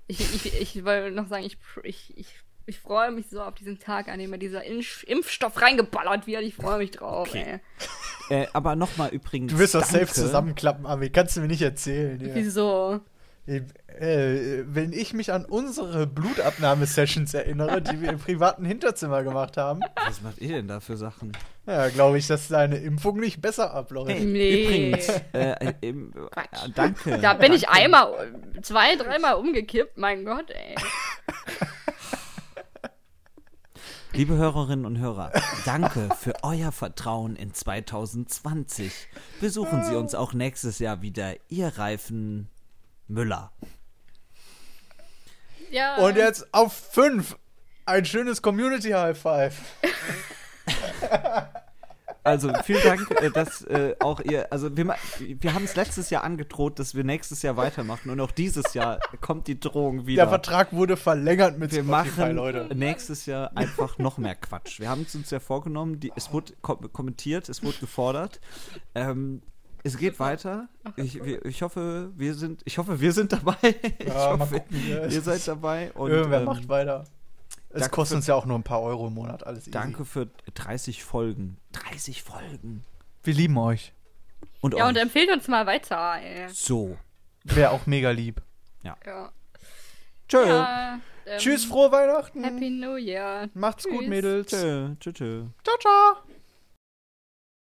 Ich, 0.08 0.20
ich, 0.46 0.62
ich 0.76 0.86
wollte 0.86 1.12
noch 1.16 1.28
sagen, 1.28 1.44
ich, 1.46 1.58
ich, 1.84 2.18
ich, 2.18 2.28
ich 2.66 2.80
freue 2.80 3.12
mich 3.12 3.28
so 3.30 3.42
auf 3.42 3.56
diesen 3.56 3.80
Tag, 3.80 4.08
an 4.10 4.20
dem 4.20 4.30
mir 4.30 4.38
dieser 4.38 4.64
Impf 4.64 5.04
Impfstoff 5.04 5.62
reingeballert 5.62 6.28
wird. 6.28 6.44
Ich 6.44 6.56
freue 6.56 6.78
mich 6.80 6.92
drauf, 6.92 7.30
Okay. 7.30 7.60
ey. 8.30 8.42
Äh, 8.44 8.48
aber 8.54 8.76
nochmal 8.76 9.10
übrigens. 9.10 9.52
Du 9.54 9.60
wirst 9.60 9.76
doch 9.76 9.82
danke. 9.82 10.06
safe 10.08 10.14
zusammenklappen, 10.14 10.86
Ami. 10.86 11.10
Kannst 11.10 11.38
du 11.38 11.42
mir 11.42 11.48
nicht 11.48 11.62
erzählen. 11.62 12.20
Ja. 12.20 12.36
Wieso? 12.36 13.00
Äh, 13.48 14.64
wenn 14.68 14.92
ich 14.92 15.14
mich 15.14 15.32
an 15.32 15.46
unsere 15.46 16.06
Blutabnahmesessions 16.06 17.34
erinnere, 17.34 17.82
die 17.82 18.02
wir 18.02 18.10
im 18.10 18.20
privaten 18.20 18.66
Hinterzimmer 18.66 19.24
gemacht 19.24 19.56
haben, 19.58 19.80
Was 20.06 20.22
macht 20.22 20.40
ihr 20.40 20.50
denn 20.50 20.68
da 20.68 20.82
für 20.82 20.98
Sachen? 20.98 21.32
ja, 21.66 21.88
glaube 21.90 22.18
ich, 22.18 22.28
dass 22.28 22.50
deine 22.50 22.76
Impfung 22.78 23.20
nicht 23.20 23.42
besser 23.42 23.74
abläuft. 23.74 24.12
Hey, 24.12 24.26
Nee. 24.26 24.64
übrigens, 24.92 25.08
äh, 25.34 25.52
äh, 25.68 25.74
im, 25.82 26.12
Quatsch. 26.12 26.70
danke. 26.76 27.18
Da 27.20 27.34
bin 27.36 27.54
ich 27.54 27.70
einmal, 27.70 28.32
zwei, 28.62 28.96
dreimal 28.98 29.36
umgekippt. 29.36 29.98
Mein 29.98 30.26
Gott, 30.26 30.52
ey. 30.52 30.76
Liebe 34.14 34.36
Hörerinnen 34.36 34.86
und 34.86 34.98
Hörer, 35.00 35.32
danke 35.66 36.10
für 36.20 36.34
euer 36.44 36.72
Vertrauen 36.72 37.36
in 37.36 37.54
2020. 37.54 38.92
Besuchen 39.40 39.84
Sie 39.84 39.96
uns 39.96 40.16
auch 40.16 40.34
nächstes 40.34 40.80
Jahr 40.80 41.02
wieder, 41.02 41.34
Ihr 41.50 41.68
Reifen 41.78 42.50
Müller. 43.08 43.52
Ja. 45.72 45.98
Und 45.98 46.16
jetzt 46.16 46.54
auf 46.54 46.74
fünf. 46.74 47.38
Ein 47.86 48.06
schönes 48.06 48.42
Community 48.42 48.90
High 48.92 49.18
Five. 49.18 49.56
Also 52.28 52.52
vielen 52.64 52.84
Dank, 52.84 53.10
äh, 53.22 53.32
dass 53.32 53.62
äh, 53.62 53.96
auch 54.02 54.20
ihr, 54.20 54.52
also 54.52 54.76
wir, 54.76 54.94
wir 55.20 55.54
haben 55.54 55.64
es 55.64 55.78
letztes 55.78 56.10
Jahr 56.10 56.26
angedroht, 56.26 56.78
dass 56.78 56.94
wir 56.94 57.06
nächstes 57.06 57.42
Jahr 57.42 57.56
weitermachen 57.56 58.10
und 58.10 58.20
auch 58.20 58.32
dieses 58.32 58.74
Jahr 58.74 59.00
kommt 59.22 59.48
die 59.48 59.58
Drohung 59.58 60.08
wieder. 60.08 60.24
Der 60.24 60.30
Vertrag 60.30 60.74
wurde 60.74 60.98
verlängert 60.98 61.58
mit 61.58 61.72
wir 61.72 61.84
Spotify, 61.84 62.20
machen 62.20 62.36
Leute. 62.36 62.76
nächstes 62.76 63.28
Jahr 63.28 63.56
einfach 63.56 63.98
noch 63.98 64.18
mehr 64.18 64.36
Quatsch. 64.36 64.82
Wir 64.82 64.90
haben 64.90 65.04
es 65.08 65.16
uns 65.16 65.30
ja 65.30 65.40
vorgenommen, 65.40 66.02
die, 66.02 66.12
es 66.18 66.34
wurde 66.34 66.52
ko 66.62 66.76
kommentiert, 66.76 67.48
es 67.48 67.64
wurde 67.64 67.78
gefordert. 67.78 68.42
Ähm, 68.94 69.42
es 69.88 69.98
geht 69.98 70.20
weiter. 70.20 70.68
Ich, 70.96 71.24
wir, 71.24 71.44
ich 71.46 71.62
hoffe, 71.62 72.12
wir 72.16 72.34
sind, 72.36 72.62
ich 72.66 72.78
hoffe, 72.78 73.00
wir 73.00 73.12
sind 73.12 73.32
dabei. 73.34 73.56
ich 74.00 74.08
Ja, 74.08 74.38
hoffe, 74.38 74.60
gucken, 74.60 74.90
ja. 74.90 75.06
ihr 75.06 75.22
seid 75.22 75.48
dabei. 75.48 75.92
Und, 75.94 76.12
Irgendwer 76.12 76.40
ähm, 76.40 76.46
macht 76.46 76.68
weiter. 76.70 77.04
Es 77.70 77.92
kostet 77.92 78.14
für- 78.14 78.18
uns 78.18 78.28
ja 78.28 78.36
auch 78.36 78.46
nur 78.46 78.58
ein 78.58 78.64
paar 78.64 78.82
Euro 78.82 79.08
im 79.08 79.14
Monat, 79.16 79.46
alles 79.46 79.64
easy. 79.64 79.72
Danke 79.72 80.06
für 80.06 80.28
30 80.56 81.04
Folgen. 81.04 81.58
30 81.74 82.24
Folgen. 82.24 82.84
Wir 83.24 83.34
lieben 83.34 83.58
euch. 83.58 83.94
Und 84.62 84.74
ja, 84.74 84.84
euch. 84.84 84.90
und 84.90 84.98
empfehlt 84.98 85.30
uns 85.32 85.48
mal 85.48 85.66
weiter, 85.66 86.16
ey. 86.22 86.48
so. 86.50 86.98
Wäre 87.44 87.72
auch 87.72 87.86
mega 87.86 88.12
lieb. 88.12 88.42
Ja. 88.84 88.98
Tschö. 90.28 90.46
ja 90.46 91.00
ähm, 91.26 91.38
Tschüss, 91.40 91.66
frohe 91.66 91.92
Weihnachten. 91.92 92.44
Happy 92.44 92.70
New 92.70 92.96
Year. 92.96 93.50
Macht's 93.54 93.84
gut, 93.84 94.00
Tschüss. 94.00 94.10
Mädels. 94.10 94.48
Tschö. 94.50 94.96
Tschö. 95.00 95.14
Tschö. 95.14 95.44
Ciao, 95.64 95.78
ciao. 95.80 96.27